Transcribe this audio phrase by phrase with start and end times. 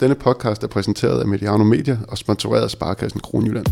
[0.00, 3.66] Denne podcast er præsenteret af Mediano Media og sponsoreret af Sparkassen Kronjylland.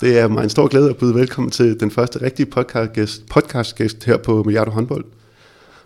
[0.00, 4.04] Det er mig en stor glæde at byde velkommen til den første rigtige podcastgæst, podcastgæst
[4.04, 5.04] her på Milliardo håndbold.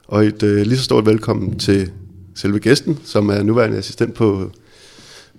[0.07, 1.93] Og et øh, lige så stort velkommen til
[2.35, 4.51] selve gæsten, som er nuværende assistent på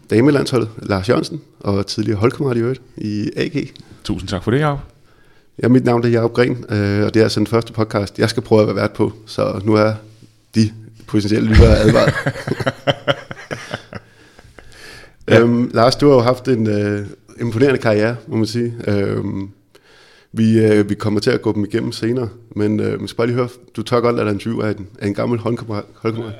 [0.09, 3.69] damelandsholdet, Lars Jørgensen, og tidligere holdkammerat i øvrigt i AG.
[4.03, 4.79] Tusind tak for det, Jacob.
[5.63, 8.29] Ja, mit navn er Jacob Gren, øh, og det er altså den første podcast, jeg
[8.29, 9.93] skal prøve at være vært på, så nu er
[10.55, 10.71] de
[11.07, 12.13] potentielle lyttere advaret.
[15.29, 15.39] ja.
[15.39, 17.07] øhm, Lars, du har jo haft en øh,
[17.39, 18.73] imponerende karriere, må man sige.
[18.87, 19.49] Øhm,
[20.37, 23.27] vi, øh, vi kommer til at gå dem igennem senere, men øh, man skal bare
[23.27, 25.83] lige høre, du tør godt lade dig interview af en, af en gammel holdkammerat.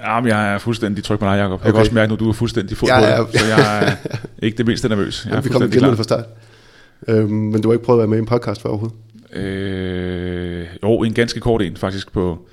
[0.03, 1.51] Ja, men jeg er fuldstændig tryg på dig, Jacob.
[1.51, 1.71] Jeg okay.
[1.71, 3.25] kan også mærke, at du er fuldstændig fuld ja, ja.
[3.33, 3.95] så jeg er
[4.45, 5.25] ikke det mindste nervøs.
[5.29, 6.25] Jeg er vi kommer igennem det fra start.
[7.07, 8.97] Øhm, men du har ikke prøvet at være med i en podcast før overhovedet?
[9.33, 12.47] Øh, jo, en ganske kort en faktisk på,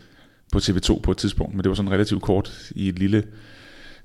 [0.53, 3.22] på TV2 på et tidspunkt, men det var sådan relativt kort i et lille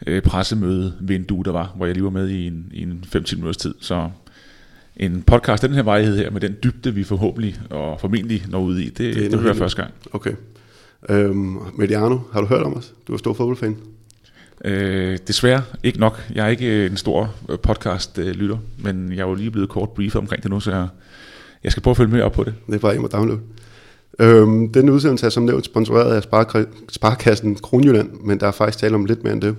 [0.07, 3.35] øh, pressemøde vindue, der var, hvor jeg lige var med i en, i en 5-10
[3.35, 3.73] minutters tid.
[3.81, 4.09] Så
[4.99, 8.77] en podcast den her vejhed her, med den dybde, vi forhåbentlig og formentlig når ud
[8.77, 9.93] i, det, det, det vil være første gang.
[10.11, 10.33] Okay.
[11.09, 12.93] Øhm, Mediano, har du hørt om os?
[13.07, 13.77] Du er stor fodboldfan.
[14.65, 16.23] Øh, desværre ikke nok.
[16.35, 20.15] Jeg er ikke en stor øh, podcast-lytter, men jeg er jo lige blevet kort briefet
[20.15, 20.87] omkring det nu, så jeg,
[21.63, 22.53] jeg skal prøve at følge med op på det.
[22.67, 23.41] Det er bare en at downloade.
[24.19, 26.23] Øhm, denne udsendelse er som nævnt sponsoreret af
[26.89, 29.55] Sparkassen Kronjylland, men der er faktisk tale om lidt mere end det.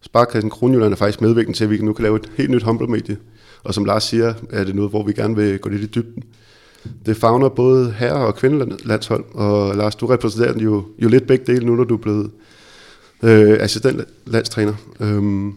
[0.00, 3.16] Sparkassen Kronjylland er faktisk medvirkende til, at vi nu kan lave et helt nyt håndboldmedie,
[3.64, 6.22] og som Lars siger, er det noget, hvor vi gerne vil gå lidt i dybden.
[7.06, 11.66] Det fagner både herre- og kvindelandshold, og Lars, du repræsenterer jo, jo lidt begge dele
[11.66, 12.30] nu, når du er blevet
[13.22, 14.74] øh, assistentlandstræner.
[15.00, 15.54] Øhm,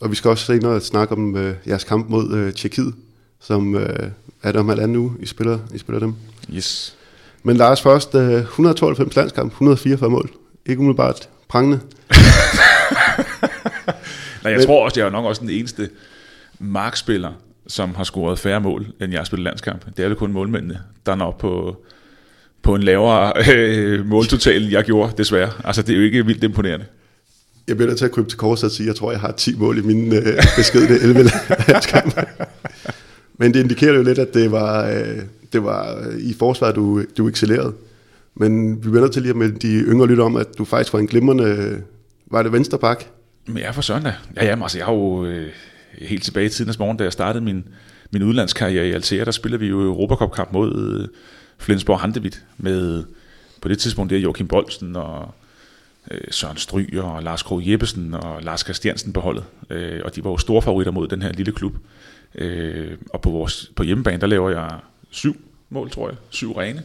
[0.00, 2.94] og vi skal også senere snakke om øh, jeres kamp mod øh, Tjekkiet,
[3.40, 4.10] som øh,
[4.42, 6.14] er der om halvanden uge, I spiller, I spiller dem.
[6.54, 6.96] Yes.
[7.42, 10.30] Men Lars først, øh, 192 landskamp, 144 mål.
[10.66, 11.80] Ikke umiddelbart prangende.
[14.42, 15.88] Nej, jeg Men, tror også, jeg er nok også den eneste
[16.60, 17.32] markspiller,
[17.66, 19.84] som har scoret færre mål, end jeg har spillet landskamp.
[19.96, 21.76] Det er jo kun målmændene, der når på,
[22.62, 25.50] på en lavere øh, måltotal, jeg gjorde, desværre.
[25.64, 26.86] Altså, det er jo ikke vildt imponerende.
[27.68, 29.32] Jeg bliver nødt til at krybe til kors og sige, at jeg tror, jeg har
[29.32, 31.30] 10 mål i min øh, beskedne 11
[31.68, 32.18] landskamp.
[33.38, 35.18] Men det indikerer jo lidt, at det var, øh,
[35.52, 37.72] det var øh, i forsvaret, du, du excellerede.
[38.34, 40.92] Men vi bliver nødt til lige at melde de yngre lytter om, at du faktisk
[40.92, 41.82] var en glimrende,
[42.30, 43.04] var det venstre bak?
[43.46, 44.12] Men jeg er for søndag.
[44.36, 45.48] Ja, jamen, altså, jeg har jo øh,
[46.00, 47.68] helt tilbage i tidens morgen, da jeg startede min,
[48.10, 51.08] min udlandskarriere i Altea, der spillede vi jo Europacup-kamp mod øh,
[51.58, 53.04] Flensborg Handevit med
[53.62, 55.34] på det tidspunkt der Joachim Bolsen og
[56.10, 59.44] øh, Søren Stryger og Lars Krog Jeppesen og Lars Christiansen på holdet.
[59.70, 61.74] Øh, og de var jo store favoritter mod den her lille klub.
[62.34, 64.78] Øh, og på, vores, på hjemmebane, der laver jeg
[65.10, 65.36] syv
[65.70, 66.16] mål, tror jeg.
[66.30, 66.82] Syv rene.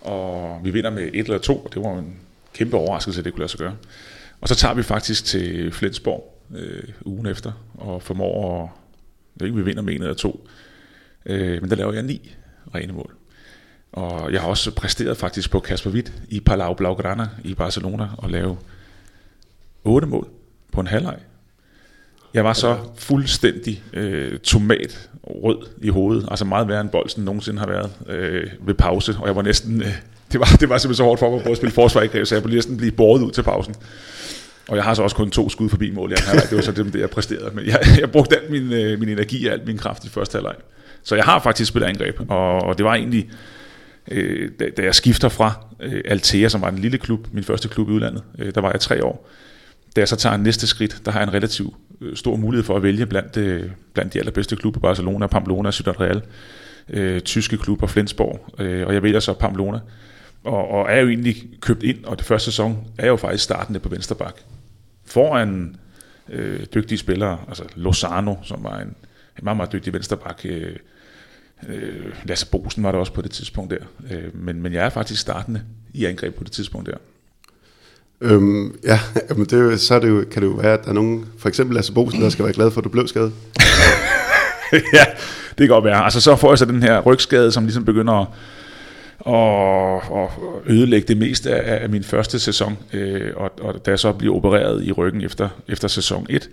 [0.00, 2.16] Og vi vinder med et eller to, og det var en
[2.54, 3.76] kæmpe overraskelse, at det kunne lade sig gøre.
[4.40, 8.70] Og så tager vi faktisk til Flensborg øh, ugen efter, og formår at,
[9.40, 10.48] jeg ikke, vi vinder med en eller to,
[11.26, 12.34] øh, men der laver jeg ni
[12.74, 13.14] rene mål.
[13.92, 18.30] Og jeg har også præsteret faktisk på Kasper Witt i Palau Blaugrana i Barcelona og
[18.30, 18.56] lave
[19.84, 20.28] otte mål
[20.72, 21.18] på en halvleg.
[22.34, 27.58] Jeg var så fuldstændig øh, tomat rød i hovedet, altså meget værre end Bolsen nogensinde
[27.58, 29.94] har været øh, ved pause, og jeg var næsten, øh,
[30.32, 32.42] det, var, det var simpelthen så hårdt for mig at spille forsvar i så jeg
[32.42, 33.74] blev næsten blive båret ud til pausen.
[34.68, 36.50] Og jeg har så også kun to skud forbi mål i anden halvleg.
[36.50, 37.50] Det var så det, jeg præsterede.
[37.54, 40.36] Men jeg, jeg brugte al min, øh, min energi og al min kraft i første
[40.36, 40.54] halvleg.
[41.02, 42.20] Så jeg har faktisk spillet angreb.
[42.28, 43.30] Og, og det var egentlig,
[44.10, 47.68] øh, da, da jeg skifter fra øh, Altea, som var en lille klub, min første
[47.68, 49.28] klub i udlandet, øh, der var jeg tre år.
[49.96, 52.76] Da jeg så tager næste skridt, der har jeg en relativ øh, stor mulighed for
[52.76, 56.22] at vælge blandt, øh, blandt de allerbedste klubber, Barcelona, Pamplona, Ciudad Real,
[56.90, 59.78] øh, tyske klubber, Flensborg, øh, og jeg vælger så Pamplona.
[60.44, 63.80] Og, og er jo egentlig købt ind, og det første sæson er jo faktisk startende
[63.80, 64.40] på venstre bak
[65.04, 65.76] foran
[66.28, 68.88] øh, dygtige spillere, altså Lozano, som var en,
[69.38, 70.76] en meget, meget dygtig vensterbak, øh,
[71.68, 74.90] øh, Lasse Bosen var der også på det tidspunkt der, øh, men, men jeg er
[74.90, 75.62] faktisk startende
[75.92, 76.96] i angreb på det tidspunkt der.
[78.20, 79.00] Øhm, ja,
[79.36, 81.48] men det, så er det jo, kan det jo være, at der er nogen, for
[81.48, 83.32] eksempel Lasse Bosen, der skal være glad for, at du blev skadet.
[84.72, 85.04] ja,
[85.48, 86.04] det kan godt være.
[86.04, 88.26] Altså så får jeg så den her rygskade, som ligesom begynder at
[89.18, 90.30] og, og
[90.66, 92.78] ødelægge det meste af, af min første sæson.
[92.92, 96.50] Øh, og, og da jeg så bliver opereret i ryggen efter, efter sæson 1,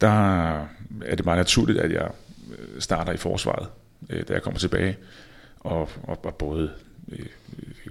[0.00, 0.50] der
[1.04, 2.08] er det meget naturligt, at jeg
[2.58, 3.68] øh, starter i forsvaret,
[4.10, 4.96] øh, da jeg kommer tilbage.
[5.60, 6.70] Og, og, og både
[7.12, 7.26] øh,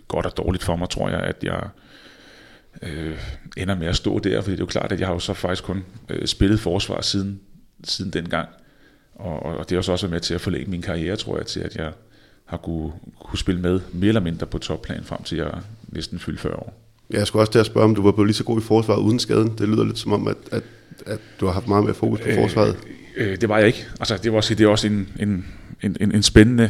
[0.08, 1.70] godt og dårligt for mig, tror jeg, at jeg
[2.82, 3.18] øh,
[3.58, 5.34] ender med at stå der, fordi det er jo klart, at jeg har jo så
[5.34, 7.40] faktisk kun øh, spillet forsvar siden,
[7.84, 8.50] siden dengang.
[9.16, 11.60] Og, og det har også været med til at forlænge min karriere, tror jeg, til
[11.60, 11.92] at jeg
[12.50, 15.52] har kunne, kunne spille med mere eller mindre på topplan frem til jeg
[15.88, 16.74] næsten fyldte 40 år.
[17.10, 19.02] Jeg skulle også til at spørge, om du var blevet lige så god i forsvaret
[19.02, 19.54] uden skaden.
[19.58, 20.64] Det lyder lidt som om, at, at,
[21.06, 22.78] at du har haft meget mere fokus på forsvaret.
[23.18, 23.86] Øh, øh, det var jeg ikke.
[24.00, 25.46] Altså, det, var, det er også en, en,
[25.84, 26.70] en, en, en spændende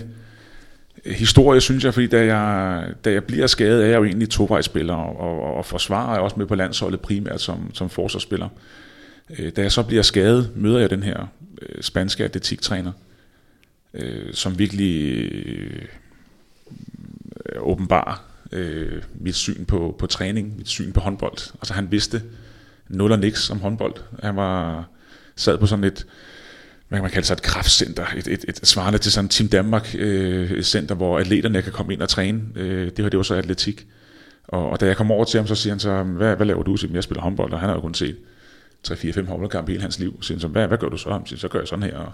[1.06, 4.94] historie, synes jeg, fordi da jeg, da jeg bliver skadet, er jeg jo egentlig tovejsspiller,
[4.94, 8.50] og, og, og forsvarer jeg også med på landsholdet primært som, som forsvarsspiller.
[9.40, 11.28] Øh, da jeg så bliver skadet, møder jeg den her
[11.62, 12.92] øh, spanske atletiktræner,
[13.94, 15.86] øh, som virkelig øh,
[17.58, 21.54] åbenbar øh, mit syn på, på træning, mit syn på håndbold.
[21.54, 22.22] Altså han vidste
[22.88, 23.96] nul og niks om håndbold.
[24.24, 24.86] Han var
[25.36, 26.06] sad på sådan et,
[26.88, 29.96] hvad kan man kalde sig, et kraftcenter, et, et, et svarende til sådan Team Danmark
[29.98, 32.42] øh, center, hvor atleterne kan komme ind og træne.
[32.56, 33.88] Øh, det var det var så atletik.
[34.48, 36.64] Og, og da jeg kom over til ham, så siger han så, hvad, hvad laver
[36.64, 36.78] du?
[36.78, 38.18] Så jeg spiller håndbold, og han har jo kun set
[38.88, 40.18] 3-4-5 håndboldkampe hele hans liv.
[40.22, 41.22] Så siger han så, hvad, hvad gør du så?
[41.26, 41.98] Så, så gør jeg sådan her.
[41.98, 42.12] Og,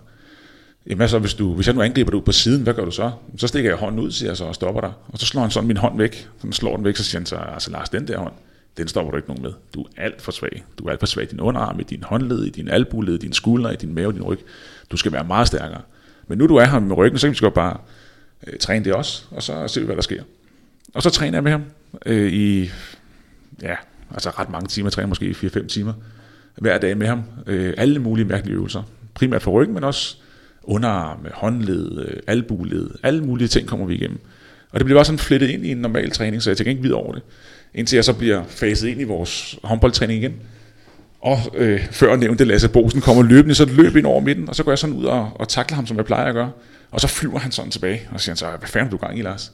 [0.89, 2.91] Jamen så, hvis, du, hvis jeg nu angriber dig ud på siden, hvad gør du
[2.91, 3.11] så?
[3.37, 4.91] Så stikker jeg hånden ud, siger jeg så, og stopper dig.
[5.07, 6.29] Og så slår han sådan min hånd væk.
[6.41, 8.33] Så slår den væk, så siger han så, altså Lars, den der hånd,
[8.77, 9.51] den stopper du ikke nogen med.
[9.73, 10.63] Du er alt for svag.
[10.79, 13.17] Du er alt for svag i din underarm, i din håndled, i din albuled, i
[13.17, 14.39] din skulder, i din mave, i din ryg.
[14.91, 15.81] Du skal være meget stærkere.
[16.27, 17.77] Men nu du er her med ryggen, så kan vi godt bare
[18.47, 20.23] øh, træne det også, og så ser vi, hvad der sker.
[20.93, 21.63] Og så træner jeg med ham
[22.05, 22.69] øh, i,
[23.61, 23.75] ja,
[24.11, 25.93] altså ret mange timer, træner måske 4-5 timer
[26.55, 27.23] hver dag med ham.
[27.47, 28.83] Øh, alle mulige mærkelige øvelser.
[29.13, 30.17] Primært for ryggen, men også
[30.67, 34.19] underarme, håndled, øh, albuled, alle mulige ting kommer vi igennem.
[34.71, 36.81] Og det bliver bare sådan flettet ind i en normal træning, så jeg tænker ikke
[36.81, 37.23] videre over det.
[37.73, 40.33] Indtil jeg så bliver faset ind i vores håndboldtræning igen.
[41.21, 44.63] Og øh, før nævnte Lasse Bosen kommer løbende, så løb ind over midten, og så
[44.63, 46.51] går jeg sådan ud og, og takler ham, som jeg plejer at gøre.
[46.91, 49.21] Og så flyver han sådan tilbage, og siger han så, hvad fanden du gang i,
[49.21, 49.51] Lars?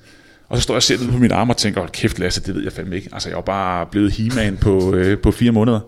[0.49, 2.63] Og så står jeg selv på min arm og tænker, hold kæft Lasse, det ved
[2.63, 3.09] jeg fandme ikke.
[3.11, 5.79] Altså jeg var bare blevet he på, øh, på fire måneder.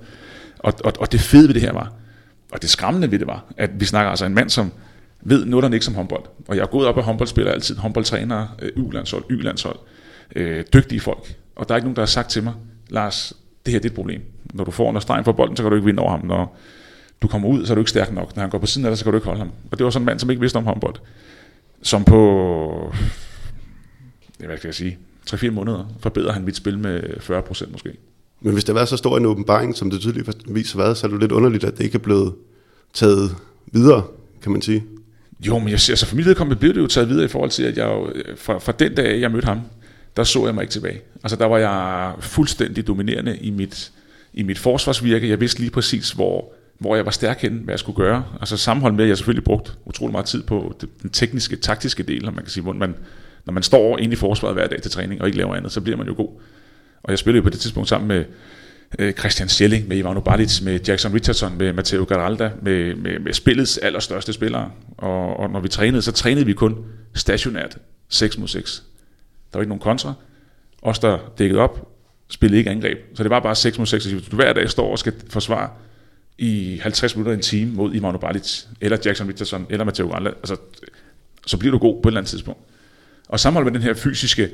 [0.59, 1.93] Og, og, og det fede ved det her var,
[2.51, 4.71] og det skræmmende ved det var, at vi snakker altså en mand, som
[5.25, 6.23] ved noget, der ikke som håndbold.
[6.47, 9.79] Og jeg er gået op af håndboldspillere altid, håndboldtrænere, øh, U-landshold, Y-landshold,
[10.35, 11.35] øh, dygtige folk.
[11.55, 12.53] Og der er ikke nogen, der har sagt til mig,
[12.89, 13.33] Lars,
[13.65, 14.21] det her det er et problem.
[14.53, 16.25] Når du får under stregen for bolden, så kan du ikke vinde over ham.
[16.25, 16.57] Når
[17.21, 18.35] du kommer ud, så er du ikke stærk nok.
[18.35, 19.51] Når han går på siden af dig, så kan du ikke holde ham.
[19.71, 20.95] Og det var sådan en mand, som ikke vidste om håndbold.
[21.81, 22.93] Som på,
[24.37, 24.97] hvad skal jeg sige,
[25.29, 27.93] 3-4 måneder forbedrer han mit spil med 40% måske.
[28.41, 31.11] Men hvis det var så stor en åbenbaring, som det tydeligvis har været, så er
[31.11, 32.33] det lidt underligt, at det ikke er blevet
[32.93, 33.35] taget
[33.71, 34.03] videre,
[34.41, 34.83] kan man sige.
[35.47, 37.63] Jo, men jeg, altså for mit vedkommende blev det jo taget videre i forhold til,
[37.63, 39.61] at jeg jo, øh, fra, fra den dag, jeg mødte ham,
[40.17, 41.01] der så jeg mig ikke tilbage.
[41.23, 43.91] Altså der var jeg fuldstændig dominerende i mit,
[44.33, 45.29] i mit forsvarsvirke.
[45.29, 48.23] Jeg vidste lige præcis, hvor, hvor jeg var stærk henne, hvad jeg skulle gøre.
[48.39, 52.23] Altså sammenhold med, at jeg selvfølgelig brugt utrolig meget tid på den tekniske, taktiske del,
[52.25, 52.95] man kan sige, hvor man,
[53.45, 55.81] når man står inde i forsvaret hver dag til træning og ikke laver andet, så
[55.81, 56.29] bliver man jo god.
[57.03, 58.25] Og jeg spillede jo på det tidspunkt sammen med
[58.99, 63.33] øh, Christian Schelling, med Ivano Balic, med Jackson Richardson, med Matteo Garalda, med, med, med
[63.33, 64.71] spillets allerstørste spillere.
[64.97, 66.77] Og, og når vi trænede, så trænede vi kun
[67.13, 67.77] stationært
[68.09, 68.83] 6 mod 6.
[69.53, 70.13] Der var ikke nogen kontra.
[70.81, 71.91] Os, der dækkede op,
[72.29, 72.97] spillede ikke angreb.
[73.15, 74.05] Så det var bare 6 mod 6.
[74.05, 75.69] Hvis du hver dag står og skal forsvare
[76.37, 80.55] i 50 minutter en time mod Ivano Balic, eller Jackson Richardson, eller Matteo Garalda, altså,
[81.47, 82.59] så bliver du god på et eller andet tidspunkt.
[83.29, 84.49] Og sammenholdt med den her fysiske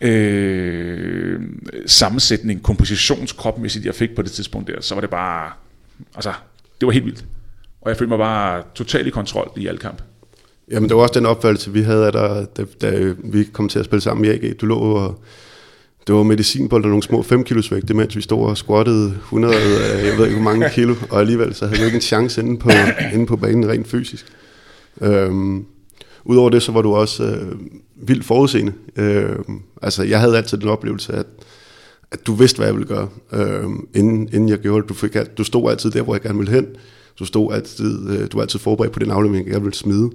[0.00, 1.40] øh,
[1.86, 5.50] sammensætning, kompositionskropmæssigt, jeg fik på det tidspunkt der, så var det bare,
[6.14, 6.32] altså,
[6.80, 7.24] det var helt vildt.
[7.80, 10.02] Og jeg følte mig bare totalt i kontrol i al kamp.
[10.70, 13.84] Jamen, det var også den opfattelse, vi havde, da, da, da vi kom til at
[13.84, 14.60] spille sammen i AG.
[14.60, 15.20] Du lå og
[16.06, 19.54] det var medicinbold og nogle små 5 kilos vægte, mens vi stod og squattede 100,
[19.54, 22.40] øh, jeg ved ikke hvor mange kilo, og alligevel så havde vi ikke en chance
[22.40, 22.70] inde på,
[23.12, 24.26] inde på banen rent fysisk.
[25.00, 25.64] Øhm,
[26.28, 27.52] Udover det, så var du også øh,
[27.96, 28.72] vildt forudseende.
[28.96, 29.38] Øh,
[29.82, 31.26] altså, jeg havde altid den oplevelse, at,
[32.10, 33.64] at du vidste, hvad jeg ville gøre, øh,
[33.94, 34.88] inden, inden jeg gjorde det.
[34.88, 36.66] Du, fik, du stod altid der, hvor jeg gerne ville hen.
[37.18, 40.10] Du stod altid, øh, du var altid forberedt på den aflevering, jeg gerne ville smide.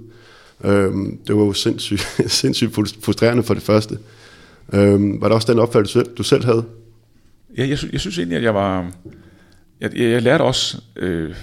[0.64, 0.92] Øh,
[1.26, 2.06] det var jo sindssygt,
[2.42, 3.98] sindssygt frustrerende for det første.
[4.72, 6.64] Øh, var det også den opfattelse, du selv havde?
[7.56, 8.92] Ja, jeg, jeg synes egentlig, at jeg var...
[9.80, 11.34] Jeg, jeg, jeg lærte også, øh,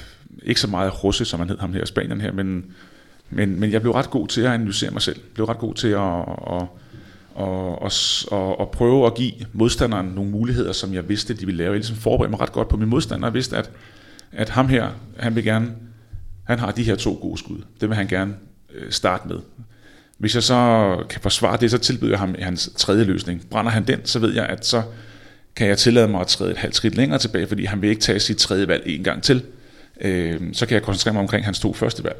[0.43, 2.65] ikke så meget russe, som man hed ham her, Spanien her, men
[3.29, 5.17] men, men jeg blev ret god til at analysere mig selv.
[5.17, 6.19] Jeg blev ret god til at,
[6.55, 6.67] at,
[7.39, 11.57] at, at, at, at prøve at give modstanderen nogle muligheder, som jeg vidste, de ville
[11.57, 11.71] lave.
[11.71, 13.27] Jeg ligesom forberedte mig ret godt på min modstander.
[13.27, 13.71] Jeg vidste, at,
[14.31, 15.71] at ham her, han vil gerne,
[16.43, 17.57] han har de her to gode skud.
[17.81, 18.33] Det vil han gerne
[18.75, 19.37] øh, starte med.
[20.17, 23.45] Hvis jeg så kan forsvare det, så tilbyder jeg ham hans tredje løsning.
[23.49, 24.81] Brænder han den, så ved jeg, at så
[25.55, 28.01] kan jeg tillade mig at træde et halvt skridt længere tilbage, fordi han vil ikke
[28.01, 29.43] tage sit tredje valg en gang til.
[30.01, 32.17] Øh, så kan jeg koncentrere mig omkring hans to første valg.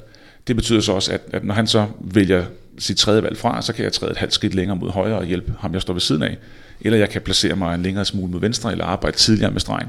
[0.47, 2.45] Det betyder så også, at, at når han så vælger
[2.77, 5.25] sit tredje valg fra, så kan jeg træde et halvt skridt længere mod højre og
[5.25, 6.37] hjælpe ham, jeg står ved siden af.
[6.81, 9.87] Eller jeg kan placere mig en længere smule mod venstre, eller arbejde tidligere med stregen.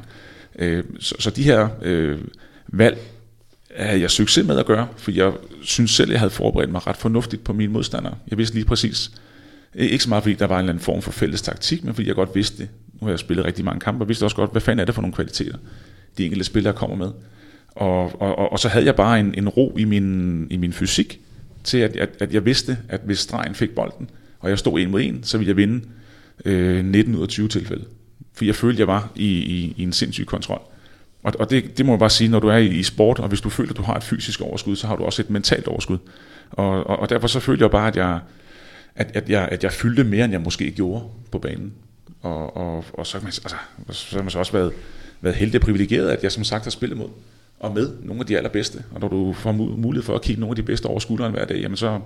[0.58, 2.18] Øh, så, så de her øh,
[2.68, 2.98] valg
[3.76, 6.96] havde jeg succes med at gøre, for jeg synes selv, jeg havde forberedt mig ret
[6.96, 8.14] fornuftigt på mine modstandere.
[8.30, 9.10] Jeg vidste lige præcis,
[9.74, 12.08] ikke så meget fordi der var en eller anden form for fælles taktik, men fordi
[12.08, 12.68] jeg godt vidste det.
[13.00, 14.94] Nu har jeg spillet rigtig mange kampe, og vidste også godt, hvad fanden er det
[14.94, 15.58] for nogle kvaliteter,
[16.18, 17.10] de enkelte spillere kommer med.
[17.74, 20.72] Og, og, og, og så havde jeg bare en, en ro i min, i min
[20.72, 21.20] fysik,
[21.64, 24.10] til at, at, at jeg vidste, at hvis stregen fik bolden,
[24.40, 25.84] og jeg stod en mod en, så ville jeg vinde
[26.44, 27.84] øh, 19 ud af 20 tilfælde.
[28.34, 30.60] For jeg følte, jeg var i, i, i en sindssyg kontrol.
[31.22, 33.28] Og, og det, det må jeg bare sige, når du er i, i sport, og
[33.28, 35.68] hvis du føler, at du har et fysisk overskud, så har du også et mentalt
[35.68, 35.98] overskud.
[36.50, 38.20] Og, og, og derfor så følte jeg bare, at jeg,
[38.94, 41.72] at, at, jeg, at jeg fyldte mere, end jeg måske gjorde på banen.
[42.22, 43.56] Og, og, og så, har man, altså,
[43.90, 44.72] så har man så også været,
[45.20, 47.08] været heldig og privilegeret, at jeg som sagt har spillet mod
[47.60, 48.82] og med nogle af de allerbedste.
[48.94, 51.44] Og når du får mulighed for at kigge nogle af de bedste over skulderen hver
[51.44, 52.00] dag, jamen så,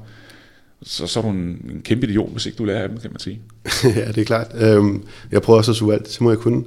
[0.83, 3.11] så, så er du en, en kæmpe idiot, hvis ikke du lærer af dem, kan
[3.11, 3.41] man sige.
[3.97, 4.47] ja, det er klart.
[4.55, 6.65] Øhm, jeg prøver også at suge alt, så må jeg kunne.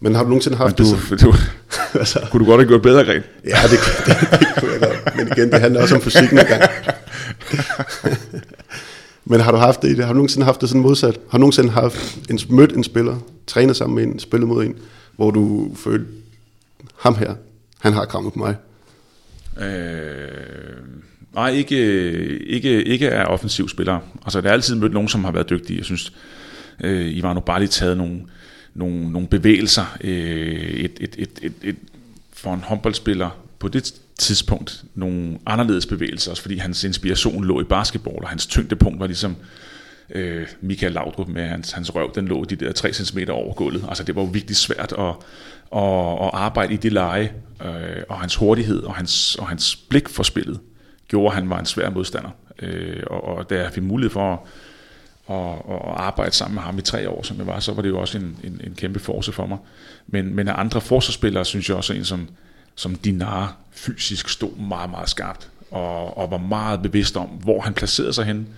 [0.00, 1.20] Men har du nogensinde haft Men du, det?
[1.20, 1.34] Du,
[1.98, 3.22] altså, kunne du godt have gjort bedre, Gren?
[3.44, 5.16] Ja, det, det, det, kunne jeg godt.
[5.16, 6.62] Men igen, det handler også om fysikken gang.
[9.30, 11.20] Men har du haft det Har du nogensinde haft det sådan modsat?
[11.30, 13.16] Har du nogensinde haft en, mødt en spiller,
[13.46, 14.76] trænet sammen med en, spillet mod en,
[15.16, 16.06] hvor du følte,
[16.98, 17.34] ham her,
[17.80, 18.56] han har krammet på mig?
[19.66, 20.76] Øh,
[21.34, 21.76] nej, ikke,
[22.46, 24.00] ikke, ikke er offensiv spillere.
[24.24, 25.76] Altså, der er altid mødt nogen, som har været dygtige.
[25.76, 26.12] Jeg synes,
[26.80, 28.20] øh, I var nu bare lige taget nogle,
[28.74, 29.96] nogle, nogle bevægelser.
[30.00, 31.76] Øh, et, et, et, et, et,
[32.32, 37.64] for en håndboldspiller på det tidspunkt nogle anderledes bevægelser, også fordi hans inspiration lå i
[37.64, 39.67] basketball, og hans tyngdepunkt var ligesom øh,
[40.10, 43.84] øh, Michael Laudrup med hans, hans røv, den lå de der 3 cm over gulvet.
[43.88, 45.14] Altså det var jo virkelig svært at,
[45.76, 45.82] at,
[46.22, 47.32] at arbejde i det leje,
[47.64, 50.60] øh, og hans hurtighed og hans, og hans blik for spillet
[51.08, 52.30] gjorde, at han var en svær modstander.
[52.62, 54.38] Øh, og, og da jeg fik mulighed for at,
[55.36, 57.88] at, at arbejde sammen med ham i tre år, som jeg var, så var det
[57.88, 59.58] jo også en, en, en kæmpe force for mig.
[60.06, 62.28] Men, men af andre forsvarsspillere, synes jeg også en som,
[62.74, 67.74] som Dinar fysisk stod meget, meget skarpt, og, og var meget bevidst om, hvor han
[67.74, 68.48] placerede sig hen,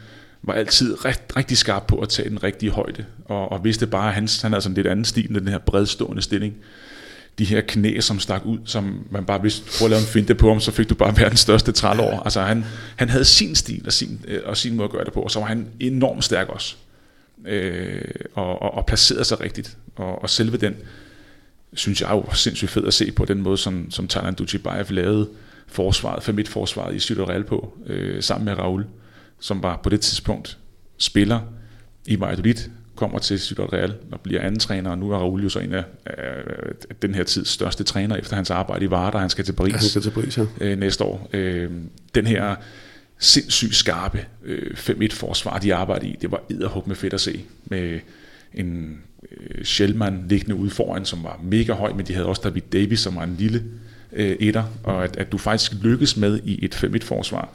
[0.42, 4.08] var altid rigt, rigtig skarp på at tage den rigtige højde, og, og vidste bare,
[4.08, 6.54] at han, han havde sådan lidt anden stil, den her bredstående stilling.
[7.38, 10.34] De her knæ, som stak ud, som man bare vidste, prøv at lave en finte
[10.34, 12.22] på ham, så fik du bare verdens største trælår.
[12.24, 12.64] Altså han,
[12.96, 15.30] han havde sin stil og sin, øh, og sin måde at gøre det på, og
[15.30, 16.76] så var han enormt stærk også.
[17.46, 18.02] Øh,
[18.34, 19.76] og, og, og placerede sig rigtigt.
[19.96, 20.76] Og, og selve den,
[21.74, 25.28] synes jeg var sindssygt fed at se på den måde, som, som Thailand Duchibayev lavede
[25.66, 28.84] forsvaret, for mit forsvaret i Sydorel på, øh, sammen med Raul,
[29.40, 30.58] som var på det tidspunkt
[30.98, 31.40] spiller
[32.06, 32.54] i Valladolid,
[33.00, 35.84] kommer til Sydorel og bliver anden træner, og nu er Raul jo så en af,
[36.06, 36.42] af,
[37.02, 39.82] den her tids største træner efter hans arbejde i Varda, han skal til Paris, han
[39.82, 40.44] skal til Paris ja.
[40.60, 41.30] øh, næste år.
[41.32, 41.70] Øh,
[42.14, 42.56] den her
[43.18, 47.44] sindssygt skarpe øh, 5-1 forsvar, de arbejder i, det var edderhug med fedt at se,
[47.64, 48.00] med
[48.54, 48.98] en
[49.30, 53.00] øh, Shellman liggende ude foran, som var mega høj, men de havde også David Davis,
[53.00, 53.64] som var en lille
[54.12, 57.48] øh, etter, og at, at du faktisk lykkes med i et 5-1-forsvar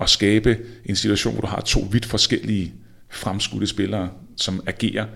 [0.00, 2.72] at skabe en situation, hvor du har to vidt forskellige
[3.08, 5.06] fremskudte spillere, som agerer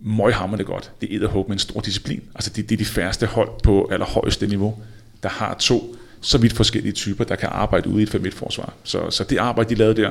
[0.00, 0.92] møghammerende godt.
[1.00, 2.22] Det er edderhug med en stor disciplin.
[2.34, 4.78] Altså det, det er de færreste hold på allerhøjeste niveau,
[5.22, 8.72] der har to så vidt forskellige typer, der kan arbejde ude i et 5 forsvar
[8.84, 10.10] Så, så det arbejde, de lavede der,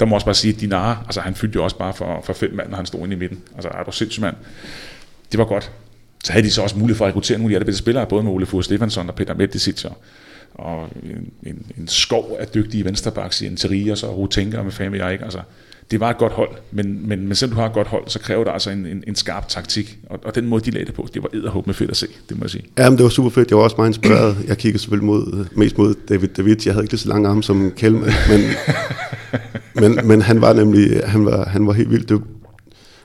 [0.00, 2.32] der må også bare sige, at Dinara, altså han fyldte jo også bare for, for
[2.32, 3.42] fem mand, når han stod inde i midten.
[3.54, 4.36] Altså er du sindssyg mand.
[5.32, 5.72] Det var godt.
[6.24, 8.22] Så havde de så også mulighed for at rekruttere nogle af de bedste spillere, både
[8.22, 9.98] med Ole Fure Stefansson og Peter Medicic, og,
[10.54, 15.00] og en, en, en skov af dygtige venstrebacks i Interias og Rutenka og med fanden
[15.00, 15.24] jeg ikke.
[15.24, 15.40] Altså,
[15.90, 18.18] det var et godt hold, men, men, men selvom du har et godt hold, så
[18.18, 20.94] kræver det altså en, en, en skarp taktik, og, og den måde, de lagde det
[20.94, 22.64] på, det var edderhåb med fedt at se, det må jeg sige.
[22.78, 24.36] Ja, men det var super fedt, jeg var også meget inspireret.
[24.48, 27.42] Jeg kiggede selvfølgelig mod, mest mod David David, jeg havde ikke lige så lange arme
[27.42, 28.40] som Kjellman, men,
[29.96, 32.22] men, men han var nemlig, han var, han var helt vildt det,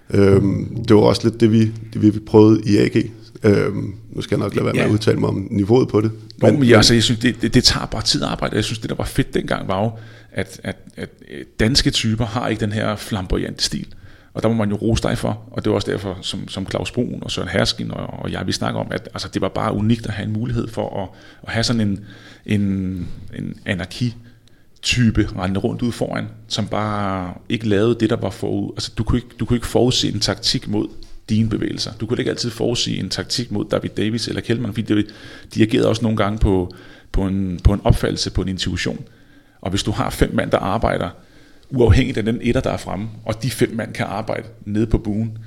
[0.10, 3.12] øhm, det var også lidt det, vi, det, vi prøvede i AG,
[3.44, 4.88] Øhm, nu skal jeg nok lade være med ja.
[4.88, 6.12] at udtale mig om niveauet på det.
[6.42, 8.56] Men, Nå, men altså, jeg synes, det, det, det tager bare tid at arbejde.
[8.56, 9.92] Jeg synes, det der var fedt dengang var jo,
[10.32, 11.10] at, at, at
[11.60, 13.88] danske typer har ikke den her flamboyante stil.
[14.34, 16.68] Og der må man jo rose dig for, og det var også derfor, som, som
[16.70, 19.50] Claus Brun og Søren Herskin og, og jeg, vi snakker om, at altså, det var
[19.50, 21.10] bare unikt at have en mulighed for at,
[21.44, 22.06] at have sådan en,
[22.46, 22.62] en,
[23.36, 24.16] en anarki
[24.82, 28.72] type rendende rundt ud foran, som bare ikke lavede det, der var forud.
[28.76, 30.88] Altså, du kunne ikke, du kunne ikke forudse en taktik mod
[31.30, 31.92] dine bevægelser.
[32.00, 35.04] Du kunne ikke altid forudsige en taktik mod David Davis eller Kjellman, fordi
[35.56, 36.74] de agerede også nogle gange på,
[37.12, 39.06] på, en, på en opfattelse, på en intuition.
[39.62, 41.10] Og hvis du har fem mand, der arbejder
[41.70, 44.98] uafhængigt af den etter, der er fremme, og de fem mand kan arbejde nede på
[44.98, 45.38] buen,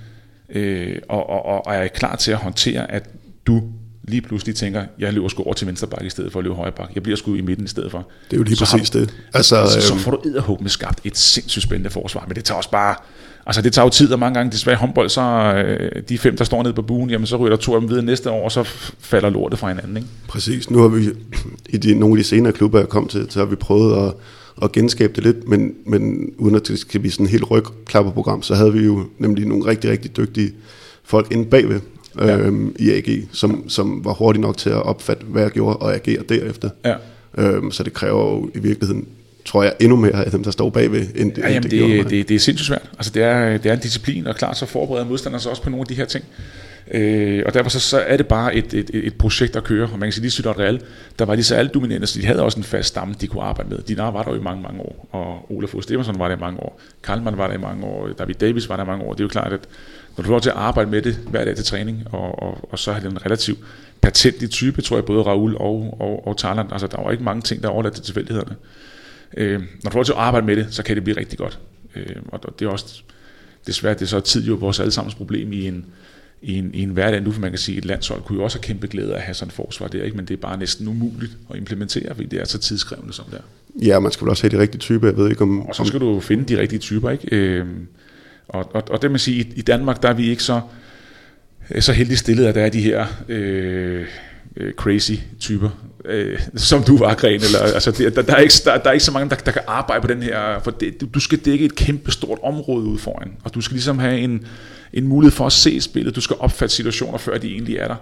[0.49, 3.11] øh, og, og, og er klar til at håndtere, at
[3.47, 3.63] du
[4.09, 6.55] lige pludselig tænker, jeg løber sgu over til venstre bakke i stedet for at løbe
[6.55, 6.93] højre bakke.
[6.95, 8.09] Jeg bliver sgu i midten i stedet for.
[8.31, 9.15] Det er jo lige så præcis har, det.
[9.35, 12.45] Altså, så, så øhm, får du edderhåb med skabt et sindssygt spændende forsvar, men det
[12.45, 12.97] tager også bare...
[13.47, 15.21] Altså det tager jo tid, og mange gange desværre håndbold, så
[15.67, 17.91] øh, de fem, der står nede på buen, jamen så ryger der to af dem
[17.91, 18.63] videre næste år, og så
[18.99, 19.97] falder lortet fra hinanden.
[19.97, 20.09] Ikke?
[20.29, 20.71] Præcis.
[20.71, 21.09] Nu har vi
[21.69, 24.15] i de, nogle af de senere klubber, jeg kom til, så har vi prøvet at,
[24.63, 28.55] at genskabe det lidt, men, men uden at det skal blive sådan helt rygklapperprogram, så
[28.55, 30.53] havde vi jo nemlig nogle rigtig, rigtig dygtige
[31.05, 31.81] folk inde bagved
[32.19, 32.39] Ja.
[32.39, 35.95] øhm, i AG, som, som var hurtige nok til at opfatte, hvad jeg gjorde, og
[35.95, 36.71] agere derefter.
[36.85, 36.95] Ja.
[37.39, 39.09] Øhm, så det kræver jo i virkeligheden,
[39.45, 42.11] tror jeg, endnu mere af dem, der står bagved, end, Ja, end jamen, det, det,
[42.11, 42.91] det, det er sindssygt svært.
[42.99, 45.71] Altså, det, er, det er en disciplin, og klart så forbereder modstanderne sig også på
[45.71, 46.25] nogle af de her ting.
[46.91, 49.89] Øh, og derfor så, så er det bare et, et, et projekt at køre.
[49.93, 50.81] Og man kan sige, lige Real,
[51.19, 53.43] der var de så alt dominerende, så de havde også en fast stamme, de kunne
[53.43, 53.79] arbejde med.
[53.79, 56.41] Dinar var der jo i mange, mange år, og Olaf Fod Stefansson var der i
[56.41, 56.81] mange år.
[57.05, 59.13] Karlmann var der i mange år, David Davis var der i mange år.
[59.13, 59.61] Det er jo klart, at
[60.17, 62.69] når du får lov til at arbejde med det hver dag til træning, og, og,
[62.73, 63.59] og så har det en relativt
[64.01, 66.73] patentlig type, tror jeg, både Raul og, og, og Tarland.
[66.73, 68.57] Altså, der var ikke mange ting, der er overladt til tilfældighederne.
[69.37, 71.59] Øh, når du får til at arbejde med det, så kan det blive rigtig godt.
[71.97, 73.03] Øh, og det er også
[73.67, 75.87] desværre, det er så tid jo vores allesammens problem i en,
[76.43, 78.45] i en, i en hverdag nu, for man kan sige, at et landshold kunne jo
[78.45, 80.17] også have kæmpe glæde af at have sådan et forsvar der, ikke?
[80.17, 83.35] men det er bare næsten umuligt at implementere, fordi det er så tidskrævende som det
[83.35, 83.43] er.
[83.87, 85.67] Ja, man skal vel også have de rigtige typer, jeg ved ikke om...
[85.67, 87.37] Og så skal du finde de rigtige typer, ikke?
[87.37, 87.67] Øh,
[88.49, 90.61] og, og, og det man sige, i, i Danmark, der er vi ikke så,
[91.81, 94.07] så heldigt stillet, at der er de her øh,
[94.57, 95.71] øh, crazy typer,
[96.05, 97.35] øh, som du var, Gren.
[97.35, 99.53] Eller, altså, det, der, der, er ikke, der, der er ikke så mange, der, der
[99.53, 102.85] kan arbejde på den her, for det, du, du skal dække et kæmpe stort område
[102.85, 104.47] ud foran, og du skal ligesom have en,
[104.93, 107.97] en mulighed for at se spillet, du skal opfatte situationer, før de egentlig er der.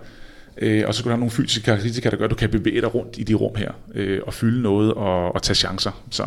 [0.59, 2.81] Øh, og så skal du have nogle fysiske karakteristika, der gør, at du kan bevæge
[2.81, 6.03] dig rundt i de rum her, øh, og fylde noget og, og tage chancer.
[6.11, 6.25] Så,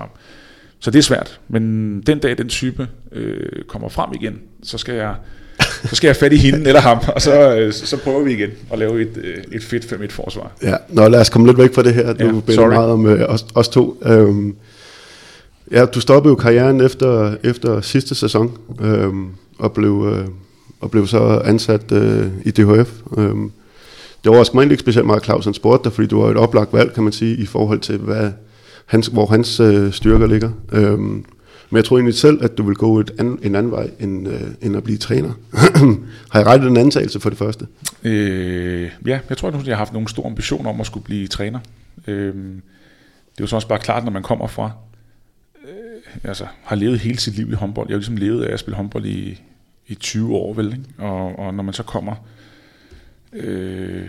[0.80, 1.40] så det er svært.
[1.48, 5.16] Men den dag, den type øh, kommer frem igen, så skal jeg
[5.90, 8.50] så skal jeg fat i hende eller ham, og så, øh, så prøver vi igen
[8.72, 10.52] at lave et, øh, et fedt 5-1 forsvar.
[10.64, 12.14] Ja, nå lad os komme lidt væk fra det her.
[12.14, 13.98] Du Ja, meget om øh, os, os to.
[14.06, 14.56] Øhm,
[15.72, 19.28] ja, du stoppede jo karrieren efter, efter sidste sæson, øhm,
[19.60, 20.28] og, blev, øh,
[20.82, 22.92] og blev så ansat øh, i DHF.
[23.18, 23.52] Øhm,
[24.24, 26.38] det overrasker mig egentlig ikke specielt meget, Claus, han spurgte dig, fordi du var et
[26.38, 28.32] oplagt valg, kan man sige, i forhold til, hvad
[28.86, 30.50] hans, hvor hans øh, styrker ligger.
[30.72, 31.26] Øhm,
[31.74, 34.28] men jeg tror egentlig selv, at du vil gå et an, en anden vej, end,
[34.28, 35.34] øh, end at blive træner.
[36.32, 37.68] har jeg rettet en antagelse for det første?
[38.04, 41.28] Øh, ja, jeg tror, at jeg har haft nogle store ambitioner om at skulle blive
[41.28, 41.60] træner.
[42.08, 44.72] Øh, det er jo så også bare klart, når man kommer fra,
[45.64, 47.88] øh, altså har levet hele sit liv i håndbold.
[47.88, 49.42] Jeg har jo ligesom levet af at spille håndbold i,
[49.88, 50.68] i 20 år, vel?
[50.68, 50.84] Ikke?
[50.98, 52.16] Og, og når man så kommer,
[53.34, 54.08] øh,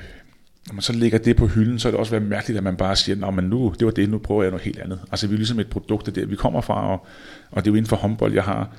[0.66, 2.77] når man så lægger det på hylden, så er det også været mærkeligt, at man
[2.77, 5.00] bare siger, Nå, men nu, det var det, nu prøver jeg noget helt andet.
[5.11, 7.07] Altså vi er ligesom et produkt af det, vi kommer fra, og,
[7.50, 8.70] og det er jo inden for håndbold, jeg har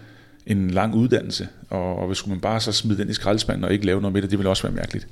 [0.45, 3.73] en lang uddannelse, og, og hvis skulle man bare så smide den i skraldespanden og
[3.73, 5.07] ikke lave noget med det, det ville også være mærkeligt.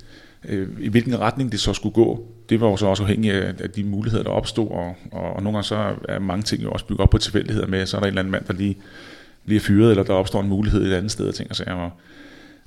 [0.48, 3.54] Øh, I hvilken retning det så skulle gå, det var jo så også afhængigt af,
[3.58, 6.70] af de muligheder, der opstod, og, og, og nogle gange så er mange ting jo
[6.70, 8.76] også bygget op på tilfældigheder med, så er der en eller anden mand, der lige
[9.46, 11.90] bliver fyret, eller der opstår en mulighed et andet sted, og ting og sager.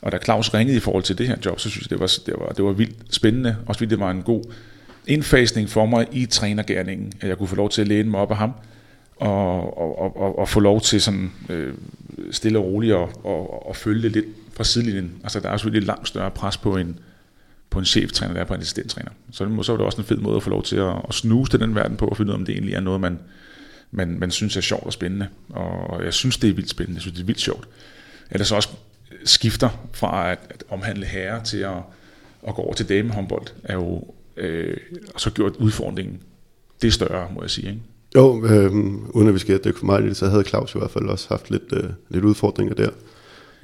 [0.01, 2.11] Og, da Claus ringede i forhold til det her job, så synes jeg, det var,
[2.25, 4.43] det var, det var vildt spændende, også fordi det var en god
[5.07, 8.31] indfasning for mig i trænergærningen, at jeg kunne få lov til at læne mig op
[8.31, 8.51] af ham,
[9.15, 11.73] og, og, og, og, få lov til sådan øh,
[12.31, 15.11] stille og roligt og, og, og følge det lidt fra sidelinjen.
[15.23, 16.99] Altså der er selvfølgelig et langt større pres på en,
[17.69, 19.11] på en cheftræner, der er på en assistenttræner.
[19.31, 21.13] Så, det så var det også en fed måde at få lov til at, at
[21.13, 23.19] snuse til den verden på, og finde ud af, om det egentlig er noget, man,
[23.91, 25.27] man, man synes er sjovt og spændende.
[25.49, 26.95] Og jeg synes, det er vildt spændende.
[26.95, 27.67] Jeg synes, det er vildt sjovt.
[28.31, 28.69] Eller så også
[29.25, 31.77] skifter fra at, at omhandle herre til at,
[32.47, 34.03] at gå over til damehåndbold, er jo
[34.37, 34.77] øh,
[35.13, 36.19] og så gjort udfordringen
[36.81, 37.67] det større, må jeg sige.
[37.67, 37.81] Ikke?
[38.15, 38.71] Jo, øh,
[39.09, 41.05] uden at vi skal dykke for meget i det, så havde Claus i hvert fald
[41.05, 42.89] også haft lidt, øh, lidt udfordringer der.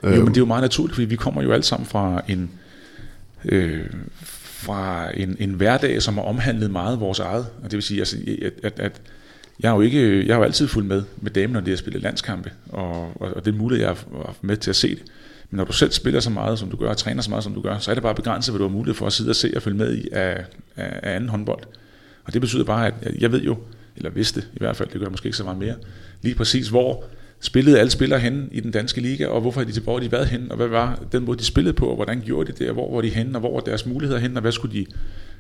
[0.04, 2.52] Jo, men det er jo meget naturligt, fordi vi kommer jo alle sammen fra en,
[3.46, 3.86] øh,
[4.44, 7.48] fra en, en hverdag, som har omhandlet meget vores eget.
[7.64, 9.02] Og det vil sige, altså, at, at, at
[9.60, 11.78] jeg har jo ikke, jeg har jo altid fulgt med med damer, når de har
[11.78, 15.04] spillet landskampe, og, og, og det er muligt, jeg har med til at se det.
[15.54, 17.54] Men når du selv spiller så meget, som du gør, og træner så meget, som
[17.54, 19.36] du gør, så er det bare begrænset, hvad du har mulighed for at sidde og
[19.36, 21.64] se og følge med i af, af, af anden håndbold.
[22.24, 23.58] Og det betyder bare, at jeg ved jo,
[23.96, 25.76] eller vidste i hvert fald, det gør jeg måske ikke så meget mere,
[26.22, 27.04] lige præcis hvor
[27.40, 30.28] spillede alle spillere hen i den danske liga, og hvorfor er de tilbage, de været
[30.28, 32.74] hen, og hvad var den måde, de spillede på, og hvordan gjorde de det, og
[32.74, 34.86] hvor var de hen, og hvor var deres muligheder hen, og hvad skulle de...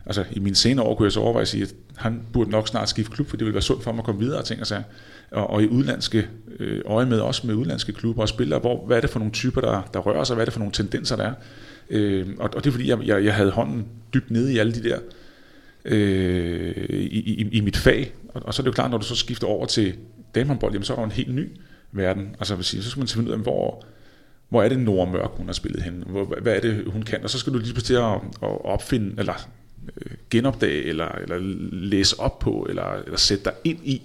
[0.06, 2.68] Altså, i mine senere år kunne jeg så overveje at sige, at han burde nok
[2.68, 4.62] snart skifte klub, for det ville være sundt for ham at komme videre og ting
[4.62, 4.84] og sager.
[5.32, 6.28] Og, og i udlandske
[6.60, 9.34] øh, øje med, også med udlandske klubber og spillere, hvor, hvad er det for nogle
[9.34, 11.34] typer, der, der rører sig, hvad er det for nogle tendenser, der er.
[11.90, 14.74] Øh, og, og det er fordi, jeg, jeg, jeg havde hånden dybt nede i alle
[14.74, 15.00] de der
[15.86, 18.14] øh, i, i, i mit fag.
[18.30, 19.94] Og, og så er det jo klart, når du så skifter over til
[20.36, 21.50] damehåndbold, jamen så er der en helt ny
[21.92, 22.36] verden.
[22.40, 23.84] Altså, vil sige, så skal man finde ud af, hvor,
[24.50, 26.06] hvor er det Nora Mørk, hun har spillet henne?
[26.06, 27.24] Hvor, hvad er det, hun kan?
[27.24, 28.14] Og så skal du lige til at,
[28.44, 29.50] at opfinde, eller
[29.98, 31.38] Øh, genopdage, eller, eller
[31.72, 34.02] læse op på, eller, eller sætte dig ind i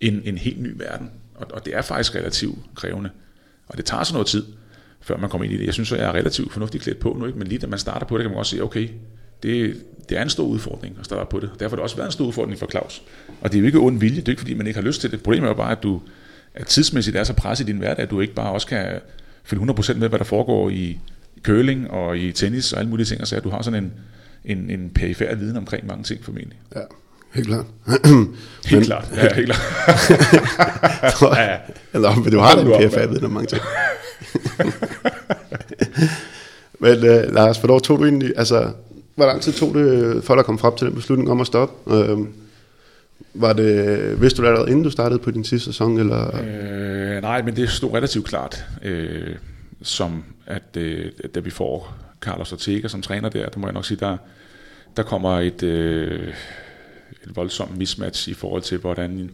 [0.00, 1.10] en, en helt ny verden.
[1.34, 3.10] Og, og det er faktisk relativt krævende.
[3.68, 4.44] Og det tager så noget tid,
[5.00, 5.66] før man kommer ind i det.
[5.66, 7.38] Jeg synes, at jeg er relativt fornuftigt klædt på nu, ikke?
[7.38, 8.88] men lige da man starter på det, kan man også sige, okay,
[9.42, 11.50] det, det er en stor udfordring at starte på det.
[11.60, 13.02] Derfor har det også været en stor udfordring for Claus.
[13.40, 15.00] Og det er jo ikke ond vilje, det er ikke fordi, man ikke har lyst
[15.00, 15.22] til det.
[15.22, 16.02] Problemet er jo bare, at du
[16.54, 19.00] at tidsmæssigt er så presset i din hverdag, at du ikke bare også kan
[19.44, 20.98] følge 100% med, hvad der foregår i
[21.42, 23.20] curling og i tennis og alle mulige ting.
[23.20, 23.92] og Så at du har sådan en,
[24.44, 26.58] en, en perifær viden omkring mange ting formentlig.
[26.74, 26.80] Ja,
[27.34, 27.64] helt klart.
[28.66, 31.36] helt men, klart, ja, helt klart.
[31.38, 31.58] ja, ja.
[31.94, 33.62] Eller, men du har da en perifær viden om mange ting.
[36.84, 38.70] men uh, Lars, hvornår tog du egentlig, altså,
[39.14, 41.74] hvor lang tid tog det, for at komme frem til den beslutning om at stoppe?
[41.94, 42.26] Uh,
[43.34, 45.98] var det, vidste du det allerede inden du startede på din sidste sæson?
[45.98, 46.40] Eller?
[46.42, 49.34] Øh, nej, men det stod relativt klart, øh,
[49.82, 53.84] som at øh, da vi får Carlos Ortega som træner der, der må jeg nok
[53.84, 54.16] sige, der,
[54.96, 56.34] der kommer et, øh,
[57.22, 59.30] et voldsomt mismatch i forhold til, hvordan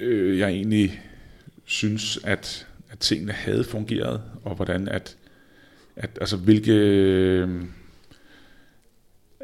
[0.00, 1.00] øh, jeg egentlig
[1.64, 5.16] synes, at, at tingene havde fungeret, og hvordan at,
[5.96, 6.72] at altså hvilke,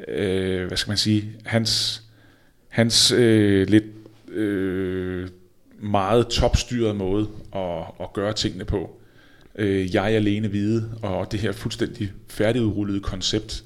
[0.08, 2.02] øh, hvad skal man sige, hans
[2.68, 3.84] hans øh, lidt
[4.28, 5.28] øh,
[5.78, 8.97] meget topstyret måde at, at gøre tingene på.
[9.58, 13.64] Øh, jeg alene vide, og det her fuldstændig færdigudrullede koncept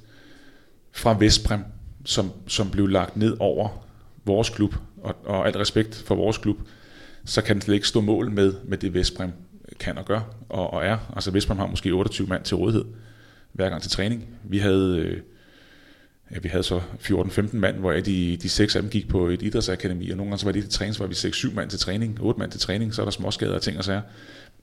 [0.92, 1.60] fra Vestbrem,
[2.04, 3.86] som, som blev lagt ned over
[4.24, 6.56] vores klub, og, og alt respekt for vores klub,
[7.24, 9.32] så kan det slet ikke stå mål med, med det Vestbrem
[9.80, 10.98] kan og gør og, og er.
[11.14, 12.84] Altså Vestbrem har måske 28 mand til rådighed
[13.52, 14.26] hver gang til træning.
[14.44, 15.20] Vi havde øh,
[16.32, 19.42] ja, vi havde så 14-15 mand, hvor de, de seks af dem gik på et
[19.42, 21.78] idrætsakademi, og nogle gange så var det til træning, så var vi 6-7 mand til
[21.78, 24.02] træning, 8 mand til træning, så er der småskader og ting og sager.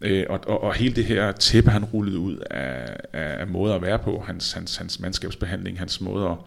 [0.01, 3.75] Øh, og, og, og hele det her tæppe, han rullede ud af, af, af måder
[3.75, 6.37] at være på, hans, hans, hans mandskabsbehandling, hans måde at,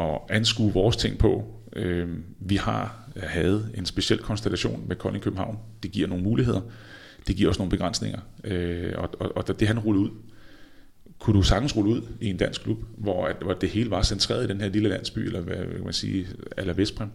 [0.00, 1.44] at anskue vores ting på.
[1.76, 2.08] Øh,
[2.40, 5.58] vi har øh, havde en speciel konstellation med Kolding København.
[5.82, 6.60] Det giver nogle muligheder.
[7.26, 8.20] Det giver også nogle begrænsninger.
[8.44, 10.10] Øh, og, og, og det han rullede ud,
[11.22, 14.02] kunne du sagtens rulle ud i en dansk klub, hvor, at, hvor det hele var
[14.02, 17.08] centreret i den her lille landsby, eller hvad kan man sige, eller Vestbrem.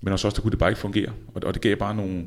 [0.00, 1.12] Men også, der kunne det bare ikke fungere.
[1.34, 2.26] Og, og det gav bare nogle,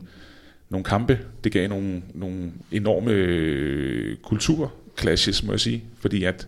[0.69, 6.47] nogle kampe, det gav nogle, nogle enorme øh, kulturclashes, må jeg sige, fordi at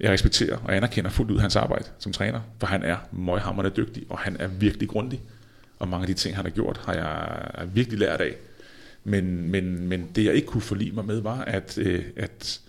[0.00, 4.02] jeg respekterer og anerkender fuldt ud hans arbejde som træner, for han er møghammerende dygtig,
[4.08, 5.20] og han er virkelig grundig.
[5.78, 8.36] Og mange af de ting, han har gjort, har jeg virkelig lært af.
[9.04, 12.60] Men, men, men det, jeg ikke kunne forlige mig med, var, at, øh, at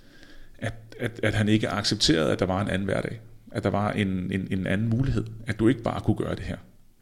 [0.99, 3.21] at, at, han ikke accepterede, at der var en anden hverdag.
[3.51, 5.25] At der var en, en, en anden mulighed.
[5.47, 6.57] At du ikke bare kunne gøre det her.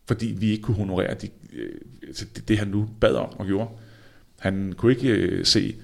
[0.07, 1.69] Fordi vi ikke kunne honorere de, øh,
[2.07, 3.69] altså det, det, han nu bad om og gjorde.
[4.39, 5.75] Han kunne ikke øh, se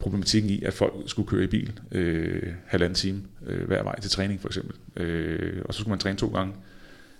[0.00, 4.10] problematikken i, at folk skulle køre i bil øh, halvanden time øh, hver vej til
[4.10, 4.76] træning for eksempel.
[4.96, 6.54] Øh, og så skulle man træne to gange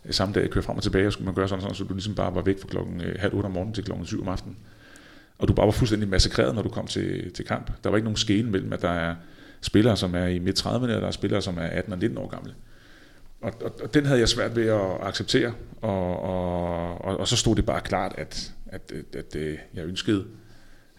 [0.05, 1.95] øh, samme dag, køre frem og tilbage, og skulle man gøre sådan, sådan så du
[1.95, 4.29] ligesom bare var væk fra klokken øh, halv otte om morgenen til klokken syv om
[4.29, 4.57] aftenen.
[5.39, 7.71] Og du bare var fuldstændig massakreret, når du kom til, til kamp.
[7.85, 9.15] Der var ikke nogen skælen mellem, at der er
[9.65, 12.19] spillere, som er i midt 30'erne, og der er spillere, som er 18 og 19
[12.19, 12.55] år gamle.
[13.41, 17.37] Og, og, og den havde jeg svært ved at acceptere, og, og, og, og så
[17.37, 20.27] stod det bare klart, at, at, at, at øh, jeg ønskede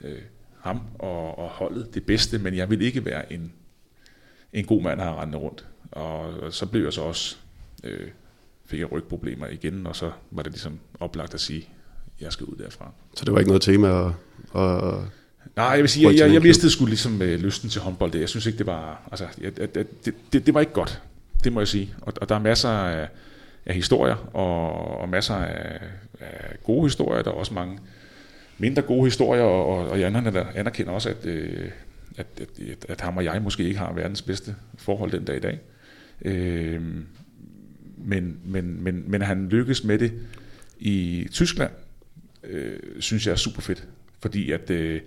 [0.02, 0.22] øh,
[0.60, 3.54] ham og, og holdet det bedste, men jeg ville ikke være en,
[4.54, 5.66] en god mand, der har rendet rundt.
[5.92, 7.38] Og, og så blev jeg så også,
[7.84, 8.08] øh,
[8.66, 11.70] fik jeg rygproblemer igen, og så var det ligesom oplagt at sige,
[12.22, 12.92] jeg skal ud derfra.
[13.16, 14.12] Så det var ikke noget tema at,
[14.62, 15.00] at
[15.56, 18.12] Nej, jeg vil sige, jeg, jeg, jeg mistede sgu ligesom øh, lysten til håndbold.
[18.12, 18.20] Det.
[18.20, 21.02] Jeg synes ikke, det var, altså, jeg, det, det, det, det var ikke godt.
[21.44, 21.94] Det må jeg sige.
[22.02, 23.08] Og, og der er masser af,
[23.66, 25.80] af historier, og, og masser af,
[26.20, 27.22] af gode historier.
[27.22, 27.80] Der er også mange
[28.58, 30.08] mindre gode historier, og, og, og jeg
[30.56, 31.70] anerkender også, at, øh,
[32.18, 35.40] at, at, at ham og jeg måske ikke har verdens bedste forhold den dag i
[35.40, 35.60] dag.
[36.22, 36.82] Øh,
[37.98, 40.12] men, men, men, men han lykkes med det
[40.80, 41.72] i Tyskland,
[42.44, 43.84] øh, synes jeg er super fedt.
[44.22, 44.70] Fordi at...
[44.70, 45.02] Øh,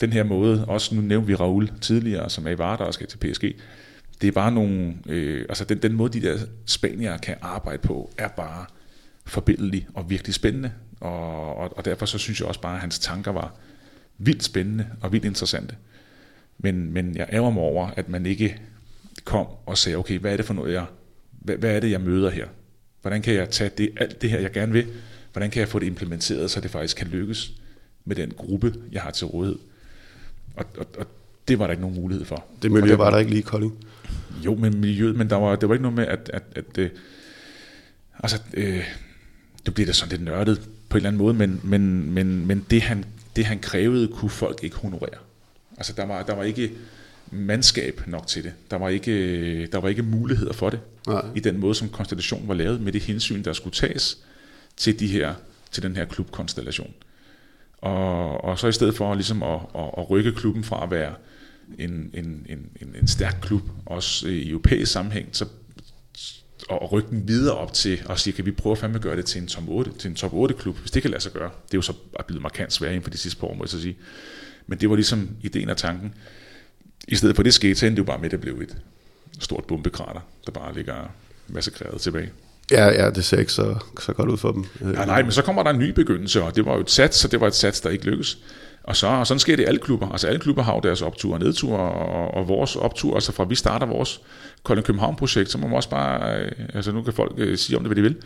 [0.00, 3.06] den her måde, også nu nævnte vi Raul tidligere, som er i Vardar og skal
[3.06, 3.42] til PSG,
[4.20, 8.10] det er bare nogle, øh, altså den, den måde, de der spanier kan arbejde på,
[8.18, 8.66] er bare
[9.24, 12.98] forbindelig og virkelig spændende, og, og, og derfor så synes jeg også bare, at hans
[12.98, 13.54] tanker var
[14.18, 15.76] vildt spændende og vildt interessante.
[16.58, 18.60] Men, men jeg ærger mig over, at man ikke
[19.24, 20.86] kom og sagde, okay, hvad er det for noget, jeg,
[21.30, 22.46] hvad, hvad er det, jeg møder her?
[23.02, 24.86] Hvordan kan jeg tage det, alt det her, jeg gerne vil,
[25.32, 27.52] hvordan kan jeg få det implementeret, så det faktisk kan lykkes
[28.04, 29.58] med den gruppe, jeg har til rådighed?
[30.56, 31.06] Og, og, og
[31.48, 32.44] det var der ikke nogen mulighed for.
[32.62, 33.86] Det miljø var, var der ikke lige i Kolding?
[34.44, 36.82] Jo, men miljøet, men der var, det var ikke noget med, at, at, at det,
[36.82, 36.90] øh,
[38.18, 38.84] altså, øh,
[39.66, 42.66] det blev da sådan lidt nørdet på en eller anden måde, men, men, men, men
[42.70, 43.04] det, han,
[43.36, 45.18] det han krævede, kunne folk ikke honorere.
[45.76, 46.72] Altså der var, der var ikke,
[47.30, 48.52] mandskab nok til det.
[48.70, 50.80] Der var ikke, der var ikke muligheder for det.
[51.06, 51.24] Nej.
[51.34, 54.18] I den måde, som konstellationen var lavet, med det hensyn, der skulle tages
[54.76, 55.34] til, de her,
[55.70, 56.94] til den her klubkonstellation.
[57.78, 61.14] Og, og så i stedet for ligesom at, at, at rykke klubben fra at være
[61.78, 65.46] en, en, en, en, en stærk klub, også i europæisk sammenhæng, så
[66.68, 69.24] og rykke den videre op til og sige, kan vi prøve at fandme gøre det
[69.24, 71.50] til en top 8, til en top 8 klub, hvis det kan lade sig gøre.
[71.66, 71.92] Det er jo så
[72.26, 73.96] blevet markant sværere inden for de sidste par år, må jeg så sige.
[74.66, 76.14] Men det var ligesom ideen og tanken.
[77.08, 78.76] I stedet for det skete, så endte det jo bare med, at det blev et
[79.40, 81.14] stort bombekrater, der bare ligger
[81.48, 82.30] massakreret tilbage.
[82.70, 84.64] Ja, ja, det ser ikke så, så godt ud for dem.
[84.80, 86.90] Øh, ja, nej, men så kommer der en ny begyndelse, og det var jo et
[86.90, 88.38] sats, så det var et sats, der ikke lykkedes.
[88.82, 90.08] Og så, og sådan sker det i alle klubber.
[90.10, 93.44] Altså alle klubber har jo deres optur og nedtur, og, og vores optur, altså fra
[93.44, 94.20] vi starter vores
[94.62, 97.82] Kolding København-projekt, så må man også bare, øh, altså nu kan folk øh, sige om
[97.82, 98.16] det, hvad de vil,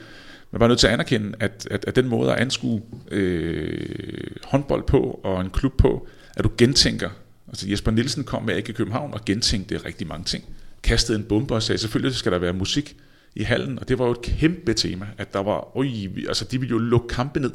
[0.51, 4.83] men bare nødt til at anerkende, at, at, at den måde at anskue øh, håndbold
[4.83, 7.11] på, og en klub på, at du gentænker,
[7.49, 10.45] altså Jesper Nielsen kom med ikke i København og gentænkte rigtig mange ting.
[10.83, 12.97] Kastede en bombe og sagde, selvfølgelig skal der være musik
[13.35, 15.87] i hallen, og det var jo et kæmpe tema, at der var, øj,
[16.29, 17.53] altså de ville jo lukke kampe ned,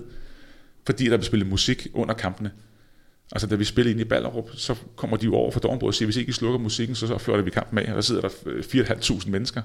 [0.85, 2.51] fordi der blev spillet musik under kampene.
[3.31, 5.93] Altså da vi spillede ind i Ballerup, så kommer de jo over for Dornborg og
[5.93, 8.21] siger, hvis ikke I slukker musikken, så, så fløjter vi kampen af, og der sidder
[8.21, 9.61] der øh, 4.500 mennesker.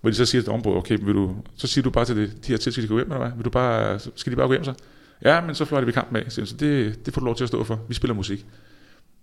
[0.00, 2.46] Hvor de så siger til Dornborg, okay, vil du, så siger du bare til det,
[2.46, 3.36] de her til, skal de gå hjem, eller hvad?
[3.36, 4.74] Vil du bare, skal de bare gå hjem så?
[5.24, 6.32] Ja, men så fløjter vi kampen af.
[6.32, 7.84] Så det, det får du lov til at stå for.
[7.88, 8.46] Vi spiller musik.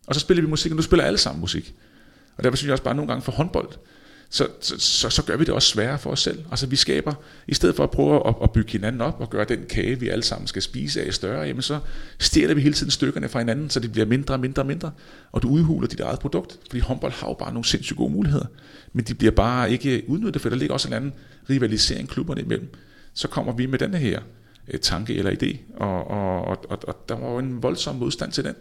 [0.07, 1.73] Og så spiller vi musik, og nu spiller alle sammen musik.
[2.37, 3.69] Og derfor synes jeg også bare nogle gange for håndbold,
[4.31, 6.43] så, så, så gør vi det også sværere for os selv.
[6.51, 7.13] Altså vi skaber,
[7.47, 10.09] i stedet for at prøve at, at bygge hinanden op og gøre den kage, vi
[10.09, 11.79] alle sammen skal spise af større, jamen så
[12.19, 14.91] stjæler vi hele tiden stykkerne fra hinanden, så det bliver mindre og mindre og mindre,
[15.31, 18.45] og du udhuler dit eget produkt, fordi håndbold har jo bare nogle sindssygt gode muligheder,
[18.93, 21.13] men de bliver bare ikke udnyttet, for der ligger også en anden
[21.49, 22.73] rivalisering klubberne imellem.
[23.13, 24.19] Så kommer vi med denne her
[24.67, 28.31] øh, tanke eller idé, og, og, og, og, og der var jo en voldsom modstand
[28.31, 28.55] til den.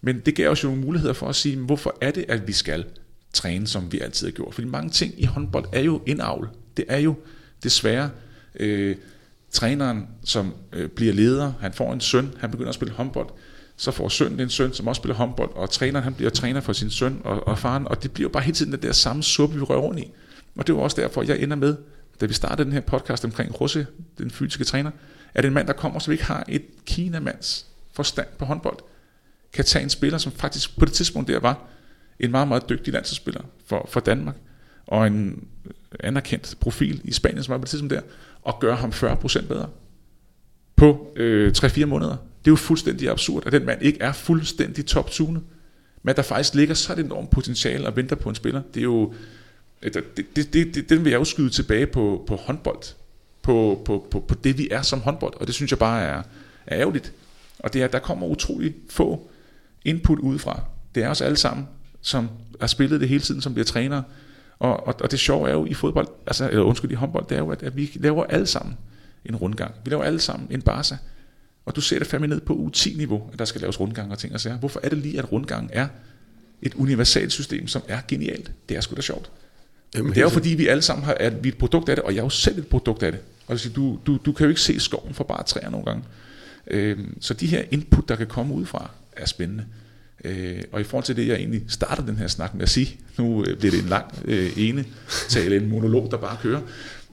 [0.00, 2.52] Men det gav os jo nogle muligheder for at sige, hvorfor er det, at vi
[2.52, 2.84] skal
[3.38, 4.54] træne, som vi altid har gjort.
[4.54, 6.48] Fordi mange ting i håndbold er jo indavl.
[6.76, 7.14] Det er jo
[7.62, 8.10] desværre
[8.60, 8.96] øh,
[9.50, 11.52] træneren, som øh, bliver leder.
[11.60, 13.28] Han får en søn, han begynder at spille håndbold.
[13.76, 16.72] Så får sønnen en søn, som også spiller håndbold, og træneren han bliver træner for
[16.72, 19.22] sin søn og, og faren, og det bliver jo bare hele tiden den der samme
[19.22, 20.10] suppe, vi rører rundt i.
[20.56, 21.76] Og det var også derfor, jeg ender med,
[22.20, 23.86] da vi startede den her podcast omkring Russe,
[24.18, 24.90] den fysiske træner,
[25.34, 28.78] at en mand, der kommer, som ikke har et kinamands forstand på håndbold,
[29.52, 31.68] kan tage en spiller, som faktisk på det tidspunkt der var
[32.20, 34.36] en meget, meget dygtig landsholdsspiller for, for Danmark,
[34.86, 35.48] og en
[36.00, 38.00] anerkendt profil i Spanien, som er på det tidspunkt der,
[38.42, 39.68] og gøre ham 40% bedre
[40.76, 42.10] på øh, 3-4 måneder.
[42.10, 45.42] Det er jo fuldstændig absurd, at den mand ikke er fuldstændig top-tunet,
[46.02, 48.62] men der faktisk ligger så et enormt potentiale og venter på en spiller.
[48.74, 49.14] Det er jo,
[49.82, 52.94] det, det, det, det, den vil jeg jo skyde tilbage på, på håndbold,
[53.42, 56.22] på, på, på, på det vi er som håndbold, og det synes jeg bare er,
[56.66, 57.12] er ærgerligt.
[57.58, 59.30] Og det er, at der kommer utrolig få
[59.84, 60.60] input udefra.
[60.94, 61.68] Det er os alle sammen,
[62.00, 62.28] som
[62.60, 64.02] har spillet det hele tiden, som bliver træner.
[64.58, 67.34] Og, og, og det sjove er jo i fodbold, altså, eller undskyld, i håndbold, det
[67.34, 68.76] er jo, at, at vi laver alle sammen
[69.24, 69.74] en rundgang.
[69.84, 70.96] Vi laver alle sammen en Barca.
[71.66, 74.34] Og du ser det fandme ned på U10-niveau, at der skal laves rundgang og ting
[74.34, 74.58] og sager.
[74.58, 75.88] Hvorfor er det lige, at rundgang er
[76.62, 78.52] et universelt system, som er genialt?
[78.68, 79.30] Det er sgu da sjovt.
[79.94, 81.96] Jamen, det er jo fordi, vi alle sammen har, at vi er et produkt af
[81.96, 83.20] det, og jeg er jo selv et produkt af det.
[83.46, 86.04] Og det du, du, du kan jo ikke se skoven for bare træer nogle gange.
[86.66, 89.64] Øhm, så de her input, der kan komme udefra, er spændende.
[90.24, 93.00] Øh, og i forhold til det, jeg egentlig starter den her snak med at sige,
[93.18, 94.84] nu øh, bliver det en lang øh, ene
[95.28, 96.60] tale, en monolog, der bare kører.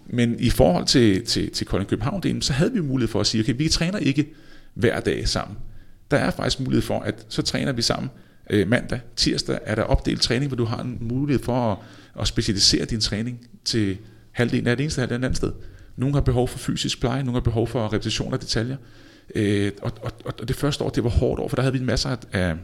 [0.07, 3.27] Men i forhold til, til, til Kolding København, delen, så havde vi mulighed for at
[3.27, 4.33] sige, okay, vi træner ikke
[4.73, 5.57] hver dag sammen.
[6.11, 8.09] Der er faktisk mulighed for, at så træner vi sammen
[8.49, 11.77] øh, mandag, tirsdag er der opdelt træning, hvor du har en mulighed for at,
[12.21, 13.97] at specialisere din træning til
[14.31, 15.51] halvdelen af det eneste halvdelen andet sted.
[15.97, 18.77] Nogle har behov for fysisk pleje, nogle har behov for repetition af detaljer.
[19.35, 21.79] Øh, og, og, og det første år, det var hårdt år, for der havde vi
[21.79, 22.55] en masse af,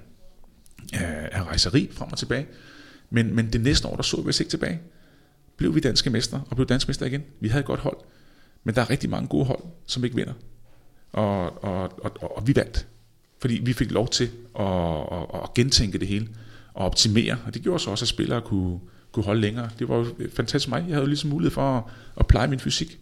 [0.94, 2.48] af, af rejseri frem og tilbage.
[3.10, 4.82] Men, men det næste år, der så vi os ikke tilbage.
[5.58, 7.24] Blev vi danske mester, og blev danske mester igen.
[7.40, 7.98] Vi havde et godt hold.
[8.64, 10.34] Men der er rigtig mange gode hold, som ikke vinder.
[11.12, 12.88] Og, og, og, og, og vi vandt.
[13.42, 14.66] Fordi vi fik lov til at,
[15.12, 16.28] at, at gentænke det hele
[16.74, 17.38] og optimere.
[17.46, 18.80] Og det gjorde så også, at spillere kunne,
[19.12, 19.70] kunne holde længere.
[19.80, 20.78] Det var jo fantastisk mig.
[20.78, 21.84] Jeg havde jo ligesom mulighed for at,
[22.18, 23.00] at pleje min fysik.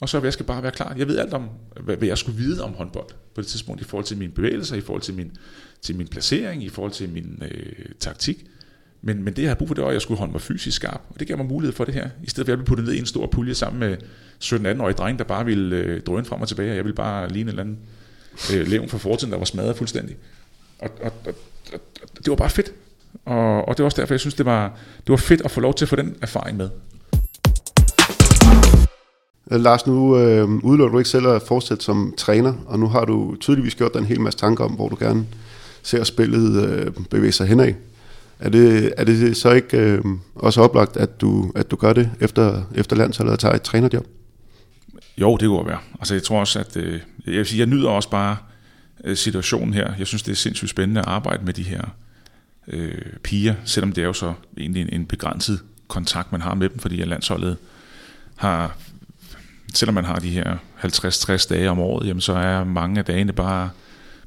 [0.00, 0.94] Og så jeg skal bare være klar.
[0.98, 1.48] Jeg ved alt om,
[1.80, 4.80] hvad jeg skulle vide om håndbold på det tidspunkt, i forhold til mine bevægelser, i
[4.80, 5.36] forhold til min,
[5.84, 8.44] til min placering, i forhold til min øh, taktik.
[9.02, 10.76] Men, men det, jeg havde brug for, det var, at jeg skulle holde mig fysisk
[10.76, 11.00] skarp.
[11.10, 12.08] Og det gav mig mulighed for det her.
[12.22, 13.96] I stedet for, at jeg blev puttet ned i en stor pulje sammen med
[14.44, 17.40] 17-18-årige dreng, der bare ville øh, drøne frem og tilbage, og jeg ville bare ligne
[17.40, 17.78] en eller anden
[18.54, 20.16] øh, levn fra fortiden, der var smadret fuldstændig.
[20.78, 21.34] Og, og, og,
[21.72, 21.80] og,
[22.18, 22.72] det var bare fedt.
[23.24, 25.60] Og, og det var også derfor, jeg synes, det var, det var fedt at få
[25.60, 26.68] lov til at få den erfaring med.
[29.50, 33.04] Øh, Lars, nu øh, udelukker du ikke selv at fortsætte som træner, og nu har
[33.04, 35.26] du tydeligvis gjort dig en hel masse tanker om, hvor du gerne
[35.84, 37.72] ser spillet øh, bevæge sig henad.
[38.38, 42.10] Er det, er det så ikke øh, også oplagt, at du, at du gør det
[42.20, 44.06] efter, efter landsholdet og tager et trænerjob?
[45.18, 45.78] Jo, det kunne være.
[46.00, 48.36] Altså jeg tror også, at øh, jeg, vil sige, jeg nyder også bare
[49.04, 49.92] øh, situationen her.
[49.98, 51.82] Jeg synes, det er sindssygt spændende at arbejde med de her
[52.68, 56.68] øh, piger, selvom det er jo så egentlig en, en begrænset kontakt, man har med
[56.68, 57.56] dem, fordi landsholdet
[58.36, 58.76] har,
[59.74, 63.32] selvom man har de her 50-60 dage om året, jamen så er mange af dagene
[63.32, 63.70] bare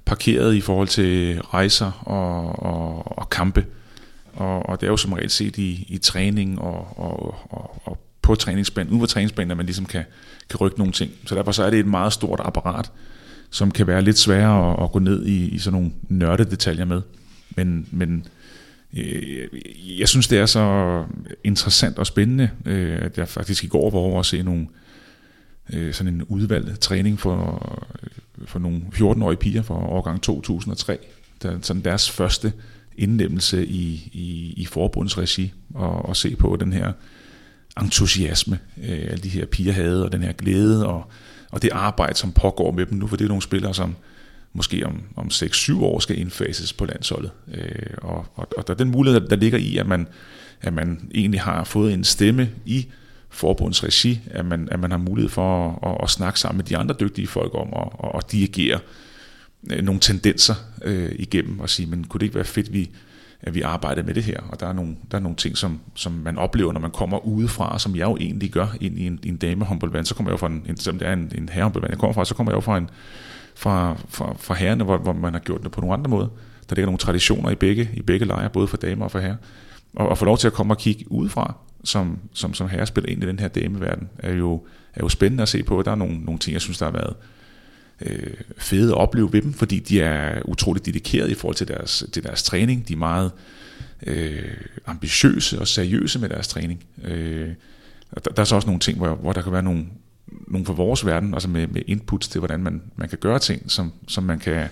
[0.07, 3.65] parkeret i forhold til rejser og, og, og kampe.
[4.33, 7.97] Og, og det er jo som regel set i, i træning og, og, og, og
[8.21, 10.03] på træningsbanen, uden for træningsbanen, at man ligesom kan,
[10.49, 11.11] kan rykke nogle ting.
[11.25, 12.91] Så derfor så er det et meget stort apparat,
[13.49, 17.01] som kan være lidt sværere at, at gå ned i, i sådan nogle nørdedetaljer med.
[17.55, 18.25] Men, men
[18.97, 19.47] øh,
[19.99, 21.03] jeg synes, det er så
[21.43, 24.86] interessant og spændende, øh, at jeg faktisk i går var over at se nogle, øh,
[25.73, 27.89] Øh, sådan en udvalgt træning for,
[28.45, 30.97] for nogle 14-årige piger fra årgang 2003.
[31.41, 32.53] Der, sådan deres første
[32.97, 36.91] indlemmelse i, i, i forbundsregi og, og se på den her
[37.81, 41.11] entusiasme, øh, alle de her piger havde, og den her glæde, og,
[41.51, 43.95] og det arbejde, som pågår med dem nu, for det er nogle spillere, som
[44.53, 47.31] måske om, om 6-7 år skal indfases på landsholdet.
[47.53, 50.07] Øh, og, og, og der er den mulighed, der, der ligger i, at man,
[50.61, 52.87] at man egentlig har fået en stemme i
[53.29, 56.77] forbundsregi, at man, at man har mulighed for at, at, at snakke sammen med de
[56.77, 58.79] andre dygtige folk om at, at, at dirigere
[59.71, 62.89] øh, nogle tendenser øh, igennem og sige, men kunne det ikke være fedt, vi,
[63.41, 64.39] at vi arbejder med det her?
[64.49, 67.25] Og der er nogle, der er nogle ting, som, som man oplever, når man kommer
[67.25, 70.05] udefra, som jeg jo egentlig gør ind i en, en damehåndboldvand.
[70.05, 72.13] Så kommer jeg jo fra en, en selvom det er en, en herrehåndboldvand, jeg kommer
[72.13, 72.89] fra, så kommer jeg jo fra en,
[73.55, 76.27] fra, fra, fra herrene, hvor, hvor man har gjort det på nogle andre måder.
[76.69, 79.35] Der ligger nogle traditioner i begge, i begge lejre, både for damer og for herrer.
[79.95, 83.23] Og, og få lov til at komme og kigge udefra, som, som, som herrespiller ind
[83.23, 85.81] i den her dameverden, er jo, er jo spændende at se på.
[85.81, 87.15] Der er nogle, nogle ting, jeg synes, der har været
[88.01, 92.03] øh, fede at opleve ved dem, fordi de er utroligt dedikerede i forhold til deres,
[92.13, 92.87] til deres træning.
[92.87, 93.31] De er meget
[94.07, 96.83] øh, ambitiøse og seriøse med deres træning.
[97.03, 97.49] Øh,
[98.11, 99.85] og der, der er så også nogle ting, hvor, hvor der kan være nogle,
[100.47, 103.71] nogle for vores verden, altså med, med inputs til, hvordan man, man kan gøre ting,
[103.71, 104.67] som, som, man kan,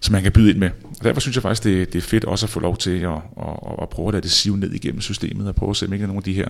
[0.00, 0.70] som man kan byde ind med.
[0.84, 3.12] Og derfor synes jeg faktisk, det, det er fedt også at få lov til at,
[3.12, 5.92] at, at prøve at lade det sive ned igennem systemet, og prøve at se, om
[5.92, 6.48] ikke nogle af de her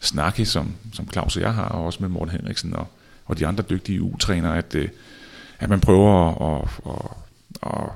[0.00, 2.86] snakke, som, som Claus og jeg har, og også med Morten Henriksen og,
[3.26, 4.88] og de andre dygtige U-trænere, at, øh,
[5.58, 7.00] at man prøver at, at,
[7.62, 7.90] at,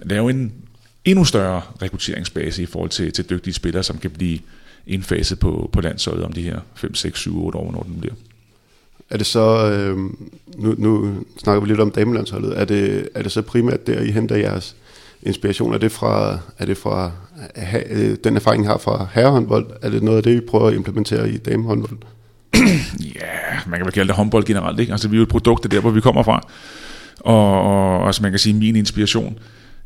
[0.00, 0.52] at lave en
[1.04, 4.38] endnu større rekrutteringsbase i forhold til, til dygtige spillere, som kan blive
[4.86, 8.14] indfaset på, på landsholdet om de her 5, 6, 7, 8 år, når den bliver.
[9.14, 9.96] Er det så, øh,
[10.58, 14.10] nu, nu snakker vi lidt om damelandsholdet, er det, er det så primært der, I
[14.10, 14.76] henter jeres
[15.22, 15.74] inspiration?
[15.74, 17.10] Er det fra, er det fra
[17.56, 19.66] ha, øh, den erfaring, I har fra herrehåndbold?
[19.82, 21.98] Er det noget af det, I prøver at implementere i damehåndbold?
[23.14, 24.92] ja, man kan vel kalde det håndbold generelt, ikke?
[24.92, 26.48] Altså vi er jo et produkt af der, hvor vi kommer fra.
[27.20, 29.38] Og, og altså man kan sige, min inspiration,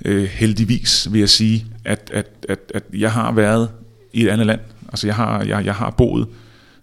[0.05, 3.71] øh, heldigvis vil jeg sige, at, at, at, at jeg har været
[4.13, 4.61] i et andet land.
[4.89, 6.27] Altså jeg har, jeg, jeg har boet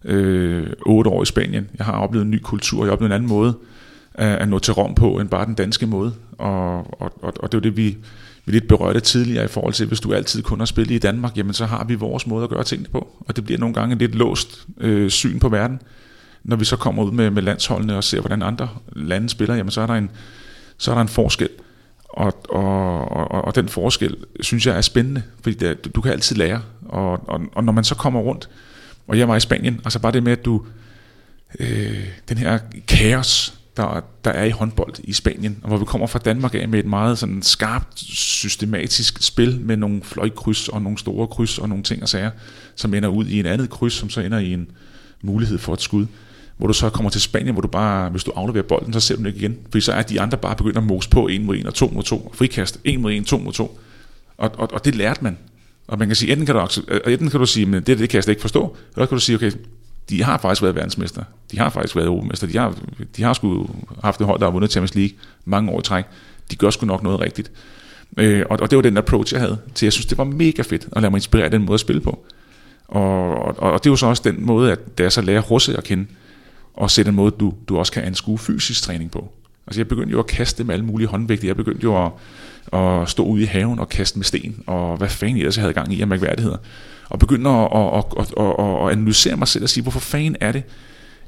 [0.06, 1.70] øh, otte år i Spanien.
[1.78, 3.54] Jeg har oplevet en ny kultur, jeg har oplevet en anden måde
[4.14, 6.14] at, at nå til Rom på, end bare den danske måde.
[6.38, 7.98] Og, og, og, og det er jo det, vi,
[8.46, 11.38] vi lidt berørte tidligere i forhold til, hvis du altid kun har spillet i Danmark,
[11.38, 13.08] jamen så har vi vores måde at gøre tingene på.
[13.20, 15.82] Og det bliver nogle gange et lidt låst øh, syn på verden.
[16.44, 19.72] Når vi så kommer ud med, med landsholdene og ser, hvordan andre lande spiller, jamen
[19.72, 20.10] så er der en,
[20.78, 21.50] så er der en forskel.
[22.10, 26.36] Og, og, og, og den forskel, synes jeg er spændende, fordi det, du kan altid
[26.36, 26.62] lære.
[26.86, 28.50] Og, og, og når man så kommer rundt,
[29.08, 30.66] og jeg var i Spanien, altså bare det med, at du,
[31.60, 36.08] øh, den her kaos, der, der er i håndbold i Spanien, og hvor vi kommer
[36.08, 40.98] fra Danmark af med et meget sådan skarpt, systematisk spil med nogle fløjkryds og nogle
[40.98, 42.32] store kryds og nogle ting og sager,
[42.76, 44.68] som ender ud i en andet kryds, som så ender i en
[45.22, 46.06] mulighed for et skud.
[46.58, 49.16] Hvor du så kommer til Spanien, hvor du bare, hvis du afleverer bolden, så ser
[49.16, 49.58] du den ikke igen.
[49.70, 51.88] Fordi så er de andre bare begyndt at mose på en mod en og to
[51.88, 53.80] mod to, frikast, en mod en, to mod to.
[54.38, 55.38] Og, og, og det lærte man.
[55.88, 58.10] Og man kan sige, enten kan du, øh, enten kan du sige, men det, det
[58.10, 59.52] kan jeg slet ikke forstå, eller kan du sige, okay,
[60.10, 61.24] de har faktisk været verdensmester.
[61.52, 62.48] De har faktisk været europamester.
[62.48, 62.76] De har,
[63.18, 63.70] de har sgu
[64.04, 66.06] haft et hold, der har vundet Champions League mange år i træk.
[66.52, 67.52] De gør sgu nok noget rigtigt.
[68.18, 69.58] Øh, og, og det var den approach, jeg havde.
[69.76, 72.02] til, jeg synes, det var mega fedt at lade mig inspirere den måde at spille
[72.02, 72.26] på.
[72.88, 75.42] Og, og, og det er jo så også den måde, at da jeg så lærer
[75.42, 76.06] Russe at kende,
[76.74, 79.32] og se den måde, du, du også kan anskue fysisk træning på.
[79.68, 81.48] Altså jeg begyndte jo at kaste med alle mulige håndvægte.
[81.48, 82.12] Jeg begyndte jo at,
[82.80, 85.94] at stå ude i haven og kaste med sten, og hvad fanden jeg havde gang
[85.94, 86.58] i af mærkværdigheder
[87.10, 90.52] og begyndte at, at, at, at, at analysere mig selv og sige, hvorfor fanden er
[90.52, 90.64] det,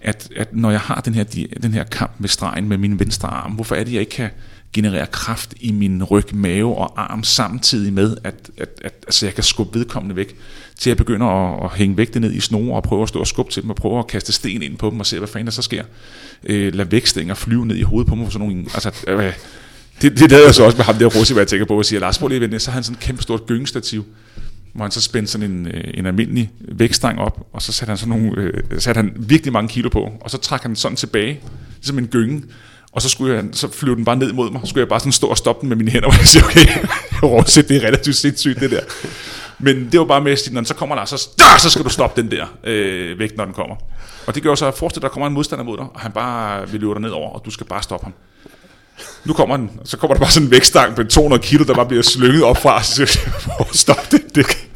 [0.02, 1.24] at, at når jeg har den her,
[1.64, 4.30] den her kamp med stregen med min venstre arm, hvorfor er det, jeg ikke kan
[4.74, 9.36] generere kraft i min ryg, mave og arm samtidig med, at, at, at altså jeg
[9.36, 10.36] kan skubbe vedkommende væk,
[10.80, 13.28] til jeg begynder at, at hænge vægte ned i snore og prøve at stå og
[13.28, 15.46] skubbe til dem og prøve at kaste sten ind på dem og se, hvad fanden
[15.46, 15.84] der så sker.
[16.44, 18.66] Øh, lad vækstænger flyve ned i hovedet på mig for sådan nogle...
[18.74, 19.34] Altså, øh,
[20.02, 21.86] det, det lavede jeg så også med ham der Rossi, hvad jeg tænker på, og
[21.86, 24.06] siger, Lars, prøv lige at så har han sådan et kæmpe stort gyngestativ,
[24.74, 27.98] hvor han så spændte sådan en, øh, en almindelig vækstang op, og så satte han,
[27.98, 31.40] sådan nogle, øh, satte han virkelig mange kilo på, og så trak han sådan tilbage,
[31.78, 32.44] ligesom en gynge,
[32.98, 35.00] og så, skulle jeg, så flyve den bare ned mod mig, så skulle jeg bare
[35.00, 36.68] sådan stå og stoppe den med mine hænder, og jeg siger, okay,
[37.24, 38.82] Rosset, det er relativt sindssygt det der.
[39.60, 41.70] Men det var bare med at sige, når den så kommer der, så, der, så
[41.70, 43.76] skal du stoppe den der øh, vægt, når den kommer.
[44.28, 46.12] Og det gør så, at forestil dig, der kommer en modstander mod dig, og han
[46.12, 48.14] bare vil løbe dig ned over, og du skal bare stoppe ham.
[49.26, 51.86] Nu kommer den, så kommer der bare sådan en vægtstang på 200 kilo, der bare
[51.86, 54.68] bliver slynget op fra, så jeg, stop det, det.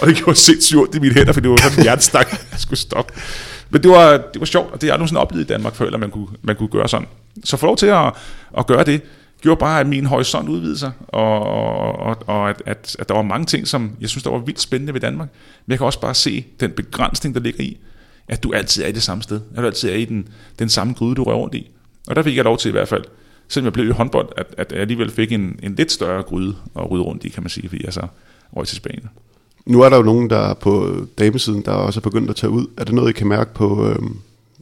[0.00, 2.60] Og det gjorde sindssygt ondt i mine hænder, for det var sådan en hjertestang, jeg
[2.60, 3.12] skulle stoppe.
[3.70, 5.74] Men det var, det var sjovt, og det har jeg aldrig sådan oplevet i Danmark
[5.74, 7.06] før, at man kunne, man kunne gøre sådan.
[7.44, 8.12] Så få lov til at,
[8.58, 9.02] at gøre det,
[9.40, 11.42] gjorde bare, at min horisont udvidede sig, og,
[11.96, 14.60] og, og at, at, at der var mange ting, som jeg synes, der var vildt
[14.60, 15.28] spændende ved Danmark.
[15.66, 17.78] Men jeg kan også bare se den begrænsning, der ligger i,
[18.28, 19.40] at du altid er i det samme sted.
[19.50, 21.70] At du altid er i den, den samme gryde, du rører rundt i.
[22.08, 23.04] Og der fik jeg lov til i hvert fald,
[23.48, 26.56] selvom jeg blev i håndbold, at, at jeg alligevel fik en, en lidt større gryde
[26.76, 28.06] at rydde rundt i, kan man sige, fordi jeg så
[28.56, 29.08] røg til Spanien.
[29.70, 32.66] Nu er der jo nogen, der på damesiden, der også er begyndt at tage ud.
[32.76, 33.96] Er det noget, I kan mærke på, øh,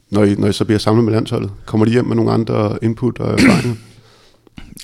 [0.09, 1.51] når, I, når I så bliver samlet med landsholdet?
[1.65, 3.75] Kommer de hjem med nogle andre input og erfaringer?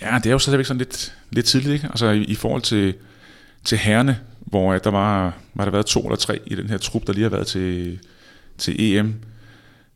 [0.02, 1.88] Ja, det er jo stadigvæk sådan lidt, lidt tidligt, ikke?
[1.88, 2.94] Altså i, i forhold til,
[3.64, 6.78] til herrene, hvor at der var, var der været to eller tre i den her
[6.78, 8.00] trup, der lige har været til,
[8.58, 9.14] til EM,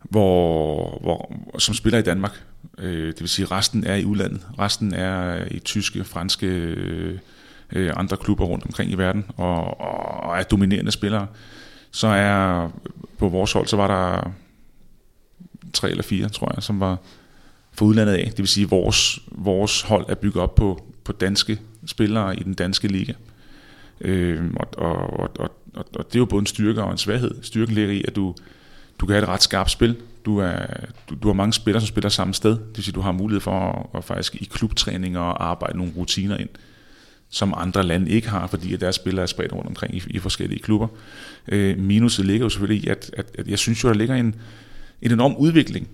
[0.03, 2.43] hvor, hvor, som spiller i Danmark.
[2.77, 4.41] Øh, det vil sige, resten er i udlandet.
[4.59, 7.17] Resten er i tyske, franske, øh,
[7.73, 9.79] Øh, andre klubber rundt omkring i verden, og,
[10.25, 11.27] og er dominerende spillere.
[11.91, 12.69] Så er
[13.17, 14.31] på vores hold, så var der
[15.73, 16.97] tre eller fire, tror jeg, som var,
[17.73, 18.25] fra udlandet af.
[18.25, 22.43] Det vil sige, at vores, vores hold er bygget op på, på danske spillere i
[22.43, 23.13] den danske liga.
[24.01, 27.43] Øh, og, og, og, og, og det er jo både en styrke og en svaghed.
[27.43, 28.35] Styrken ligger i, at du,
[28.99, 29.97] du kan have et ret skarpt spil.
[30.25, 30.65] Du, er,
[31.09, 32.51] du, du har mange spillere, som spiller samme sted.
[32.51, 35.77] Det vil sige, at du har mulighed for at, at faktisk i klubtræning og arbejde
[35.77, 36.49] nogle rutiner ind,
[37.29, 40.19] som andre lande ikke har, fordi at deres spillere er spredt rundt omkring i, i
[40.19, 40.87] forskellige klubber.
[41.47, 44.35] Øh, minuset ligger jo selvfølgelig i, at, at, at jeg synes jo, der ligger en,
[45.01, 45.87] en enorm udvikling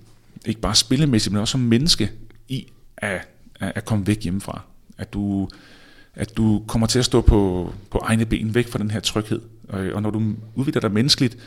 [0.46, 2.12] ikke bare spillemæssigt, men også som menneske,
[2.48, 2.68] i
[2.98, 3.28] at,
[3.60, 4.62] at komme væk hjemmefra.
[4.98, 5.50] At du,
[6.16, 9.42] at du kommer til at stå på, på egne ben, væk fra den her tryghed.
[9.70, 11.38] Og, og når du udvikler dig menneskeligt,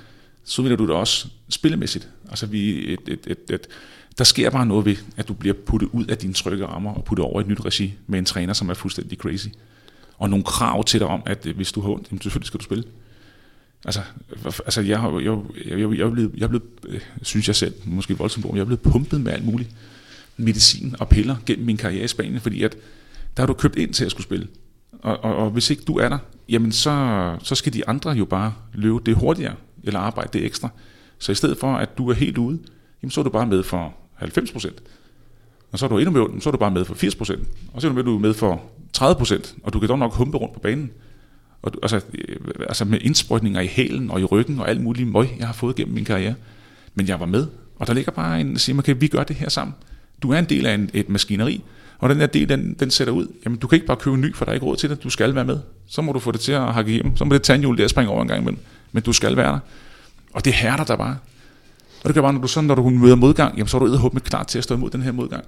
[0.45, 2.09] så udvikler du dig også spillemæssigt.
[2.28, 3.66] Altså vi, et, et, et, et,
[4.18, 7.05] der sker bare noget ved, at du bliver puttet ud af dine trygge rammer og
[7.05, 9.49] puttet over i et nyt regi med en træner, som er fuldstændig crazy.
[10.18, 12.64] Og nogle krav til dig om, at øh, hvis du har ondt, selvfølgelig skal du
[12.64, 12.84] spille.
[13.84, 14.00] Altså,
[14.44, 15.38] altså jeg, jeg,
[15.68, 18.60] jeg, jeg, jeg, er blevet, jeg er blevet, øh, synes jeg selv, måske voldsomt jeg
[18.60, 19.70] er blevet pumpet med alt muligt
[20.36, 22.76] medicin og piller gennem min karriere i Spanien, fordi at
[23.36, 24.48] der har du købt ind til at skulle spille.
[25.02, 28.24] Og, og, og hvis ikke du er der, jamen så, så skal de andre jo
[28.24, 30.68] bare løbe det hurtigere, eller arbejde det ekstra.
[31.18, 32.58] Så i stedet for, at du er helt ude,
[33.02, 34.82] jamen så er du bare med for 90 procent.
[35.72, 37.48] Og så er du endnu mere, så er du bare med for 80 procent.
[37.72, 38.62] Og så er du med for
[38.93, 40.91] 30 procent, og du kan dog nok humpe rundt på banen.
[41.62, 42.36] Og, du, altså, øh,
[42.68, 45.76] altså med indsprøjtninger i hælen og i ryggen og alt muligt møg, jeg har fået
[45.76, 46.34] gennem min karriere.
[46.95, 49.49] Men jeg var med, og der ligger bare en, siger, okay, vi gør det her
[49.49, 49.74] sammen.
[50.22, 51.62] Du er en del af en, et maskineri,
[51.99, 53.26] og den der del, den, den sætter ud.
[53.45, 55.03] Jamen, du kan ikke bare købe en ny, for der er ikke råd til det.
[55.03, 55.59] Du skal være med.
[55.86, 57.16] Så må du få det til at hakke hjem.
[57.16, 58.61] Så må det tandhjul der springe over en gang imellem.
[58.93, 59.59] Men du skal være der.
[60.32, 61.16] Og det hærder der bare.
[62.05, 64.11] Og det gør bare, når du, sådan, når du møder modgang, jamen, så er du
[64.12, 65.45] med klar til at stå imod den her modgang.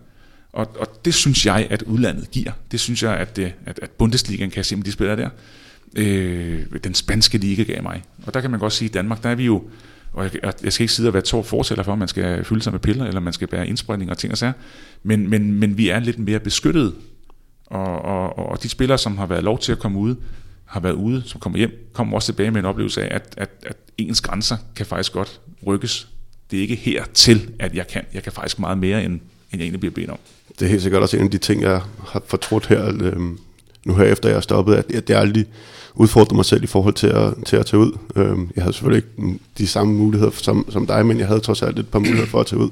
[0.53, 2.53] Og, og det synes jeg, at udlandet giver.
[2.70, 5.28] Det synes jeg, at, det, at, at Bundesligaen kan se om de spiller der
[5.96, 8.03] øh, den spanske liga gav mig.
[8.26, 9.62] Og der kan man godt sige, at i Danmark, der er vi jo,
[10.12, 12.62] og jeg, jeg skal ikke sidde og være to fortæller for, at man skal fylde
[12.62, 14.53] sig med piller, eller man skal bære indsprøjtning og ting og sager,
[15.03, 16.94] men, men, men vi er lidt mere beskyttet,
[17.66, 20.14] og, og, og de spillere, som har været lov til at komme ud,
[20.64, 23.51] har været ude, som kommer hjem, kommer også tilbage med en oplevelse af, at, at,
[23.66, 26.09] at ens grænser kan faktisk godt rykkes.
[26.51, 28.05] Det er ikke her til, at jeg kan.
[28.14, 29.20] Jeg kan faktisk meget mere, end, end
[29.53, 30.18] jeg egentlig bliver bedt om.
[30.59, 33.16] Det er helt sikkert også en af de ting, jeg har fortrudt her, øh,
[33.84, 35.46] nu her efter jeg er stoppet, at, at jeg aldrig
[35.94, 37.92] udfordre mig selv i forhold til at, til at tage ud.
[38.16, 41.62] Øh, jeg havde selvfølgelig ikke de samme muligheder som, som dig, men jeg havde trods
[41.62, 42.70] alt et par muligheder for at tage ud.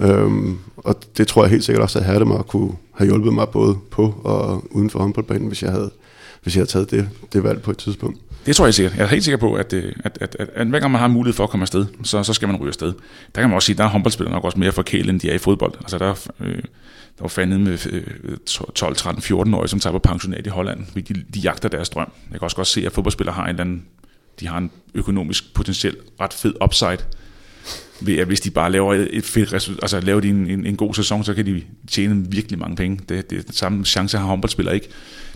[0.00, 3.08] Øhm, og det tror jeg helt sikkert også, at havde det mig at kunne have
[3.08, 5.90] hjulpet mig både på og uden for håndboldbanen, hvis jeg havde,
[6.42, 8.18] hvis jeg havde taget det, det valg på et tidspunkt.
[8.46, 8.96] Det tror jeg sikkert.
[8.96, 11.08] Jeg er helt sikker på, at, at, at, at, at, at hver gang man har
[11.08, 12.92] mulighed for at komme afsted, så, så skal man ryge afsted.
[13.34, 15.30] Der kan man også sige, at der er håndboldspillere nok også mere forkælet, end de
[15.30, 15.74] er i fodbold.
[15.80, 16.62] Altså der øh,
[17.18, 17.78] der var fandet med
[18.74, 21.88] 12, 13, 14 år, som tager på pensionat i Holland, fordi de, de jagter deres
[21.88, 22.12] drøm.
[22.30, 23.84] Jeg kan også godt se, at fodboldspillere har en eller anden,
[24.40, 26.98] de har en økonomisk potentiel ret fed upside,
[28.00, 30.76] ved at hvis de bare laver et fedt resultat, altså laver de en, en, en
[30.76, 33.00] god sæson, så kan de tjene virkelig mange penge.
[33.08, 34.88] Det, det, det samme chance har håndboldspillere ikke.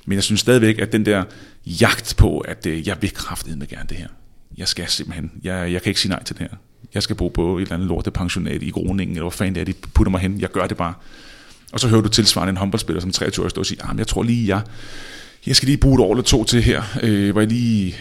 [0.09, 1.24] Men jeg synes stadigvæk, at den der
[1.66, 3.12] jagt på, at øh, jeg vil
[3.56, 4.09] med gerne det her.
[4.56, 6.56] Jeg skal simpelthen, jeg, jeg kan ikke sige nej til det her.
[6.94, 9.61] Jeg skal bo på et eller andet lortet pensionat i Groningen, eller hvor fanden det
[9.61, 10.40] er, de putter mig hen.
[10.40, 10.94] Jeg gør det bare.
[11.72, 14.06] Og så hører du tilsvarende en håndboldspiller som 23 år stå og sige, ah, jeg
[14.06, 14.62] tror lige, jeg,
[15.46, 17.96] jeg skal lige bruge et år eller to til her, øh, hvor jeg lige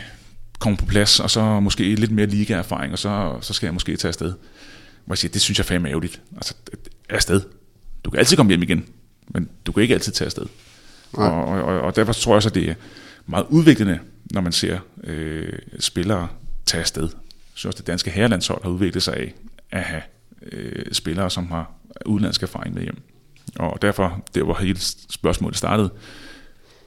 [0.59, 3.97] kommer på plads, og så måske lidt mere ligaerfaring, og så, så skal jeg måske
[3.97, 4.33] tage afsted.
[5.05, 6.21] Hvor jeg siger, det synes jeg fandme er ærgerligt.
[6.35, 6.53] Altså,
[7.09, 7.41] afsted.
[8.05, 8.85] Du kan altid komme hjem igen,
[9.27, 10.45] men du kan ikke altid tage afsted.
[11.17, 12.73] Og, og, og derfor tror jeg at det er
[13.25, 13.99] meget udviklende,
[14.31, 16.27] når man ser øh, spillere
[16.65, 17.03] tage afsted.
[17.03, 17.11] Jeg
[17.53, 19.33] synes også, det danske herrelandshold har udviklet sig af
[19.71, 20.01] at have
[20.51, 21.71] øh, spillere, som har
[22.05, 23.01] udenlandsk erfaring med hjem.
[23.55, 25.89] Og derfor, der hvor hele spørgsmålet startede,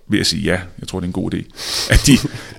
[0.08, 1.38] vil jeg sige ja, jeg tror det er en god idé,
[1.94, 2.12] at, de,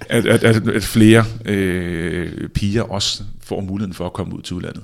[0.09, 4.55] at, at, at, at flere øh, piger også får muligheden for at komme ud til
[4.55, 4.83] udlandet.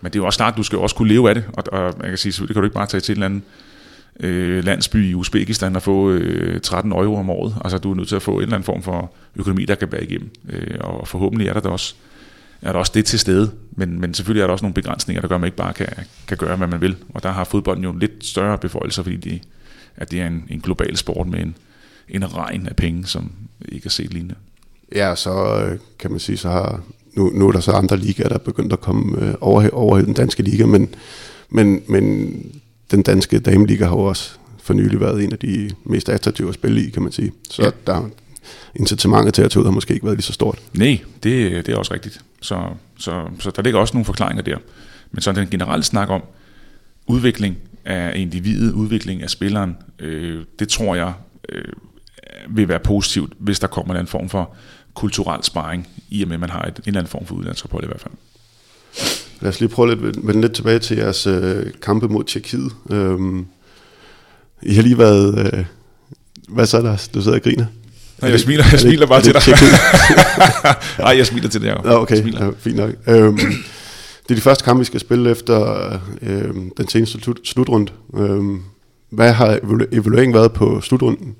[0.00, 1.94] Men det er jo også snart, du skal også kunne leve af det, og, og
[1.98, 3.44] man kan sige, selvfølgelig kan du ikke bare tage til en eller anden
[4.20, 7.56] øh, landsby i Uzbekistan og få øh, 13 euro om året.
[7.64, 9.88] Altså du er nødt til at få en eller anden form for økonomi, der kan
[9.88, 10.30] bære igennem.
[10.48, 11.94] Øh, og forhåbentlig er der, der også
[12.62, 15.28] er der også det til stede, men, men selvfølgelig er der også nogle begrænsninger, der
[15.28, 15.88] gør, at man ikke bare kan,
[16.28, 16.96] kan gøre, hvad man vil.
[17.14, 19.40] Og der har fodbolden jo lidt større beføjelser, fordi de,
[19.96, 21.56] at det er en, en global sport med en,
[22.08, 23.32] en regn af penge, som
[23.68, 24.34] ikke er set lignende.
[24.94, 26.80] Ja, så øh, kan man sige, så har
[27.14, 30.00] nu, nu er der så andre ligaer, der er begyndt at komme øh, over, over
[30.00, 30.94] den danske liga, men,
[31.50, 32.34] men, men
[32.94, 34.30] den danske dameliga har jo også
[34.62, 37.32] for nylig været en af de mest attraktive at spille i, kan man sige.
[37.50, 37.70] Så ja.
[37.86, 38.08] der
[38.74, 40.58] incitamentet til at tage ud har måske ikke været lige så stort.
[40.72, 42.20] Nej, det, det er også rigtigt.
[42.40, 42.64] Så,
[42.98, 44.56] så, så der ligger også nogle forklaringer der.
[45.12, 46.22] Men så den generelle snak om
[47.06, 51.12] udvikling af individet, udvikling af spilleren, øh, det tror jeg
[51.48, 51.64] øh,
[52.48, 54.54] vil være positivt, hvis der kommer en form for
[54.94, 57.84] kulturel sparring, i og med at man har et, en eller anden form for udlandsophold
[57.84, 58.14] i hvert fald.
[59.44, 62.72] Lad os lige prøve lidt, vende lidt tilbage til jeres øh, kampe mod Tjekkiet.
[62.90, 63.46] Øhm,
[64.62, 65.38] I har lige været...
[65.38, 65.64] Øh,
[66.48, 67.08] hvad så, der?
[67.14, 67.66] Du sidder og griner.
[68.22, 69.42] Nej, jeg smiler, jeg smiler bare til dig.
[71.04, 71.80] Nej, jeg smiler til dig.
[71.84, 72.90] Ja, okay, ja, fint nok.
[73.06, 73.36] Øhm,
[74.22, 75.88] det er de første kampe, vi skal spille efter
[76.22, 77.92] øhm, den seneste slut, slutrunde.
[78.16, 78.62] Øhm,
[79.10, 79.58] hvad har
[79.92, 81.34] evalueringen været på slutrunden?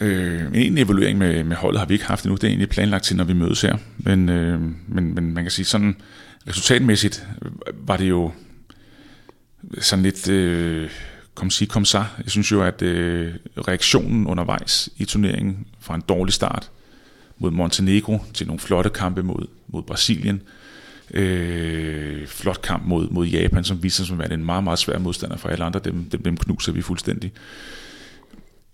[0.00, 2.34] Øh, en evaluering med, med holdet har vi ikke haft endnu.
[2.34, 3.76] Det er egentlig planlagt til, når vi mødes her.
[3.98, 5.96] Men, øh, men, men man kan sige sådan,
[6.48, 7.26] resultatmæssigt
[7.72, 8.32] var det jo
[9.80, 10.28] sådan lidt...
[10.28, 10.90] Øh,
[11.34, 11.98] kom sig, kom så.
[11.98, 13.34] Jeg synes jo, at øh,
[13.68, 16.70] reaktionen undervejs i turneringen fra en dårlig start
[17.38, 20.42] mod Montenegro til nogle flotte kampe mod, mod Brasilien,
[21.10, 24.98] øh, flot kamp mod, mod Japan, som viser sig at være en meget, meget svær
[24.98, 27.32] modstander for alle andre, dem, dem, dem knuser vi fuldstændig.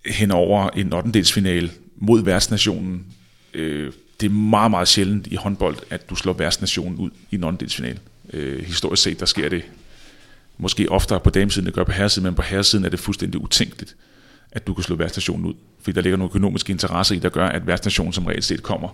[0.05, 1.69] Henover en 8.
[1.97, 3.05] mod værtsnationen,
[3.53, 3.91] øh,
[4.21, 7.99] det er meget, meget sjældent i håndbold, at du slår værtsnationen ud i en åndedelsfinal.
[8.33, 9.63] Øh, historisk set, der sker det
[10.57, 13.95] måske oftere på damesiden, det gør på herresiden, men på herresiden er det fuldstændig utænkeligt,
[14.51, 15.53] at du kan slå værtsnationen ud.
[15.81, 18.89] Fordi der ligger nogle økonomiske interesser i, der gør, at værtsnationen som regel set kommer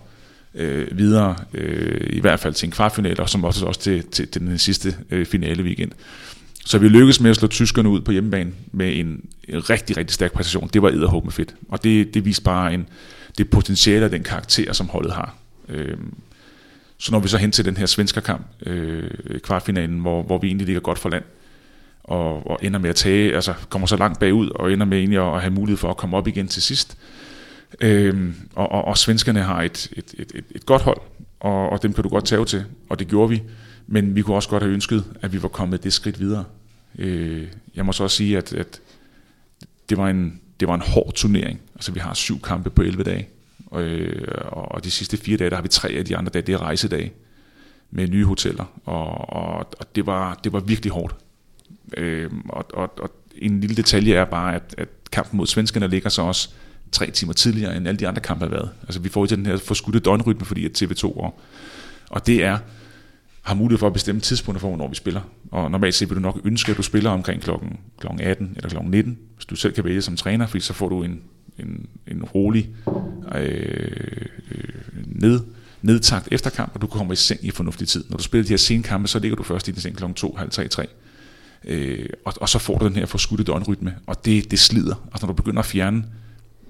[0.53, 4.27] øh, videre, øh, i hvert fald til en kvartfinale, og som også, også til, til,
[4.27, 5.91] til den sidste øh, finale weekend.
[6.67, 10.33] Så vi lykkedes med at slå tyskerne ud på hjemmebane med en, rigtig, rigtig stærk
[10.33, 10.69] præstation.
[10.73, 11.55] Det var edderhåb med fedt.
[11.69, 12.87] Og det, det viste bare en,
[13.37, 15.35] det potentiale af den karakter, som holdet har.
[15.69, 15.97] Øh,
[16.97, 19.09] så når vi så hen til den her svenskerkamp, øh,
[19.39, 21.23] kvartfinalen, hvor, hvor vi egentlig ligger godt for land,
[22.03, 25.35] og, og ender med at tage, altså kommer så langt bagud, og ender med egentlig
[25.35, 26.97] at have mulighed for at komme op igen til sidst.
[27.81, 31.01] Øhm, og, og, og svenskerne har et, et, et, et, et godt hold,
[31.39, 33.43] og, og dem kan du godt tage til, og det gjorde vi.
[33.87, 36.43] Men vi kunne også godt have ønsket, at vi var kommet det skridt videre.
[36.97, 38.81] Øh, jeg må så også sige, at, at
[39.89, 41.59] det, var en, det var en hård turnering.
[41.75, 43.27] Altså vi har syv kampe på 11 dage,
[43.65, 46.41] og, øh, og de sidste fire dage, der har vi tre af de andre dage,
[46.41, 47.13] det er rejsedage
[47.91, 51.15] med nye hoteller, og, og, og det, var, det var virkelig hårdt.
[51.97, 56.09] Øh, og, og, og en lille detalje er bare, at, at kampen mod svenskerne ligger
[56.09, 56.49] så også
[56.91, 58.69] tre timer tidligere, end alle de andre kampe har været.
[58.83, 61.39] Altså vi får til den her forskudte døgnrytme, fordi at TV2 og,
[62.09, 62.57] og det er
[63.47, 65.21] har mulighed for at bestemme tidspunkter for, hvornår vi spiller.
[65.51, 68.69] Og normalt set vil du nok ønske, at du spiller omkring klokken, klokken 18 eller
[68.69, 71.21] klokken 19, hvis du selv kan vælge som træner, fordi så får du en,
[71.59, 72.69] en, en rolig
[73.35, 73.91] øh,
[74.51, 74.69] øh
[75.05, 75.39] ned,
[75.81, 78.05] nedtagt efterkamp, og du kommer i seng i fornuftig tid.
[78.09, 80.35] Når du spiller de her senkampe, så ligger du først i din seng klokken 2,
[80.37, 80.87] halv 3, 3.
[81.65, 84.95] Øh, og, og så får du den her forskudte døgnrytme, og det, det slider.
[85.11, 86.05] Og når du begynder at fjerne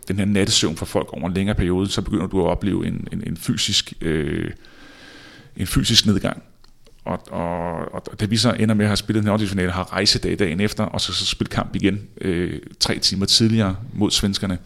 [0.07, 3.07] den her nattesøvn for folk over en længere periode, så begynder du at opleve en,
[3.11, 4.51] en, en, fysisk, øh,
[5.57, 6.43] en fysisk nedgang.
[7.07, 10.39] Og, og, og det vi så ender med at have spillet den finale, har rejsedag
[10.39, 14.57] dagen efter, og så, så spille kamp igen øh, tre timer tidligere mod svenskerne,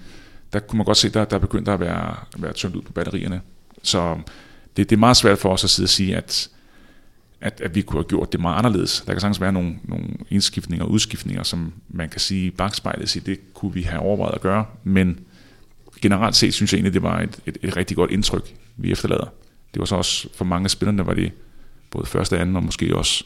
[0.54, 2.92] der kunne man godt se, at der, der begyndte at være, være tømt ud på
[2.92, 3.42] batterierne.
[3.84, 4.18] Så
[4.78, 6.50] det, det er meget svært for os at sidde og sige, at
[7.42, 9.04] at, at vi kunne have gjort det meget anderledes.
[9.08, 13.10] Der kan sagtens være nogle, nogle indskiftninger og udskiftninger, som man kan sige i bagspejlet,
[13.10, 15.20] sige, det kunne vi have overvejet at gøre, men
[16.02, 19.34] generelt set synes jeg egentlig, det var et, et, et rigtig godt indtryk, vi efterlader.
[19.74, 21.32] Det var så også for mange af spillerne, var det
[21.92, 23.24] både første, anden og måske også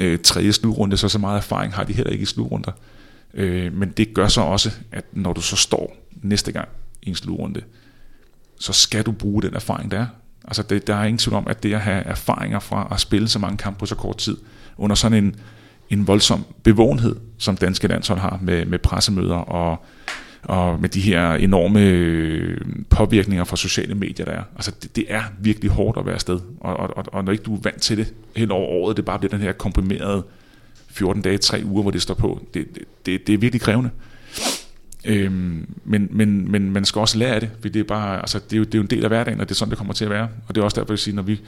[0.00, 2.72] øh, tredje slutrunde, så så meget erfaring har de heller ikke i slutrunder.
[3.34, 6.68] Øh, men det gør så også, at når du så står næste gang
[7.02, 7.60] i en slutrunde,
[8.60, 10.06] så skal du bruge den erfaring, der er.
[10.44, 13.28] Altså det, der er ingen tvivl om, at det at have erfaringer fra at spille
[13.28, 14.36] så mange kampe på så kort tid,
[14.76, 15.36] under sådan en,
[15.90, 19.84] en voldsom bevågenhed, som danske landshold har med, med pressemøder og,
[20.42, 22.60] og med de her enorme øh,
[22.90, 24.42] påvirkninger fra sociale medier, der er.
[24.54, 27.54] Altså det, det er virkelig hårdt at være afsted, og, og, og når ikke du
[27.54, 30.24] er vant til det hen over året, det bare bliver den her komprimerede
[30.90, 32.66] 14 dage, 3 uger, hvor det står på, det,
[33.06, 33.90] det, det er virkelig krævende.
[35.04, 38.38] Øhm, men, men, men man skal også lære af det, for det er, bare, altså,
[38.38, 39.78] det, er jo, det er jo en del af hverdagen, og det er sådan, det
[39.78, 40.28] kommer til at være.
[40.48, 41.40] Og det er også derfor, jeg siger, når vi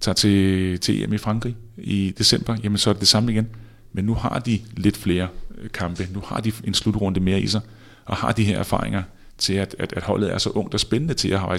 [0.00, 3.48] tager til, til EM i Frankrig i december, jamen så er det det samme igen.
[3.92, 5.28] Men nu har de lidt flere
[5.58, 7.60] øh, kampe, nu har de en slutrunde mere i sig,
[8.06, 9.02] og har de her erfaringer
[9.38, 11.58] til, at, at, at holdet er så ungt og spændende til at have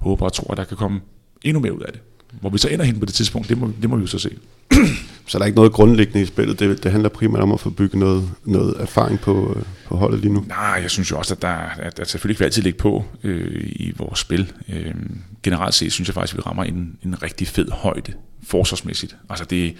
[0.00, 1.00] håber og tror, at der kan komme
[1.42, 2.00] endnu mere ud af det.
[2.40, 4.18] Hvor vi så ender hen på det tidspunkt, det må, det må vi jo så
[4.18, 4.30] se.
[5.26, 6.58] Så der er ikke noget grundlæggende i spillet.
[6.60, 10.20] Det, det handler primært om at få bygget noget, noget erfaring på, øh, på holdet
[10.20, 10.44] lige nu.
[10.48, 13.62] Nej, jeg synes jo også, at der, at der selvfølgelig vil altid ligge på øh,
[13.64, 14.52] i vores spil.
[14.68, 14.94] Øh,
[15.42, 18.12] generelt set synes jeg faktisk, at vi rammer en, en rigtig fed højde
[18.42, 19.16] forsvarsmæssigt.
[19.30, 19.74] Altså det,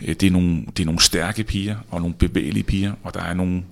[0.00, 3.20] øh, det, er nogle, det er nogle stærke piger og nogle bevægelige piger, og der
[3.20, 3.62] er nogle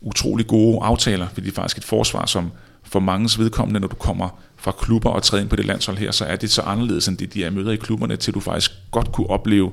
[0.00, 2.50] utrolig gode aftaler, fordi det er faktisk et forsvar, som
[2.82, 6.10] for mangens vedkommende, når du kommer fra klubber og træder ind på det landshold her,
[6.10, 8.70] så er det så anderledes end det, de er møder i klubberne, til du faktisk
[8.90, 9.72] godt kunne opleve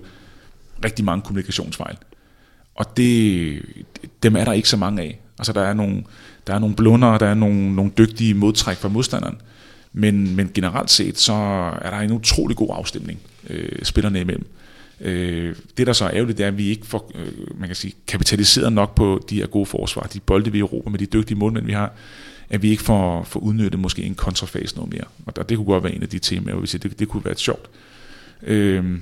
[0.86, 1.98] rigtig mange kommunikationsfejl.
[2.76, 3.62] Og det,
[4.24, 5.20] dem er der ikke så mange af.
[5.40, 6.04] Altså der er nogle,
[6.48, 9.42] der er nogle blunder, der er nogle, nogle dygtige modtræk fra modstanderen.
[9.94, 11.34] Men, men generelt set, så
[11.82, 13.20] er der en utrolig god afstemning
[13.50, 14.48] øh, spillerne imellem.
[15.02, 17.76] Øh, det der så er ærgerligt, det er, at vi ikke får øh, man kan
[17.76, 21.38] sige, kapitaliseret nok på de her gode forsvar, de bolde vi Europa med de dygtige
[21.38, 21.94] målmænd, vi har,
[22.50, 25.04] at vi ikke får, får udnyttet måske en kontrafase noget mere.
[25.26, 27.32] Og der, det kunne godt være en af de temaer, hvis det, det kunne være
[27.32, 27.70] et sjovt
[28.44, 29.00] øh,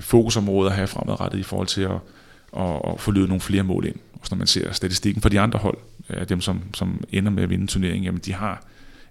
[0.00, 1.98] fokusområde at have fremadrettet i forhold til at,
[2.56, 3.96] at, at få løbet nogle flere mål ind.
[4.20, 5.78] Også når man ser statistikken for de andre hold,
[6.08, 8.64] af dem som, som ender med at vinde turneringen, jamen de har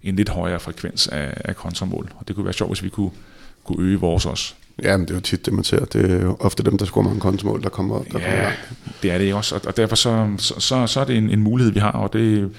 [0.03, 2.11] en lidt højere frekvens af, af kontramål.
[2.15, 3.11] Og det kunne være sjovt, hvis vi kunne,
[3.63, 4.53] kunne øge vores også.
[4.81, 5.85] Ja, men det er jo tit det, man ser.
[5.85, 8.51] Det er jo ofte dem, der scorer mange kontramål, der kommer, der ja, kommer
[9.03, 9.59] det er det også.
[9.67, 12.51] Og derfor så, så, så, så er det en, en mulighed, vi har, og det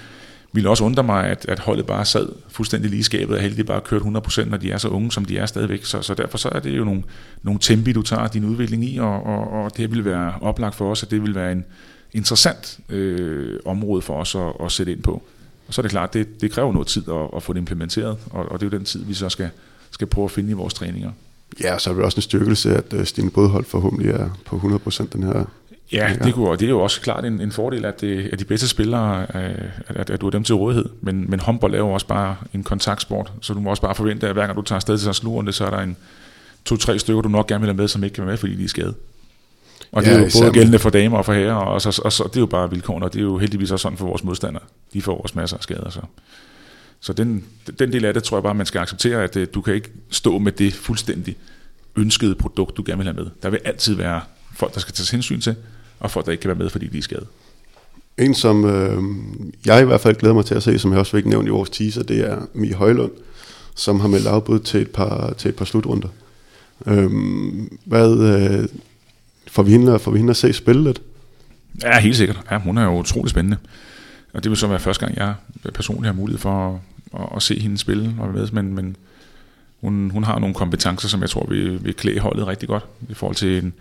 [0.53, 3.81] ville også undre mig, at, at holdet bare sad fuldstændig lige skabet, og heldigvis bare
[3.81, 5.85] kørt 100%, når de er så unge, som de er stadigvæk.
[5.85, 7.03] Så, så derfor så er det jo nogle,
[7.43, 10.91] nogle tempi, du tager din udvikling i, og, og, og det vil være oplagt for
[10.91, 11.65] os, at det vil være en
[12.13, 15.23] interessant øh, område for os at, at sætte ind på.
[15.67, 18.17] Og så er det klart, det, det kræver noget tid at, at få det implementeret,
[18.29, 19.49] og, og det er jo den tid, vi så skal,
[19.91, 21.11] skal prøve at finde i vores træninger.
[21.61, 25.05] Ja, så er det også en styrkelse, at øh, Stine Bådhold forhåbentlig er på 100%
[25.13, 25.45] den her
[25.91, 28.45] Ja, det, kunne, det er jo også klart en, en fordel, at, det, at de
[28.45, 30.85] bedste spillere, øh, at, at du har dem til rådighed.
[31.01, 34.27] Men, men håndbold er jo også bare en kontaktsport, så du må også bare forvente,
[34.27, 35.97] at hver gang du tager afsted til at slurende, så er der en
[36.65, 38.63] to-tre stykker, du nok gerne vil have med, som ikke kan være med, fordi de
[38.63, 38.95] er skadet.
[39.91, 42.11] Og det ja, er jo både gældende for damer og for herrer, og, så, og
[42.11, 44.23] så, det er jo bare vilkårene, og det er jo heldigvis også sådan for vores
[44.23, 44.63] modstandere.
[44.93, 45.89] De får også masser af skader.
[45.89, 45.99] Så,
[47.03, 47.43] så den,
[47.79, 49.89] den del af det tror jeg bare, man skal acceptere, at øh, du kan ikke
[50.09, 51.37] stå med det fuldstændig
[51.95, 53.31] ønskede produkt, du gerne vil have med.
[53.43, 54.21] Der vil altid være
[54.53, 55.55] folk, der skal tages hensyn til,
[55.99, 57.27] og folk, der ikke kan være med, fordi de er skadet.
[58.17, 59.03] En, som øh,
[59.65, 61.51] jeg i hvert fald glæder mig til at se, som jeg også fik nævnt i
[61.51, 63.11] vores teaser, det er Mie Højlund,
[63.75, 66.07] som har meldt afbud til et par, til et par slutrunder.
[66.85, 67.11] Øh,
[67.85, 68.67] hvad, øh,
[69.47, 71.01] får, vi hende, får vi hende at se spille lidt?
[71.81, 72.39] Ja, helt sikkert.
[72.51, 73.57] Ja, hun er jo utrolig spændende.
[74.33, 75.33] Og det vil så være første gang, jeg
[75.73, 76.81] personligt har mulighed for
[77.19, 78.15] at, at, se hende spille.
[78.19, 78.95] Og med, men, men
[79.81, 83.13] hun, hun har nogle kompetencer, som jeg tror vil, vil klæde holdet rigtig godt i
[83.13, 83.73] forhold til en,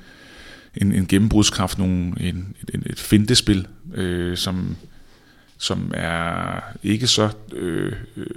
[0.74, 4.76] en, en gennembrudskraft, nogle, en, et, et fintespil, øh, som,
[5.58, 7.92] som er ikke så øh,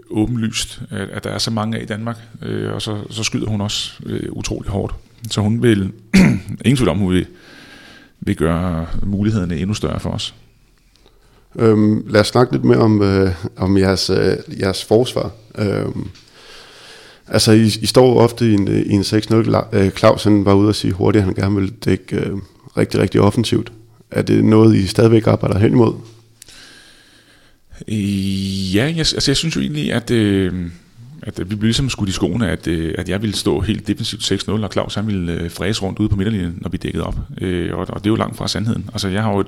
[0.10, 3.48] åbenlyst, at, at der er så mange af i Danmark, øh, og så, så skyder
[3.48, 4.96] hun også øh, utrolig hårdt.
[5.32, 5.92] Så hun vil,
[6.66, 7.28] ingen tvivl om, hun vil,
[8.20, 10.36] vil gøre mulighederne endnu større for os.
[11.60, 15.32] Øhm, lad os snakke lidt mere om, øh, om jeres, øh, jeres forsvar.
[15.58, 16.10] Øhm,
[17.28, 19.04] Altså, I, I står ofte i en, øh, i en 6-0.
[19.28, 22.38] Clausen øh, Claus han var ude og sige hurtigt, at han gerne ville dække øh,
[22.78, 23.72] rigtig, rigtig offensivt.
[24.12, 25.94] Er det noget, I stadigvæk arbejder hen imod?
[28.74, 30.54] Ja, jeg, altså jeg synes jo egentlig, at, øh,
[31.22, 34.48] at vi blev ligesom skudt i skoene, at, øh, at jeg ville stå helt defensivt
[34.48, 37.16] 6-0, og Claus han ville øh, fræse rundt ude på midterlinjen, når vi dækkede op.
[37.42, 38.90] Øh, og, og det er jo langt fra sandheden.
[38.94, 39.48] Altså jeg har jo et,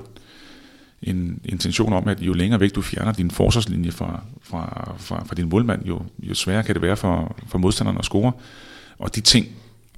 [1.02, 5.34] en intention om, at jo længere væk du fjerner din forsvarslinje fra, fra, fra, fra
[5.34, 8.32] din målmand, jo, jo sværere kan det være for, for modstanderen at score.
[8.98, 9.46] Og de ting,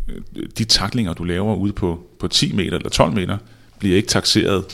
[0.08, 3.38] øh, de taklinger, du laver ude på, på 10 meter eller 12 meter,
[3.78, 4.64] bliver ikke taxeret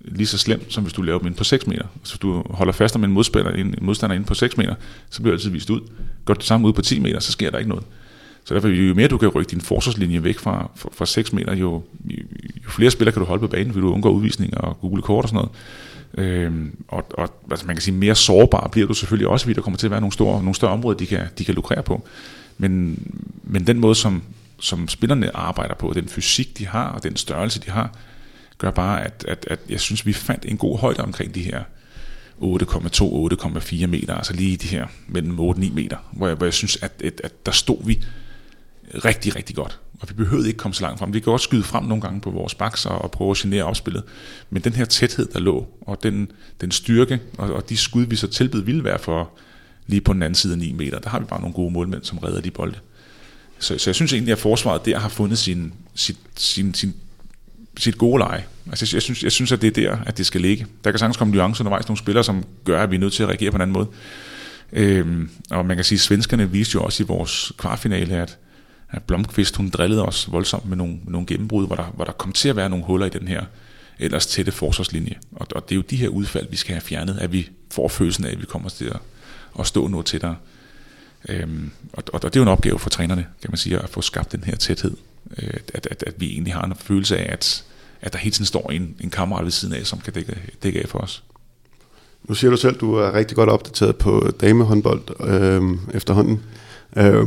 [0.00, 1.86] lige så slemt, som hvis du laver dem ind på 6 meter.
[2.02, 4.74] Så hvis du holder fast om en, modspiller, en modstander inde på 6 meter,
[5.10, 5.80] så bliver det altid vist ud.
[6.24, 7.84] Går det samme ud på 10 meter, så sker der ikke noget.
[8.46, 11.54] Så derfor, jo mere du kan rykke din forsvarslinje væk fra, fra, fra 6 meter,
[11.54, 12.22] jo, jo,
[12.64, 15.24] jo flere spillere kan du holde på banen, fordi du undgår udvisninger og gule kort
[15.24, 15.50] og sådan noget.
[16.18, 19.62] Øhm, og, og altså man kan sige, mere sårbar bliver du selvfølgelig også, fordi der
[19.62, 22.06] kommer til at være nogle, store, nogle større områder, de kan, de kan lukrere på.
[22.58, 23.02] Men,
[23.42, 24.22] men den måde, som,
[24.60, 27.90] som spillerne arbejder på, den fysik, de har, og den størrelse, de har,
[28.58, 31.62] gør bare, at, at, at jeg synes, vi fandt en god højde omkring de her
[32.42, 36.92] 8,2-8,4 meter, altså lige de her mellem 8-9 meter, hvor jeg, hvor jeg synes, at,
[37.04, 38.04] at, at der stod vi
[38.94, 39.80] rigtig, rigtig godt.
[40.00, 41.14] Og vi behøvede ikke komme så langt frem.
[41.14, 43.64] Vi kan godt skyde frem nogle gange på vores baks og, og prøve at genere
[43.64, 44.02] opspillet.
[44.50, 46.30] Men den her tæthed, der lå, og den,
[46.60, 49.30] den styrke, og, og de skud, vi så tilbød, ville være for
[49.86, 50.98] lige på den anden side af 9 meter.
[50.98, 52.78] Der har vi bare nogle gode målmænd, som redder de bolde.
[53.58, 56.94] Så, så jeg synes egentlig, at forsvaret der har fundet sin, sit, sin, sin,
[57.78, 58.44] sit gode leje.
[58.66, 60.66] Altså, jeg, synes, jeg synes, at det er der, at det skal ligge.
[60.84, 63.22] Der kan sagtens komme nuancer undervejs, nogle spillere, som gør, at vi er nødt til
[63.22, 63.88] at reagere på en anden måde.
[64.72, 68.38] Øhm, og man kan sige, at svenskerne viste jo også i vores kvartfinale, at,
[68.90, 72.32] at Blomqvist, hun drillede os voldsomt med nogle, nogle gennembrud, hvor der, hvor der kom
[72.32, 73.44] til at være nogle huller i den her
[73.98, 75.14] ellers tætte forsvarslinje.
[75.32, 77.88] Og, og det er jo de her udfald, vi skal have fjernet, at vi får
[77.88, 78.98] følelsen af, at vi kommer til at,
[79.58, 80.36] at stå noget tættere.
[81.28, 83.88] Øhm, og, og, og det er jo en opgave for trænerne, kan man sige, at
[83.88, 84.96] få skabt den her tæthed.
[85.38, 87.64] Øh, at, at, at vi egentlig har en følelse af, at,
[88.00, 90.82] at der hele tiden står en, en kammerat ved siden af, som kan dække, dække
[90.82, 91.22] af for os.
[92.24, 95.62] Nu siger du selv, at du er rigtig godt opdateret på damehåndbold øh,
[95.94, 96.42] efterhånden.
[96.96, 97.26] Øh,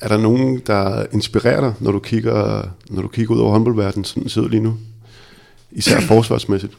[0.00, 4.04] er der nogen, der inspirerer dig, når du kigger, når du kigger ud over håndboldverdenen,
[4.04, 4.78] sådan ud lige nu?
[5.70, 6.72] Især forsvarsmæssigt.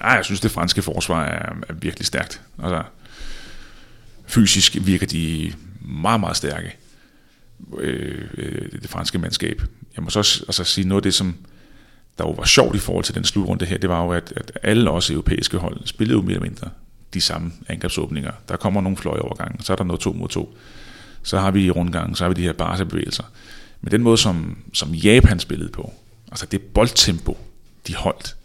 [0.00, 2.40] Nej, jeg synes, det franske forsvar er, er virkelig stærkt.
[2.62, 2.82] Altså,
[4.26, 6.76] fysisk virker de meget, meget stærke.
[7.78, 9.62] Øh, øh, det franske mandskab.
[9.96, 11.34] Jeg må så også altså, sige noget af det, som
[12.18, 14.58] der jo var sjovt i forhold til den slutrunde her, det var jo, at, at
[14.62, 16.68] alle også europæiske hold spillede jo mere eller mindre
[17.14, 18.32] de samme angrebsåbninger.
[18.48, 20.56] Der kommer nogle fløjovergange, så er der noget to mod to.
[21.22, 23.24] Så har vi rundgangen, så har vi de her barsebevægelser.
[23.80, 25.92] Men den måde, som, som Japan spillede på,
[26.30, 27.38] altså det boldtempo,
[27.86, 28.36] de holdt,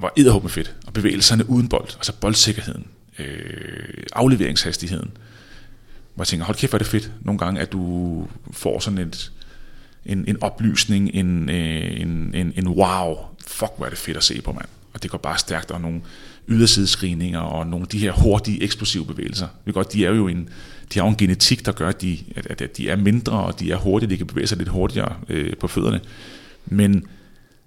[0.00, 0.74] var edderhåbende fedt.
[0.86, 2.86] Og bevægelserne uden bold, altså boldsikkerheden,
[3.18, 5.10] øh, afleveringshastigheden.
[6.14, 8.98] Hvor jeg tænker, hold kæft, hvor er det fedt nogle gange, at du får sådan
[8.98, 9.32] et,
[10.06, 14.24] en, en oplysning, en, øh, en, en, en wow, fuck, hvor er det fedt at
[14.24, 14.68] se på, mand.
[14.92, 16.00] Og det går bare stærkt, og nogle
[16.48, 19.48] ydersidescreening og nogle af de her hurtige, eksplosive bevægelser.
[19.64, 20.48] Vi godt, de er jo en,
[20.94, 23.60] de har jo en genetik, der gør, at de, at, at de er mindre, og
[23.60, 26.00] de er hurtige, de kan bevæge sig lidt hurtigere øh, på fødderne.
[26.66, 27.04] Men,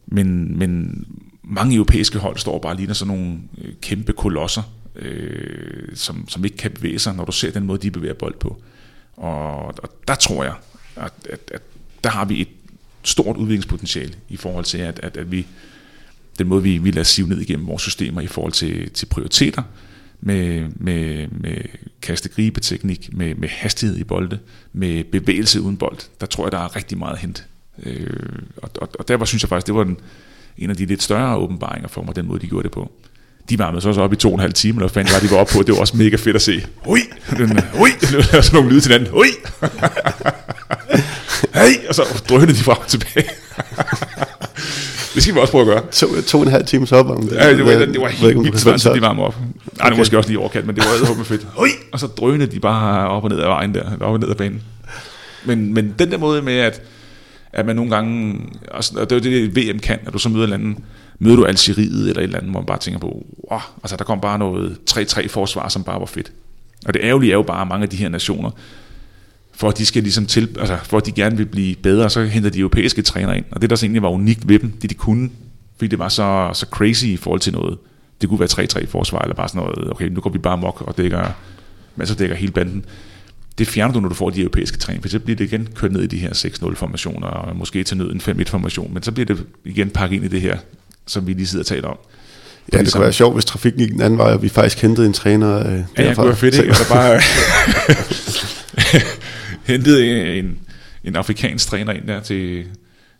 [0.05, 1.05] men, men
[1.43, 4.61] mange europæiske hold står bare lige sådan nogle øh, kæmpe kolosser,
[4.95, 8.35] øh, som, som ikke kan bevæge sig, når du ser den måde, de bevæger bold
[8.39, 8.61] på.
[9.17, 10.53] Og, og der tror jeg,
[10.95, 11.61] at, at, at
[12.03, 12.47] der har vi et
[13.03, 15.45] stort udviklingspotentiale i forhold til, at, at, at vi
[16.39, 19.63] den måde, vi, vi lader sive ned igennem vores systemer i forhold til, til prioriteter,
[20.21, 21.57] med, med, med
[22.01, 24.39] kaste-gribe-teknik, med, med hastighed i bolde,
[24.73, 25.97] med bevægelse uden bold.
[26.19, 27.43] Der tror jeg, der er rigtig meget at hente.
[27.83, 28.09] Øh,
[28.57, 29.97] og, og, og derfor synes jeg faktisk, det var den,
[30.57, 32.91] en af de lidt større åbenbaringer for mig, den måde, de gjorde det på.
[33.49, 35.31] De varmede så også op i to og en halv time, og fandt var, de
[35.31, 35.63] var op på.
[35.63, 36.65] Det var også mega fedt at se.
[36.85, 36.99] Ui!
[37.37, 37.89] Den, ui!
[38.01, 39.07] Det var sådan nogle lyde til den.
[39.13, 39.27] Ui!
[41.53, 41.87] hey!
[41.89, 43.29] Og så drønede de frem og tilbage.
[45.15, 45.91] Det skal vi også prøve at gøre.
[45.91, 47.31] To, to og en halv times opvarmning.
[47.31, 49.35] Ja, det var, det var helt vildt svært, de varme op.
[49.39, 49.47] Nej,
[49.79, 49.85] okay.
[49.85, 51.47] det var måske også lige overkant, men det var edderhåbende fedt.
[51.59, 51.69] Ui!
[51.91, 54.35] Og så drønede de bare op og ned ad vejen der, op og ned ad
[54.35, 54.61] banen.
[55.45, 56.81] Men, men den der måde med, at,
[57.53, 58.39] at man nogle gange,
[58.71, 60.77] og det er jo det, VM kan, at du så møder andet,
[61.19, 64.03] møder du Algeriet eller et eller andet, hvor man bare tænker på, wow, altså der
[64.03, 66.31] kom bare noget 3-3 forsvar, som bare var fedt.
[66.85, 68.51] Og det ærgerlige er jo bare, at mange af de her nationer,
[69.61, 72.23] for at de skal ligesom til, altså for at de gerne vil blive bedre, så
[72.23, 73.45] henter de europæiske træner ind.
[73.51, 75.29] Og det der så egentlig var unikt ved dem, det de kunne,
[75.77, 77.77] fordi det var så, så crazy i forhold til noget.
[78.21, 80.83] Det kunne være 3-3 forsvar, eller bare sådan noget, okay, nu går vi bare mok
[80.87, 81.25] og dækker,
[81.95, 82.85] men så dækker hele banden.
[83.57, 85.91] Det fjerner du, når du får de europæiske træning, for så bliver det igen kørt
[85.91, 89.11] ned i de her 6-0 formationer, og måske til nød en 5-1 formation, men så
[89.11, 90.57] bliver det igen pakket ind i det her,
[91.07, 91.97] som vi lige sidder og taler om.
[92.73, 95.07] Ja, det kunne være sjovt, hvis trafikken gik den anden vej, og vi faktisk hentede
[95.07, 95.83] en træner øh, derfra.
[95.97, 96.67] Ja, det kunne være fedt, ikke?
[96.67, 97.21] Altså bare
[99.65, 100.59] hentede en,
[101.03, 102.65] en afrikansk træner ind der til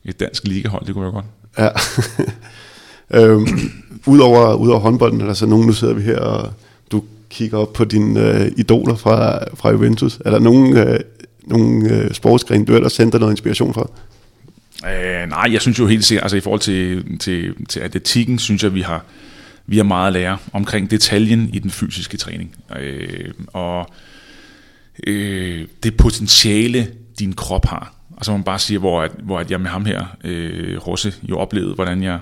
[0.06, 1.26] et dansk ligahold, det kunne være godt.
[1.58, 1.70] Ja.
[3.20, 3.72] øhm,
[4.06, 6.54] Udover, udover håndbolden, er der så nogen, nu sidder vi her, og
[6.92, 10.20] du kigger op på dine øh, idoler fra, fra Juventus.
[10.26, 11.00] Er der nogen, øh,
[11.44, 13.90] nogen øh, sportsgren, du ellers sender noget inspiration fra?
[14.86, 18.64] Øh, nej, jeg synes jo helt sikkert, altså i forhold til, til, til atletikken, synes
[18.64, 19.06] jeg, vi har,
[19.68, 22.56] vi har meget at lære omkring detaljen i den fysiske træning.
[22.80, 23.90] Øh, og
[25.08, 26.88] øh, det potentiale,
[27.20, 27.96] din krop har.
[28.18, 31.38] Altså man bare siger, hvor, at, hvor at jeg med ham her, øh, Rosse, jo
[31.38, 32.20] oplevede, hvordan jeg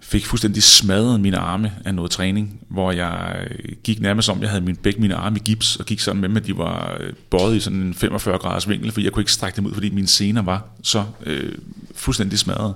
[0.00, 4.50] fik fuldstændig smadret mine arme af noget træning, hvor jeg øh, gik nærmest om, jeg
[4.50, 7.12] havde min, begge mine arme i gips, og gik sådan med at de var øh,
[7.30, 9.90] bøjet i sådan en 45 graders vinkel, fordi jeg kunne ikke strække dem ud, fordi
[9.90, 11.52] mine sener var så øh,
[11.94, 12.74] fuldstændig smadret.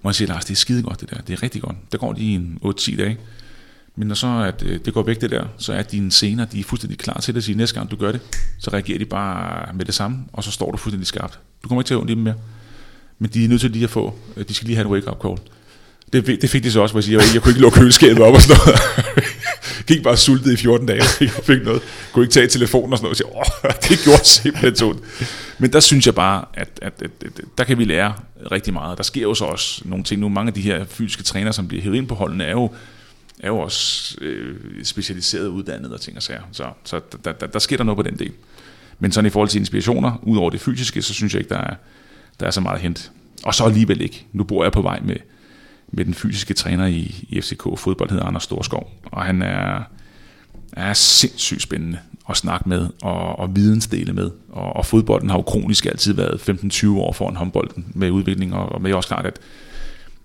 [0.00, 1.76] hvor jeg siger, Lars, det er skide godt det der, det er rigtig godt.
[1.92, 3.18] Der går de i en 8-10 dage.
[3.96, 6.60] Men når så at, øh, det går væk det der, så er dine scener, de
[6.60, 8.20] er fuldstændig klar til det at sige, næste gang du gør det,
[8.58, 11.38] så reagerer de bare med det samme, og så står du fuldstændig skarpt.
[11.62, 12.34] Du kommer ikke til at ondt i dem mere.
[13.18, 15.22] Men de er nødt til lige at få, øh, de skal lige have en wake-up
[15.22, 15.38] call.
[16.12, 18.22] Det, det fik de så også, hvor jeg siger, jeg, jeg kunne ikke lukke køleskabet
[18.24, 18.80] op og sådan noget.
[19.86, 21.02] gik bare sultet i 14 dage,
[21.38, 21.82] og fik noget.
[22.12, 25.00] Kunne ikke tage telefonen og sådan noget, og sige, åh, det gjorde simpelthen ondt.
[25.58, 28.14] Men der synes jeg bare, at, at, at, at, der kan vi lære
[28.52, 28.98] rigtig meget.
[28.98, 30.28] Der sker jo så også nogle ting nu.
[30.28, 32.70] Mange af de her fysiske trænere, som bliver hævet ind på holdene, er jo,
[33.40, 36.42] er jo også øh, specialiseret uddannet og ting og sager.
[36.52, 38.32] Så, så der, der, der sker der noget på den del.
[38.98, 41.60] Men sådan i forhold til inspirationer, ud over det fysiske, så synes jeg ikke, der
[41.60, 41.74] er,
[42.40, 43.10] der er så meget at hente.
[43.44, 44.26] Og så alligevel ikke.
[44.32, 45.16] Nu bor jeg på vej med,
[45.92, 48.90] med den fysiske træner i, i FCK fodbold, hedder Anders Storskov.
[49.04, 49.82] Og han er,
[50.72, 54.30] er sindssygt spændende at snakke med og, og vidensdele med.
[54.48, 58.72] Og, og fodbolden har jo kronisk altid været 15-20 år foran håndbolden med udvikling, og,
[58.72, 59.38] og med også klart, at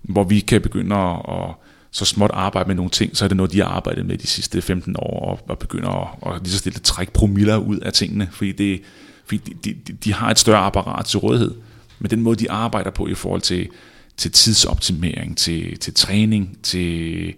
[0.02, 1.54] hvor vi kan begynde at, at
[1.98, 4.26] så småt arbejde med nogle ting, så er det noget, de har arbejdet med de
[4.26, 7.92] sidste 15 år, og, og begynder at, at lige så stille trække promiller ud af
[7.92, 8.80] tingene, fordi, det,
[9.26, 11.54] fordi de, de, de har et større apparat til rådighed.
[11.98, 13.68] Men den måde, de arbejder på i forhold til,
[14.16, 17.34] til tidsoptimering, til, til træning, til,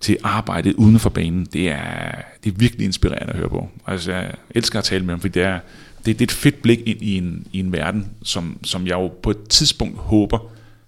[0.00, 2.12] til arbejdet uden for banen, det er,
[2.44, 3.68] det er virkelig inspirerende at høre på.
[3.86, 5.60] Altså, jeg elsker at tale med dem, fordi det er,
[6.06, 8.92] det, det er et fedt blik ind i en, i en verden, som, som jeg
[8.92, 10.38] jo på et tidspunkt håber,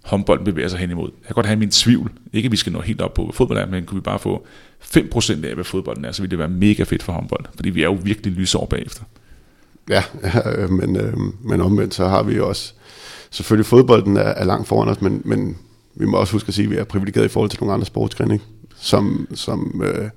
[0.03, 1.11] håndbolden bevæger sig hen imod.
[1.21, 2.13] Jeg kan godt have min tvivl.
[2.33, 4.19] Ikke at vi skal nå helt op på, hvad fodbold er, men kunne vi bare
[4.19, 4.47] få
[4.83, 7.45] 5% af, hvad fodbolden er, så ville det være mega fedt for håndbold.
[7.55, 9.03] Fordi vi er jo virkelig lysår bagefter.
[9.91, 12.73] Ja, ja men, øh, men omvendt så har vi jo også,
[13.31, 15.59] selvfølgelig fodbolden er, er langt foran os, men, men
[15.95, 17.87] vi må også huske at sige, at vi er privilegeret i forhold til nogle andre
[17.87, 18.41] sportsgrene,
[18.77, 20.09] som, som øh,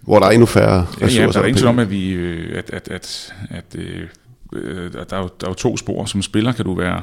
[0.00, 1.20] hvor der er endnu færre ressourcer.
[1.20, 5.10] Ja, ja der er ingen om, at, vi, øh, at, at, at, at, øh, at
[5.10, 6.04] der, er jo, der er jo to spor.
[6.04, 7.02] Som spiller kan du være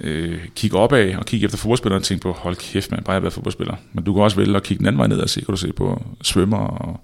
[0.00, 3.22] øh, kigge opad og kigge efter fodboldspillere og tænke på, hold kæft man, bare jeg
[3.22, 3.74] været fodboldspiller.
[3.92, 5.56] Men du kan også vælge at kigge den anden vej ned og se, kan du
[5.56, 7.00] se på svømmer og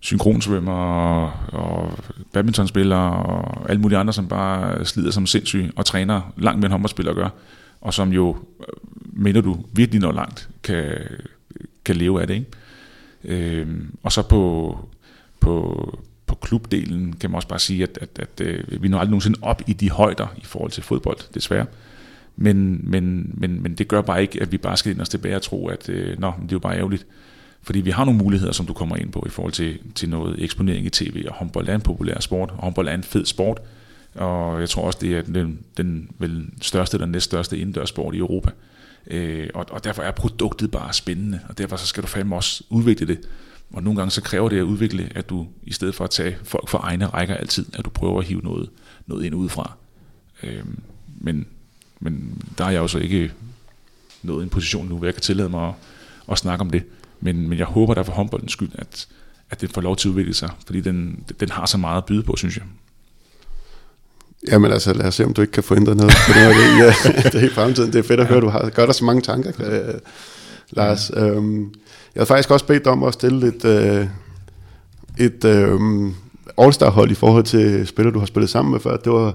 [0.00, 1.98] synkronsvømmer og, og
[2.32, 6.72] badmintonspillere og alle mulige andre, som bare slider som sindssyge og træner langt mere end
[6.72, 7.28] håndboldspillere gør,
[7.80, 8.66] og som jo, øh,
[9.12, 10.98] mener du, virkelig når langt kan,
[11.84, 12.34] kan leve af det.
[12.34, 13.60] Ikke?
[13.60, 13.66] Øh,
[14.02, 14.78] og så på,
[15.40, 19.10] på, på klubdelen kan man også bare sige, at, at, at, at vi når aldrig
[19.10, 21.66] nogensinde op i de højder i forhold til fodbold, desværre.
[22.40, 25.36] Men, men, men, men det gør bare ikke, at vi bare skal ind os tilbage
[25.36, 27.06] og tro, at øh, nå, det er jo bare ærgerligt.
[27.62, 30.42] Fordi vi har nogle muligheder, som du kommer ind på i forhold til, til noget
[30.42, 33.60] eksponering i tv, og håndbold er en populær sport, og håndbold er en fed sport.
[34.14, 38.50] Og jeg tror også, det er den, den vel største eller næststørste indendørssport i Europa.
[39.06, 42.64] Øh, og, og derfor er produktet bare spændende, og derfor så skal du fandme også
[42.70, 43.20] udvikle det.
[43.72, 46.36] Og nogle gange så kræver det at udvikle, at du i stedet for at tage
[46.42, 48.70] folk fra egne rækker altid, at du prøver at hive noget,
[49.06, 49.76] noget ind udefra.
[50.42, 50.64] Øh,
[51.20, 51.46] men
[52.00, 53.32] men der er jeg jo så ikke
[54.22, 55.74] nået i en position nu, hvor jeg kan tillade mig at,
[56.32, 56.82] at snakke om det.
[57.20, 59.06] Men, men jeg håber der for håndboldens skyld, at,
[59.50, 62.04] at det får lov til at udvikle sig, fordi den, den har så meget at
[62.04, 62.64] byde på, synes jeg.
[64.48, 66.78] Jamen altså, lad os se, om du ikke kan få ændret noget på det, det,
[66.78, 67.92] ja, det er helt fremtiden.
[67.92, 68.30] Det er fedt at ja.
[68.30, 69.94] høre, du har gør dig så mange tanker, øh,
[70.70, 71.10] Lars.
[71.10, 71.26] Ja.
[71.26, 71.62] Øhm,
[72.14, 74.06] jeg havde faktisk også bedt dig om at stille et, øh,
[75.18, 75.80] et øh,
[76.58, 78.96] all-star-hold i forhold til spillere, du har spillet sammen med før.
[78.96, 79.34] Det var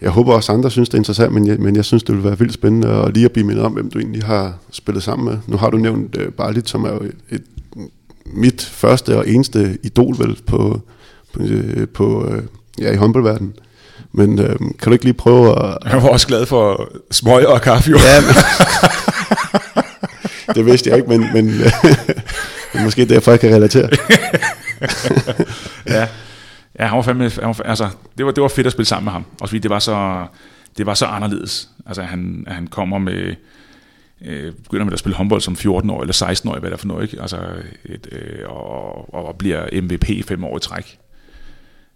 [0.00, 2.24] jeg håber også andre synes, det er interessant, men jeg, men jeg synes, det vil
[2.24, 5.28] være vildt spændende at lige at blive mindet om, hvem du egentlig har spillet sammen
[5.28, 5.38] med.
[5.46, 7.42] Nu har du nævnt uh, Barlit, som er jo et, et,
[8.26, 10.80] mit første og eneste idol vel på,
[11.34, 12.42] på, uh, på uh,
[12.80, 13.54] ja, i håndboldverdenen.
[14.12, 15.78] Men uh, kan du ikke lige prøve at...
[15.84, 17.90] Jeg var også glad for smøg og kaffe.
[17.90, 17.96] Jo.
[17.96, 18.34] Ja, men,
[20.56, 21.46] det vidste jeg ikke, men, men,
[22.74, 23.88] men måske derfor, jeg kan relatere.
[25.96, 26.08] ja,
[26.78, 29.04] Ja, han var fandme, han var, altså, det var, det var fedt at spille sammen
[29.04, 29.24] med ham.
[29.40, 30.26] Også fordi det var så,
[30.78, 31.68] det var så anderledes.
[31.86, 33.34] Altså, han, han kommer med,
[34.20, 36.86] øh, begynder med at spille håndbold som 14 år eller 16 år, hvad der for
[36.86, 37.20] noget, ikke?
[37.22, 37.38] Altså,
[37.84, 40.98] et, øh, og, og bliver MVP fem år i træk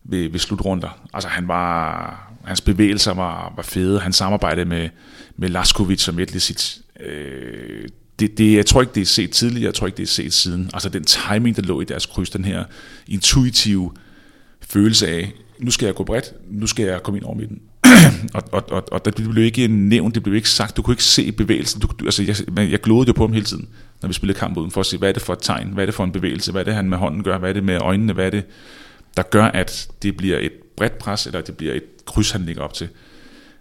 [0.05, 1.09] ved, ved slutrunder.
[1.15, 4.01] Altså, han var, hans bevægelser var, var fede.
[4.01, 4.89] Han samarbejdede med,
[5.37, 9.75] med Laskovic og sit, Øh, det, det, jeg tror ikke, det er set tidligere, jeg
[9.75, 10.71] tror ikke, det er set siden.
[10.75, 12.65] Altså den timing, der lå i deres kryds, den her
[13.07, 13.93] intuitive
[14.73, 17.61] følelse af, nu skal jeg gå bredt, nu skal jeg komme ind over midten.
[18.35, 21.05] og, og, og, og det blev ikke nævnt, det blev ikke sagt, du kunne ikke
[21.05, 21.81] se bevægelsen.
[21.81, 23.69] Du, altså, jeg, jeg glodede jo på ham hele tiden,
[24.03, 25.85] når vi spillede kamp uden, for at se, hvad er det for et tegn, hvad
[25.85, 27.65] er det for en bevægelse, hvad er det, han med hånden gør, hvad er det
[27.65, 28.45] med øjnene, hvad er det,
[29.17, 32.63] der gør, at det bliver et bredt pres, eller det bliver et kryds, han ligger
[32.63, 32.89] op til.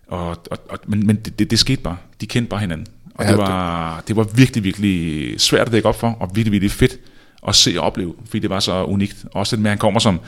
[0.07, 1.97] Og, og, og, men men det, det, det skete bare.
[2.21, 2.87] De kendte bare hinanden.
[3.15, 6.51] Og ja, det, var, det var virkelig, virkelig svært at dække op for, og virkelig,
[6.51, 6.99] virkelig fedt
[7.47, 9.25] at se og opleve, fordi det var så unikt.
[9.31, 10.19] Også det med, at han kommer som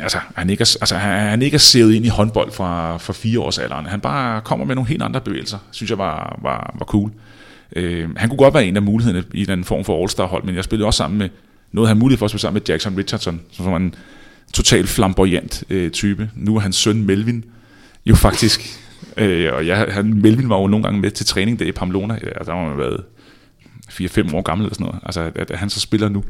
[0.00, 3.40] altså, han ikke er, altså, han, ikke er sævet ind i håndbold fra, fra fire
[3.40, 3.86] års alderen.
[3.86, 7.10] Han bare kommer med nogle helt andre bevægelser, synes jeg var, var, var cool.
[7.76, 10.64] Øh, han kunne godt være en af mulighederne i den form for All-Star-hold, men jeg
[10.64, 11.28] spillede også sammen med,
[11.72, 13.94] noget han mulighed for at spille sammen med Jackson Richardson, som var en
[14.52, 16.30] total flamboyant øh, type.
[16.34, 17.44] Nu er hans søn Melvin
[18.06, 18.80] jo faktisk,
[19.16, 22.14] øh, og jeg, han, Melvin var jo nogle gange med til træning der i Pamplona,
[22.14, 23.04] ja, der har været
[23.90, 26.24] 4-5 år gammel eller sådan noget, altså at, at han så spiller nu.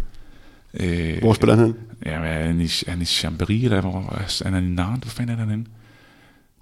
[0.80, 1.74] Øh, hvor spiller han?
[2.06, 5.34] Ja, er han er han i Chambéry, eller hvor, er han i Nantes, hvor fanden
[5.34, 5.64] er han henne?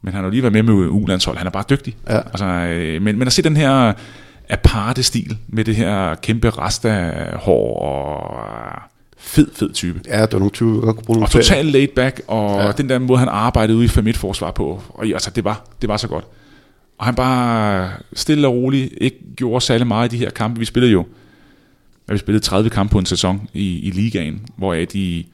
[0.03, 1.97] Men han har lige været med med U-landshold, han er bare dygtig.
[2.09, 2.17] Ja.
[2.17, 3.93] Altså, øh, men, men at se den her
[4.51, 8.83] aparte stil, med det her kæmpe rasta-hår og
[9.19, 10.01] fed, fed type.
[10.09, 12.73] Ja, der er nogle typer, der kunne bruge nogle Og totalt laid back, og ja.
[12.73, 15.89] den der måde, han arbejdede ude i familie forsvar på, og altså, det var, det
[15.89, 16.25] var så godt.
[16.99, 20.59] Og han bare stille og roligt ikke gjorde særlig meget i de her kampe.
[20.59, 21.07] Vi spillede jo,
[22.13, 25.25] vi spillede 30 kampe på en sæson i, i ligaen, hvor de,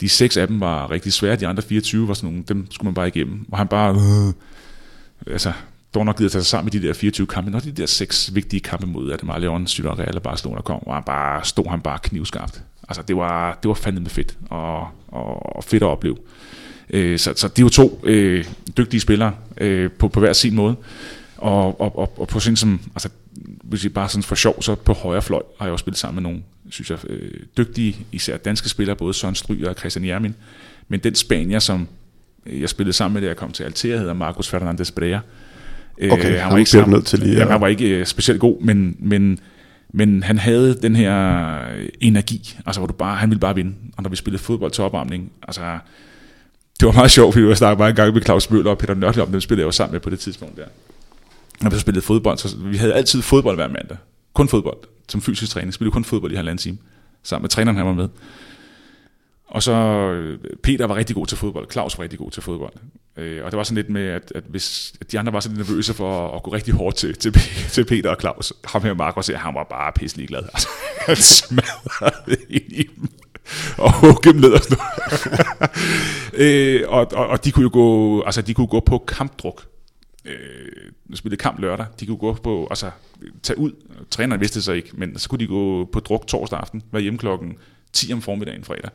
[0.00, 2.86] de seks af dem var rigtig svære, de andre 24 var sådan nogle, dem skulle
[2.86, 3.46] man bare igennem.
[3.52, 4.32] Og han bare, øh,
[5.32, 5.52] altså,
[5.94, 8.34] dog nok givet tage sig sammen med de der 24 kampe, når de der seks
[8.34, 11.80] vigtige kampe mod Ademar Leon, Sytter Real og Barcelona kom, og han bare, stod han
[11.80, 12.62] bare knivskarpt.
[12.88, 16.16] Altså, det var, det var fandme fedt, og, og, og fedt at opleve.
[16.90, 18.44] Øh, så, så de er jo to øh,
[18.76, 20.76] dygtige spillere øh, på, på hver sin måde.
[21.36, 23.08] Og, og, og, og på sin som, altså,
[23.62, 26.22] hvis I bare sådan for sjov, så på højre fløj har jeg også spillet sammen
[26.22, 30.34] med nogle, synes jeg, øh, dygtige, især danske spillere, både Søren Stryger og Christian Jermin.
[30.88, 31.88] Men den Spanier, som
[32.46, 35.18] jeg spillede sammen med, da jeg kom til Altea, hedder Marcos Fernandez Brea.
[35.98, 37.36] Øh, okay, øh, han var ikke sammen, nødt til lige.
[37.36, 39.38] Ja, han var ikke øh, specielt god, men, men,
[39.92, 41.56] men han havde den her
[42.00, 43.74] energi, altså hvor du bare, han ville bare vinde.
[43.96, 45.78] Og når vi spillede fodbold til opvarmning, altså
[46.80, 49.22] det var meget sjovt, fordi jeg snakkede meget engang med Claus Møller og Peter Nørkel
[49.22, 50.64] om, dem spillede jeg jo sammen med på det tidspunkt der.
[51.60, 53.96] Når vi spillede fodbold, så vi havde altid fodbold hver mandag.
[54.34, 54.78] Kun fodbold.
[55.08, 55.74] Som fysisk træning.
[55.74, 56.78] Spillede kun fodbold i halvanden time.
[57.22, 58.08] Sammen med træneren, han var med.
[59.46, 62.72] Og så øh, Peter var rigtig god til fodbold, Claus var rigtig god til fodbold.
[63.16, 65.48] Øh, og det var sådan lidt med, at, at hvis at de andre var så
[65.48, 67.32] lidt nervøse for at, at gå rigtig hårdt til, til,
[67.74, 70.42] til Peter og Claus, ham her Markus, han var bare pisselig glad.
[70.42, 70.68] Altså,
[71.06, 73.08] han smadrede ind i dem
[73.78, 74.78] og hugge dem ned og sådan
[76.44, 79.64] øh, og, og, og, de kunne jo gå, altså de kunne gå på kampdruk.
[80.24, 81.86] Øh, spillede kamp lørdag.
[82.00, 82.90] De kunne gå på, altså
[83.42, 83.72] tage ud.
[84.10, 87.02] Træneren vidste det så ikke, men så kunne de gå på druk torsdag aften, være
[87.02, 87.58] hjemme klokken
[87.92, 88.90] 10 om formiddagen fredag.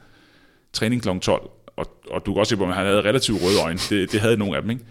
[0.73, 3.79] Træning klokken 12, og, og du kan også se, at han havde relativt røde øjne.
[3.89, 4.83] Det, det havde nogle af dem, ikke?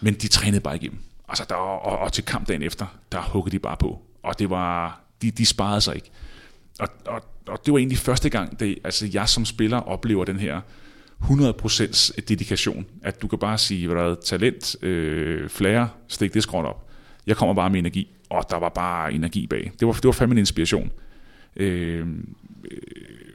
[0.00, 0.98] Men de trænede bare igennem.
[1.28, 4.02] Altså, der, og, og til kampdagen efter, der huggede de bare på.
[4.22, 6.10] Og det var, de, de sparede sig ikke.
[6.78, 10.38] Og, og, og det var egentlig første gang, det, altså jeg som spiller oplever den
[10.38, 10.60] her
[11.24, 12.86] 100% dedikation.
[13.02, 16.88] At du kan bare sige, hvad der er talent, øh, flere, stik det skråt op.
[17.26, 19.72] Jeg kommer bare med energi, og der var bare energi bag.
[19.80, 20.90] Det var, det var fandme en inspiration.
[21.56, 22.06] Øh, øh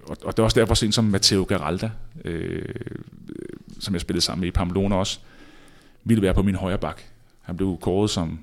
[0.10, 1.92] og, og det er også derfor, sent som Matteo Garalda,
[2.26, 2.62] øh,
[3.80, 5.20] som jeg spillede sammen med i Pamplona også,
[6.04, 7.02] ville være på min højre bak.
[7.42, 8.40] Han blev kåret som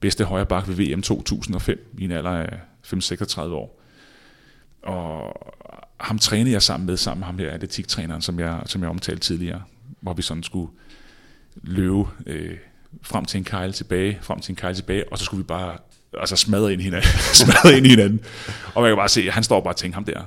[0.00, 3.80] bedste højre bak ved VM 2005 i en alder af 5-36 år.
[4.82, 5.36] Og
[6.00, 9.20] ham trænede jeg sammen med, sammen med ham her atletiktræneren, som jeg, som jeg omtalte
[9.20, 9.62] tidligere,
[10.00, 10.70] hvor vi sådan skulle
[11.62, 12.56] løbe øh,
[13.02, 15.76] frem til en kejl tilbage, frem til en kejl tilbage, og så skulle vi bare
[16.18, 17.10] altså smadre ind i hinanden.
[17.42, 18.20] smadre ind i hinanden.
[18.74, 20.20] Og man kan bare se, at han står bare og tænker ham der,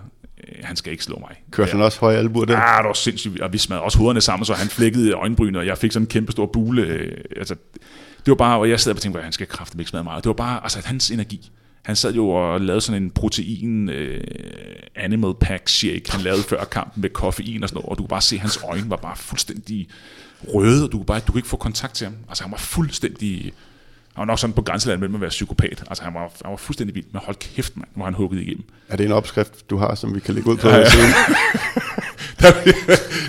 [0.48, 1.36] øh, han skal ikke slå mig.
[1.52, 2.54] Kørte han også høje albuer der?
[2.54, 3.42] Ja, det var sindssygt.
[3.42, 6.08] Og vi smadrede også hovederne sammen, så han flækkede øjenbryn, og jeg fik sådan en
[6.08, 6.82] kæmpe stor bule.
[6.82, 7.56] Øh, altså,
[8.26, 10.24] det var bare, og jeg sad og tænkte, at han skal kraftigt ikke smadre meget.
[10.24, 11.52] Det var bare, altså hans energi.
[11.84, 13.96] Han sad jo og lavede sådan en protein uh,
[14.96, 18.10] animal pack shake, han lavede før kampen med koffein og sådan noget, og du kunne
[18.10, 19.88] bare se, at hans øjne var bare fuldstændig
[20.54, 22.16] røde, og du kunne, bare, du kunne ikke få kontakt til ham.
[22.30, 23.54] Altså han var fuldstændig
[24.14, 25.84] han var nok sådan på grænseland mellem at være psykopat.
[25.90, 28.64] Altså han var, han var fuldstændig vild, men hold kæft, mand, hvor han hugget igennem.
[28.90, 30.70] Er det en opskrift, du har, som vi kan lægge ud på?
[30.70, 30.84] Ja, ja.
[32.42, 32.76] der, bliver,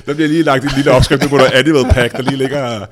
[0.06, 2.86] der bliver lige lagt en lille opskrift på noget animal pack, der lige ligger.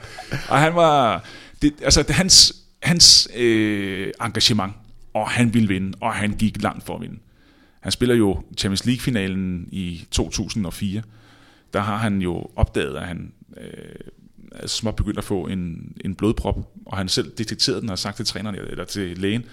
[0.48, 1.24] Og han var,
[1.62, 2.52] det, altså det, hans,
[2.82, 4.72] hans øh, engagement,
[5.14, 7.18] og han ville vinde, og han gik langt for at vinde.
[7.80, 11.02] Han spiller jo Champions League-finalen i 2004.
[11.72, 16.72] Der har han jo opdaget, at han øh, småt begyndt at få en, en blodprop,
[16.86, 19.44] og han selv detekterede den og har sagt til træneren, eller til lægen,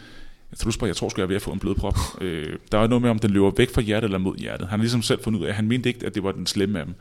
[0.51, 1.97] jeg tror, jeg tror, jeg er ved at få en blodprop.
[2.21, 4.67] Øh, der er noget med, om den løber væk fra hjertet eller mod hjertet.
[4.67, 6.45] Han har ligesom selv fundet ud af, at han mente ikke, at det var den
[6.45, 6.95] slemme af dem.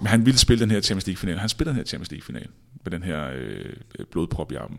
[0.00, 1.38] Men han ville spille den her Champions League-final.
[1.38, 2.46] Han spiller den her Champions League-final
[2.84, 3.74] med den her øh,
[4.10, 4.78] blodprop i armen.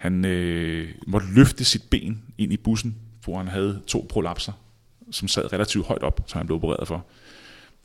[0.00, 4.52] Han øh, måtte løfte sit ben ind i bussen, hvor han havde to prolapser,
[5.10, 7.06] som sad relativt højt op, som han blev opereret for.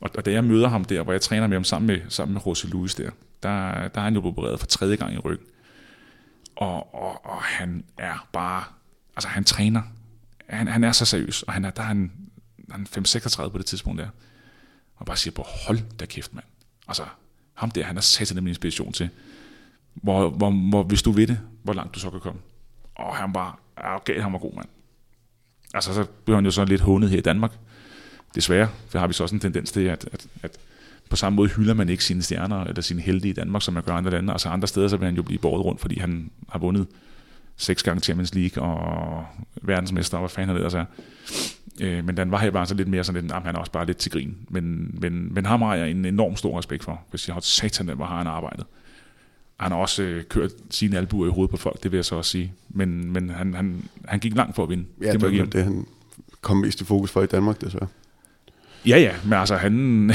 [0.00, 2.32] Og, og da jeg møder ham der, hvor jeg træner med ham sammen med, sammen
[2.32, 3.10] med Rossi Louis der,
[3.42, 5.46] der, der er han jo opereret for tredje gang i ryggen.
[6.56, 8.64] Og, og, og han er bare,
[9.16, 9.82] altså han træner,
[10.46, 12.12] han, han er så seriøs, og han er, der er han,
[12.70, 14.08] han 5-36 på det tidspunkt der,
[14.96, 16.46] og bare siger på, hold da kæft mand,
[16.88, 17.04] Altså,
[17.54, 19.08] ham der, han er sat min inspiration til,
[19.94, 22.40] hvor, hvor, hvor, hvis du ved det, hvor langt du så kan komme.
[22.94, 24.68] Og han var, ja, okay, han var god mand.
[25.74, 27.52] Altså, så blev han jo så lidt hånet her i Danmark.
[28.34, 30.58] Desværre, for har vi så også en tendens til, at, at, at
[31.10, 33.82] på samme måde hylder man ikke sine stjerner eller sine helte i Danmark, som man
[33.82, 34.32] gør andre lande.
[34.32, 36.86] Altså andre steder, så vil han jo blive båret rundt, fordi han har vundet
[37.56, 39.24] seks gange Champions League og
[39.62, 40.84] verdensmester, og hvad fanden han ellers er.
[41.80, 43.86] Øh, men den var her bare så lidt mere sådan lidt, han er også bare
[43.86, 44.36] lidt til grin.
[44.48, 47.86] Men, men, men ham har jeg en enorm stor respekt for, hvis jeg har satan,
[47.86, 48.66] hvor har han arbejdet.
[49.60, 52.14] Han har også øh, kørt sine albuer i hovedet på folk, det vil jeg så
[52.14, 52.52] også sige.
[52.68, 54.84] Men, men han, han, han gik langt for at vinde.
[55.02, 55.86] Ja, det, det var det, han
[56.40, 57.86] kom mest i fokus for i Danmark, desværre.
[58.86, 60.10] Ja, ja, men altså han...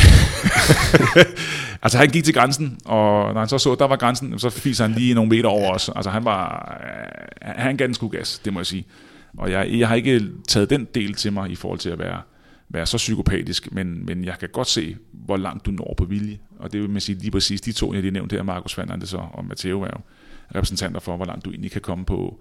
[1.84, 4.84] altså han gik til grænsen, og når han så så, der var grænsen, så fiser
[4.84, 5.90] han lige nogle meter over os.
[5.96, 6.78] Altså han var...
[6.84, 8.86] Øh, han gav den sgu gas, det må jeg sige.
[9.38, 12.22] Og jeg, jeg har ikke taget den del til mig i forhold til at være,
[12.70, 16.38] være så psykopatisk, men, men jeg kan godt se, hvor langt du når på vilje.
[16.62, 19.10] Og det vil man sige lige præcis de to, jeg lige nævnte her, Markus Fernandes
[19.10, 20.02] så, og Matteo er jo
[20.56, 22.40] repræsentanter for, hvor langt du egentlig kan komme på,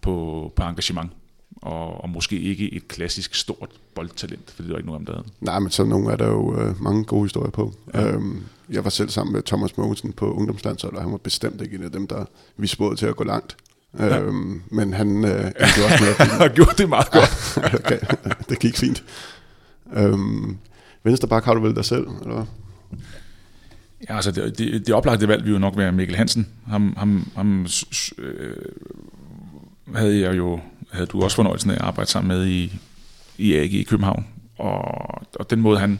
[0.00, 1.10] på, på engagement
[1.56, 5.14] og, og måske ikke et klassisk stort boldtalent, for det er jo ikke noget om
[5.14, 7.72] det Nej, men sådan nogle er der jo øh, mange gode historier på.
[7.94, 8.08] Ja.
[8.08, 11.76] Øhm, jeg var selv sammen med Thomas Mogensen på ungdomslandsholdet, og han var bestemt ikke
[11.76, 12.24] en af dem, der
[12.56, 13.56] vi spurgte til at gå langt.
[13.98, 14.20] Ja.
[14.20, 15.30] Øhm, men han øh,
[15.74, 16.04] gjorde også
[16.40, 17.58] han gjorde det meget godt.
[17.80, 17.98] okay,
[18.48, 19.04] det gik fint.
[19.94, 20.56] Øhm,
[21.04, 22.46] venstre bak har du vel dig selv, eller
[24.08, 26.48] Ja, altså det, det, det oplagte valg ville jo nok være Mikkel Hansen.
[26.66, 27.66] Ham, ham, ham
[28.18, 28.56] øh,
[29.94, 30.60] havde jeg jo
[30.92, 32.78] havde du også fornøjelsen af at arbejde sammen med i,
[33.38, 34.26] i AG i København.
[34.58, 34.84] Og,
[35.34, 35.98] og den måde, han...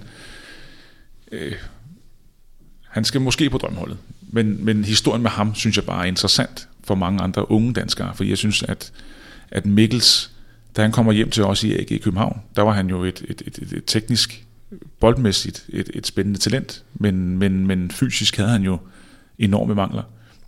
[1.32, 1.52] Øh,
[2.88, 3.98] han skal måske på drømmeholdet.
[4.20, 8.14] Men, men historien med ham, synes jeg bare er interessant for mange andre unge danskere.
[8.14, 8.92] Fordi jeg synes, at,
[9.50, 10.30] at Mikkels,
[10.76, 13.24] da han kommer hjem til os i AG i København, der var han jo et,
[13.28, 14.46] et, et, et teknisk,
[15.00, 16.84] boldmæssigt et, et spændende talent.
[16.94, 18.78] Men, men, men fysisk havde han jo
[19.38, 20.02] enorme mangler.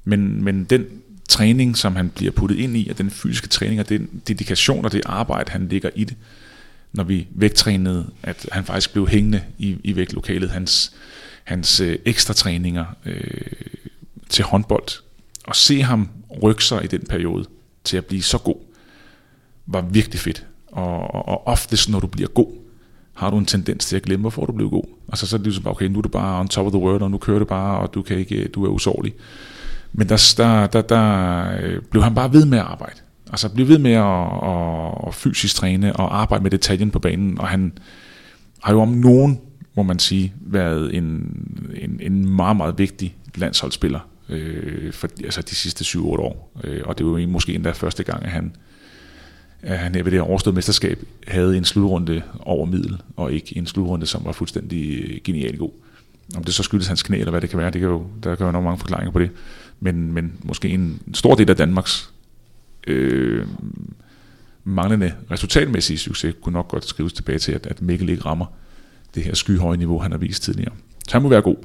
[0.05, 0.87] Men, men den
[1.29, 4.93] træning, som han bliver puttet ind i, og den fysiske træning, og den dedikation og
[4.93, 6.17] det arbejde, han ligger i det,
[6.93, 10.51] når vi vægttrænede, at han faktisk blev hængende i, i vægtlokalet.
[10.51, 10.93] Hans,
[11.45, 13.41] hans øh, ekstra træninger øh,
[14.29, 14.89] til håndbold,
[15.45, 16.09] og se ham
[16.43, 17.45] rykke sig i den periode
[17.85, 18.57] til at blive så god,
[19.67, 20.47] var virkelig fedt.
[20.67, 22.64] Og, og, og oftest, når du bliver god,
[23.15, 24.85] har du en tendens til at glemme, hvorfor du blev god.
[25.09, 27.03] Altså så er det ligesom, okay, nu er du bare on top of the world,
[27.03, 29.15] og nu kører du bare, og du, kan ikke, du er usårlig.
[29.93, 33.01] Men der, der, der, der øh, blev han bare ved med at arbejde.
[33.31, 37.41] Altså blev ved med at, at, at fysisk træne og arbejde med detaljen på banen.
[37.41, 37.73] Og han
[38.63, 39.41] har jo om nogen,
[39.77, 41.05] må man sige, været en,
[41.75, 46.53] en, en meget, meget vigtig landsholdsspiller øh, for altså de sidste 7-8 år.
[46.65, 48.57] Øh, og det var jo måske endda første gang, at han,
[49.65, 50.99] at han ved det overståede mesterskab
[51.29, 55.71] havde en slutrunde over middel, og ikke en slutrunde, som var fuldstændig øh, genial god.
[56.37, 58.35] Om det så skyldes hans knæ, eller hvad det kan være, det kan jo, der
[58.35, 59.31] kan jo nok mange forklaringer på det
[59.81, 62.11] men, men måske en stor del af Danmarks
[62.87, 63.47] øh,
[64.65, 68.47] manglende resultatmæssige succes kunne nok godt skrives tilbage til, at, at Mikkel ikke rammer
[69.15, 70.73] det her skyhøje niveau, han har vist tidligere.
[71.09, 71.57] Så han må være god.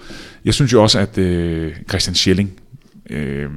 [0.46, 2.60] Jeg synes jo også, at øh, Christian Schelling,
[3.10, 3.50] øh,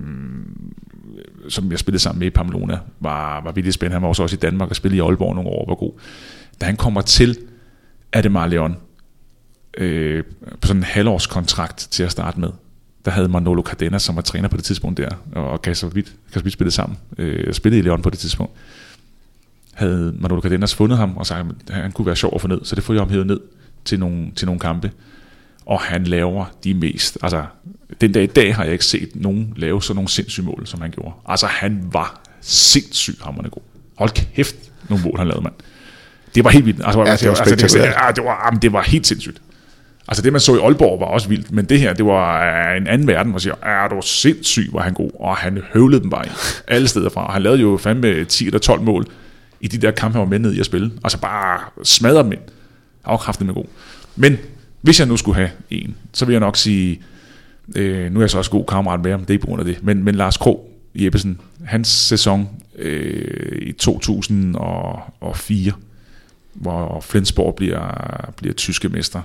[1.49, 3.95] som jeg spillede sammen med i Pamplona, var, var vildt spændende.
[3.95, 5.93] Han var også, også i Danmark og spillede i Aalborg nogle år, var god.
[6.61, 7.39] Da han kommer til
[8.13, 8.77] Ademar Leon,
[9.79, 10.25] øh,
[10.61, 12.49] på sådan en halvårskontrakt til at starte med,
[13.05, 16.71] der havde Manolo Cardenas, som var træner på det tidspunkt der, og Kasper Witt, spillede
[16.71, 18.53] sammen, øh, spillede i Leon på det tidspunkt,
[19.73, 22.61] havde Manolo Cardenas fundet ham og sagt, at han kunne være sjov at få ned,
[22.65, 23.41] så det får jeg ham hævet ned
[23.85, 24.91] til nogle, til nogle kampe.
[25.67, 27.45] Og han laver de mest, altså
[28.01, 30.81] den dag i dag har jeg ikke set nogen lave sådan nogle sindssyge mål, som
[30.81, 31.15] han gjorde.
[31.29, 33.63] Altså han var sindssygt hammerne god.
[33.97, 34.57] Hold kæft,
[34.89, 35.55] nogle mål han lavede, mand.
[36.35, 36.81] Det var helt vildt.
[36.85, 39.43] Altså, ja, det var, altså, det, var, det, var, det var helt sindssygt.
[40.09, 42.77] Altså det, man så i Aalborg, var også vildt, men det her, det var øh,
[42.77, 46.03] en anden verden, hvor man siger, er du sindssyg, var han god, og han høvlede
[46.03, 46.25] dem bare
[46.69, 47.33] alle steder fra.
[47.33, 49.07] Han lavede jo fandme 10 eller 12 mål
[49.61, 50.93] i de der kampe, han var med ned i at spille.
[51.05, 52.41] Altså bare smadre dem ind.
[53.05, 53.65] Kraftigt med god.
[54.17, 54.39] Men
[54.83, 57.03] hvis jeg nu skulle have en, så vil jeg nok sige,
[57.77, 59.67] øh, nu er jeg så også god kammerat med ham, det er på grund af
[59.67, 62.49] det, men, men Lars Krog Jeppesen, hans sæson
[62.79, 65.73] øh, i 2004,
[66.53, 69.23] hvor Flensborg bliver, bliver tyske mester,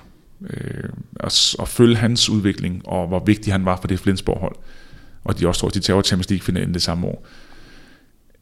[0.49, 4.55] øh, og, og følge hans udvikling, og hvor vigtig han var for det Flensborg-hold.
[5.23, 7.27] Og de også tror, at de tager Champions League-finalen det samme år.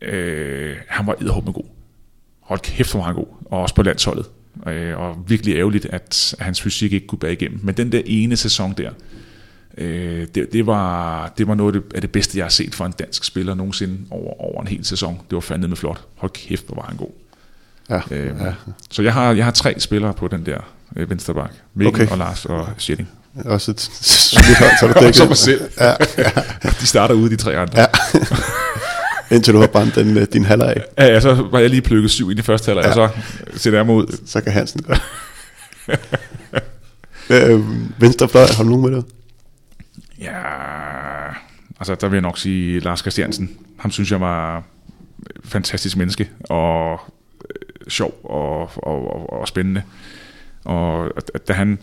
[0.02, 1.66] Øh, han var med god.
[2.40, 3.28] Hold kæft, hvor var han god.
[3.46, 4.26] Og også på landsholdet.
[4.68, 7.60] Øh, og virkelig ærgerligt, at hans fysik ikke kunne bære igennem.
[7.64, 8.90] Men den der ene sæson der,
[9.78, 12.94] øh, det, det, var, det var noget af det bedste, jeg har set for en
[13.00, 15.14] dansk spiller nogensinde over, over en hel sæson.
[15.30, 16.02] Det var fandme med flot.
[16.16, 17.10] Hold kæft, hvor var han god.
[17.90, 18.54] Ja, øh, ja.
[18.92, 20.58] Så jeg har, jeg har tre spillere på den der
[20.96, 21.52] øh, venstre bak.
[21.74, 22.12] Mikkel okay.
[22.12, 23.10] og Lars og Schelling.
[23.46, 23.82] Også et
[24.32, 25.16] solidt hold, så er du dækket.
[25.16, 25.62] Som mig selv.
[25.80, 26.32] Ja, ja.
[26.82, 27.80] De starter ude, de tre andre.
[27.80, 27.88] ja.
[29.32, 31.82] Indtil du har brændt den, øh, din halvleg af, Ja, ja, så var jeg lige
[31.82, 32.90] plukket syv i første halvleg, ja.
[32.90, 33.10] og så
[33.78, 34.18] jeg mig ud.
[34.26, 34.82] så kan Hansen
[37.30, 37.62] øh,
[38.02, 39.04] venstre fløj, har du nogen med dig?
[40.20, 40.32] Ja,
[41.80, 43.58] altså der vil jeg nok sige Lars Christiansen.
[43.80, 44.64] Ham synes jeg var
[45.44, 47.00] fantastisk menneske, og
[47.50, 49.82] øh, sjov og, og, og, og spændende.
[50.66, 51.80] Og at- da han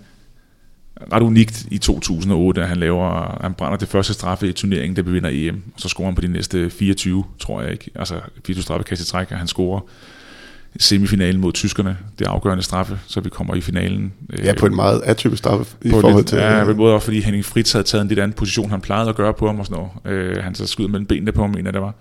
[1.13, 5.03] ret unikt i 2008, at han laver, han brænder det første straffe i turneringen, der
[5.03, 7.91] bevinder EM, og så scorer han på de næste 24, tror jeg ikke.
[7.95, 8.15] Altså
[8.47, 9.81] 24 straffekast i træk, og han scorer
[10.79, 14.13] semifinalen mod tyskerne, det afgørende straffe, så vi kommer i finalen.
[14.45, 16.39] Ja, på en meget atypisk straffe i på forhold lidt, til...
[16.39, 18.81] Ja, på en måde også, fordi Henning Fritz havde taget en lidt anden position, han
[18.81, 20.17] plejede at gøre på ham og sådan noget.
[20.17, 21.95] Øh, han så skød mellem benene på ham, mener jeg, det var.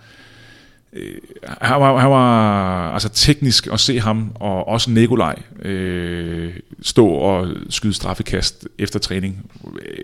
[0.93, 1.13] Øh,
[1.47, 7.47] han, var, han var altså teknisk at se ham, og også Nikolaj øh, stå og
[7.69, 9.51] skyde straffekast efter træning.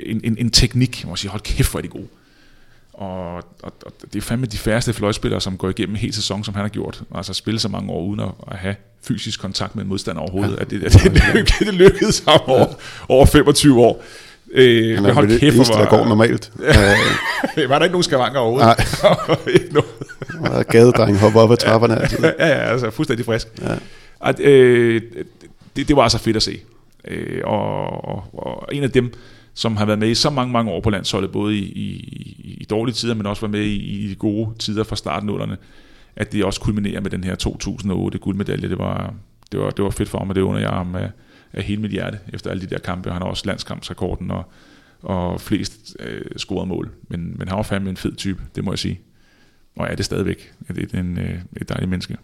[0.05, 2.07] En, en, en teknik, jeg må sige, hold kæft, hvor er de gode.
[2.93, 6.43] Og, og, og det er fandme de færreste fløjspillere, som går igennem en hel sæson,
[6.43, 7.03] som han har gjort.
[7.15, 10.55] Altså spille så mange år uden at, at have fysisk kontakt med en modstander overhovedet.
[10.55, 10.61] Ja.
[10.61, 11.03] At det, at det,
[11.33, 12.67] lykkedes, det lykkedes ham over,
[13.09, 14.03] over 25 år.
[14.51, 16.51] Øh, Han er hold det kæft, eneste, hvor der går normalt.
[17.69, 18.77] Var der ikke nogen skavanker overhovedet?
[19.61, 19.89] Ikke noget.
[20.57, 22.19] og gadedreng hopper op ad trapperne altid.
[22.23, 23.47] ja, ja, altså fuldstændig frisk.
[23.61, 23.75] Ja.
[24.25, 25.01] At, øh,
[25.75, 26.59] det, det var altså fedt at se.
[27.07, 29.13] Øh, og, og, og en af dem,
[29.53, 32.65] som har været med i så mange, mange år på landsholdet, både i, i, i
[32.69, 35.57] dårlige tider, men også var med i, i de gode tider fra startnullerne,
[36.15, 38.69] at det også kulminerer med den her 2008 guldmedalje.
[38.69, 39.13] Det var,
[39.51, 40.95] det var, det var fedt for ham, og det under jeg ham
[41.53, 43.11] af, hele mit hjerte efter alle de der kampe.
[43.11, 44.43] Han har også landskampsrekorden og,
[45.01, 46.91] og flest øh, scorede mål.
[47.09, 48.99] Men, men han var fandme en fed type, det må jeg sige.
[49.75, 50.53] Og er det stadigvæk.
[50.67, 52.17] Det er en, øh, et dejligt menneske.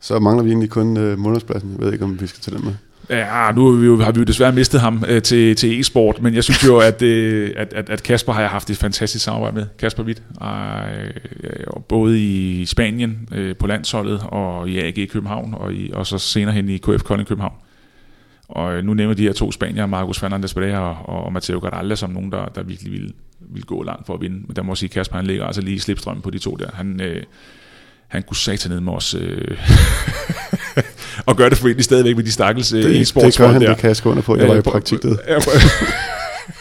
[0.00, 1.72] Så mangler vi egentlig kun øh, månedspladsen.
[1.72, 2.74] Jeg ved ikke, om vi skal tage den med.
[3.10, 6.22] Ja, nu har vi jo, har vi jo desværre mistet ham øh, til, til e-sport,
[6.22, 9.24] men jeg synes jo, at, øh, at, at, at Kasper har jeg haft et fantastisk
[9.24, 9.66] samarbejde med.
[9.78, 15.90] Kasper Witt, øh, både i Spanien øh, på landsholdet og i AG København, og, i,
[15.94, 17.54] og så senere hen i KF Kolding København.
[18.48, 21.94] Og øh, nu nævner de her to spanier, Marcus Fernandes Pereira og, og Matteo Garalda,
[21.94, 24.36] som nogen, der, der virkelig ville, ville gå langt for at vinde.
[24.46, 26.56] Men der må jeg sige, Kasper han ligger altså lige i slipstrømmen på de to
[26.56, 26.70] der.
[26.74, 27.22] Han, øh,
[28.08, 29.14] han kunne satan ned med os.
[29.14, 29.58] Øh,
[31.26, 33.68] og gør det formentlig stadigvæk med de stakkels øh, Det, det e-sportsfolk gør han, der.
[33.68, 34.36] det kan jeg under på.
[34.36, 35.02] Jeg var i praktik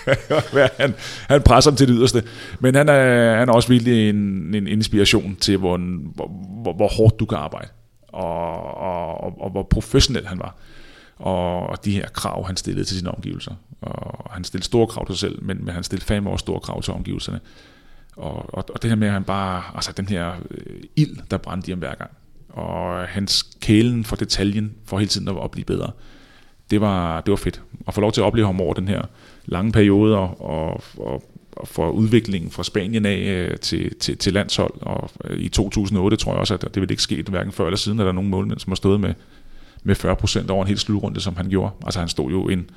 [0.54, 0.94] ja, han,
[1.30, 2.24] han presser dem til det yderste.
[2.60, 4.16] Men han er, han er også virkelig en,
[4.56, 5.78] en inspiration til, hvor,
[6.16, 6.32] hvor,
[6.62, 7.68] hvor, hvor hårdt du kan arbejde.
[8.08, 10.56] Og, og, og, og hvor professionel han var.
[11.16, 13.56] Og, og de her krav, han stillede til sine omgivelser.
[13.82, 16.60] Og han stillede store krav til sig selv, men, men han stillede fandme også store
[16.60, 17.40] krav til omgivelserne.
[18.16, 21.38] Og, og, og det her med, at han bare, altså den her øh, ild, der
[21.38, 22.12] brændte i ham hver gang.
[22.50, 25.92] Og hans kælen for detaljen, for hele tiden at, at blive bedre.
[26.70, 27.62] Det var, det var fedt.
[27.88, 29.02] At få lov til at opleve ham over den her
[29.46, 34.34] lange periode, og, og, og, og for udviklingen fra Spanien af øh, til, til, til
[34.34, 34.74] landshold.
[34.82, 37.78] Og øh, i 2008 tror jeg også, at det ville ikke ske hverken før eller
[37.78, 39.14] siden, at der er nogen målmænd, som har stået med,
[39.86, 41.72] med 40% over en hel slutrunde, som han gjorde.
[41.86, 42.70] Altså han stod jo en,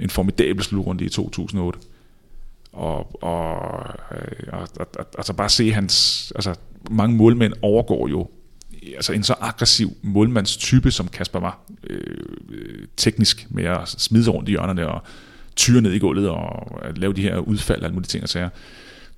[0.00, 1.78] en formidabel slutrunde i 2008
[2.72, 6.54] og, og, øh, og, og, og altså bare se hans, altså
[6.90, 8.28] mange målmænd overgår jo
[8.94, 12.00] altså en så aggressiv målmandstype, som Kasper var, øh,
[12.50, 15.02] øh teknisk med at smide rundt i hjørnerne og
[15.56, 18.28] tyre ned i gulvet og at lave de her udfald og alle mulige ting og
[18.28, 18.48] sager.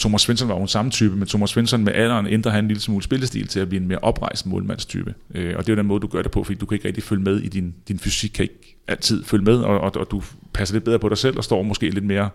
[0.01, 2.69] Thomas Svensson var jo en samme type, men Thomas Svensson med alderen ændrer han en
[2.69, 5.15] lille smule spillestil til at blive en mere oprejst målmandstype.
[5.35, 6.89] Øh, og det er jo den måde, du gør det på, fordi du kan ikke
[6.89, 10.11] rigtig følge med i din, din fysik, kan ikke altid følge med, og, og, og
[10.11, 10.23] du
[10.53, 12.31] passer lidt bedre på dig selv og står måske lidt mere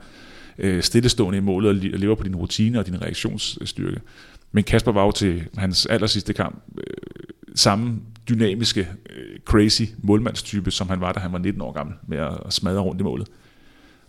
[0.58, 4.02] øh, stillestående i målet og lever på din rutine og din reaktionsstyrke.
[4.52, 6.84] Men Kasper var jo til hans aller sidste kamp øh,
[7.56, 12.18] samme dynamiske, øh, crazy målmandstype, som han var, da han var 19 år gammel, med
[12.18, 13.28] at smadre rundt i målet.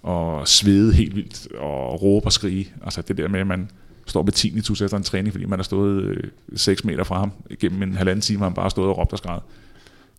[0.06, 2.68] Og svede helt vildt, og råbe og skrige.
[2.84, 3.70] Altså det der med, at man
[4.06, 6.22] står med tinnitus efter en træning, fordi man har stået øh,
[6.56, 9.18] 6 meter fra ham gennem en halvanden time, og han bare stået og råbt og
[9.18, 9.40] skræd.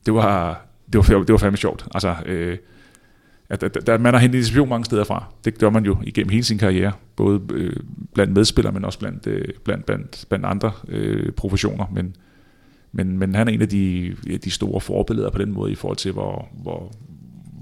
[0.05, 0.61] Det var,
[0.93, 1.87] det var, det var fandme sjovt.
[1.93, 2.57] Altså, øh,
[3.49, 5.25] at, at, at man har hentet inspiration mange steder fra.
[5.45, 7.75] Det gør man jo igennem hele sin karriere, både øh,
[8.13, 11.85] blandt medspillere, men også blandt, øh, blandt, blandt, blandt andre øh, professioner.
[11.93, 12.15] Men,
[12.91, 15.97] men, men han er en af de, de store forbilleder på den måde, i forhold
[15.97, 16.91] til, hvor, hvor,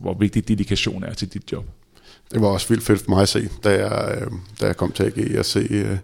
[0.02, 1.66] hvor vigtig dedikation er til dit job.
[2.36, 4.28] Det var også vildt fedt for mig at se, da jeg, øh,
[4.62, 5.98] da jeg kom til AG, at se øh,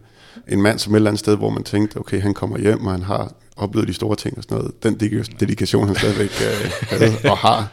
[0.48, 2.92] en mand som et eller andet sted, hvor man tænkte, okay, han kommer hjem, og
[2.92, 4.84] han har oplevet de store ting og sådan noget.
[4.84, 4.96] Den
[5.40, 7.68] dedikation, han stadigvæk øh, havde og har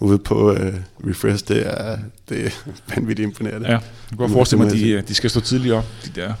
[0.00, 0.74] ude på øh,
[1.08, 1.98] Refresh, det er,
[2.28, 2.50] det er
[2.94, 3.66] vanvittigt imponerende.
[3.66, 6.32] Ja, jeg kan godt forestille mig, at de, de skal stå tidligt op, de der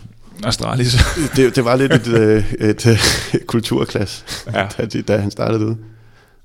[0.44, 0.96] Astralis.
[1.36, 2.88] det, det var lidt et, et, et,
[3.34, 4.24] et kulturklasse,
[4.54, 4.66] Ja.
[4.78, 5.74] da, de- da han startede ud.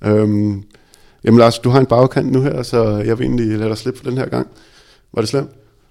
[0.03, 0.63] Øhm,
[1.23, 3.99] jamen Lars, du har en bagkant nu her, så jeg vil egentlig lade dig slippe
[3.99, 4.47] for den her gang.
[5.13, 5.49] Var det slemt?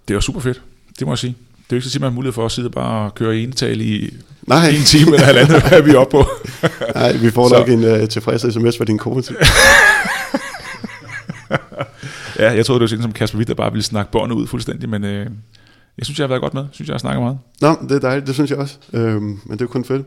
[0.08, 0.62] Det var super fedt,
[0.98, 1.36] det må jeg sige.
[1.56, 4.14] Det er jo ikke så har mulighed for at sidde og bare køre enetal i
[4.46, 4.68] Nej.
[4.68, 6.24] en time eller halvandet, hvad er vi oppe på.
[6.94, 9.22] Nej, vi får Så- nok en uh, tilfreds sms fra din kone.
[12.38, 14.46] Ja, jeg troede, det var sådan som Kasper Witt, der bare ville snakke båndet ud
[14.46, 15.26] fuldstændig, men øh,
[15.98, 16.62] jeg synes, jeg har været godt med.
[16.62, 17.38] Jeg synes, jeg har snakket meget.
[17.60, 18.76] Nå, det er dejligt, det synes jeg også.
[18.92, 20.06] Øhm, men det er jo kun fedt.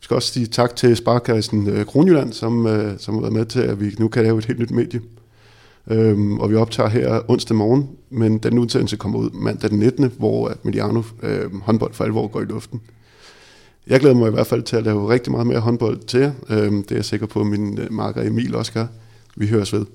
[0.00, 3.44] Vi skal også sige tak til Sparkassen øh, Kronjylland, som, øh, som har været med
[3.44, 5.00] til, at vi nu kan lave et helt nyt medie.
[5.90, 10.12] Øhm, og vi optager her onsdag morgen, men den udsendelse kommer ud mandag den 19.,
[10.18, 12.80] hvor at Mediano øh, håndbold for alvor går i luften.
[13.86, 16.32] Jeg glæder mig i hvert fald til at lave rigtig meget mere håndbold til jer.
[16.50, 18.86] Øhm, det er jeg sikker på, at min øh, marker Emil også gør.
[19.36, 19.86] Vi høres ved.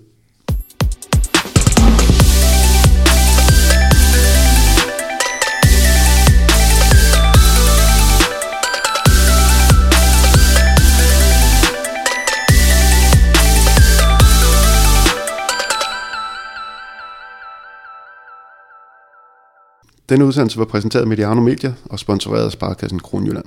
[20.12, 23.46] Denne udsendelse var præsenteret af Mediano Media og sponsoreret af Sparkassen Kronjylland.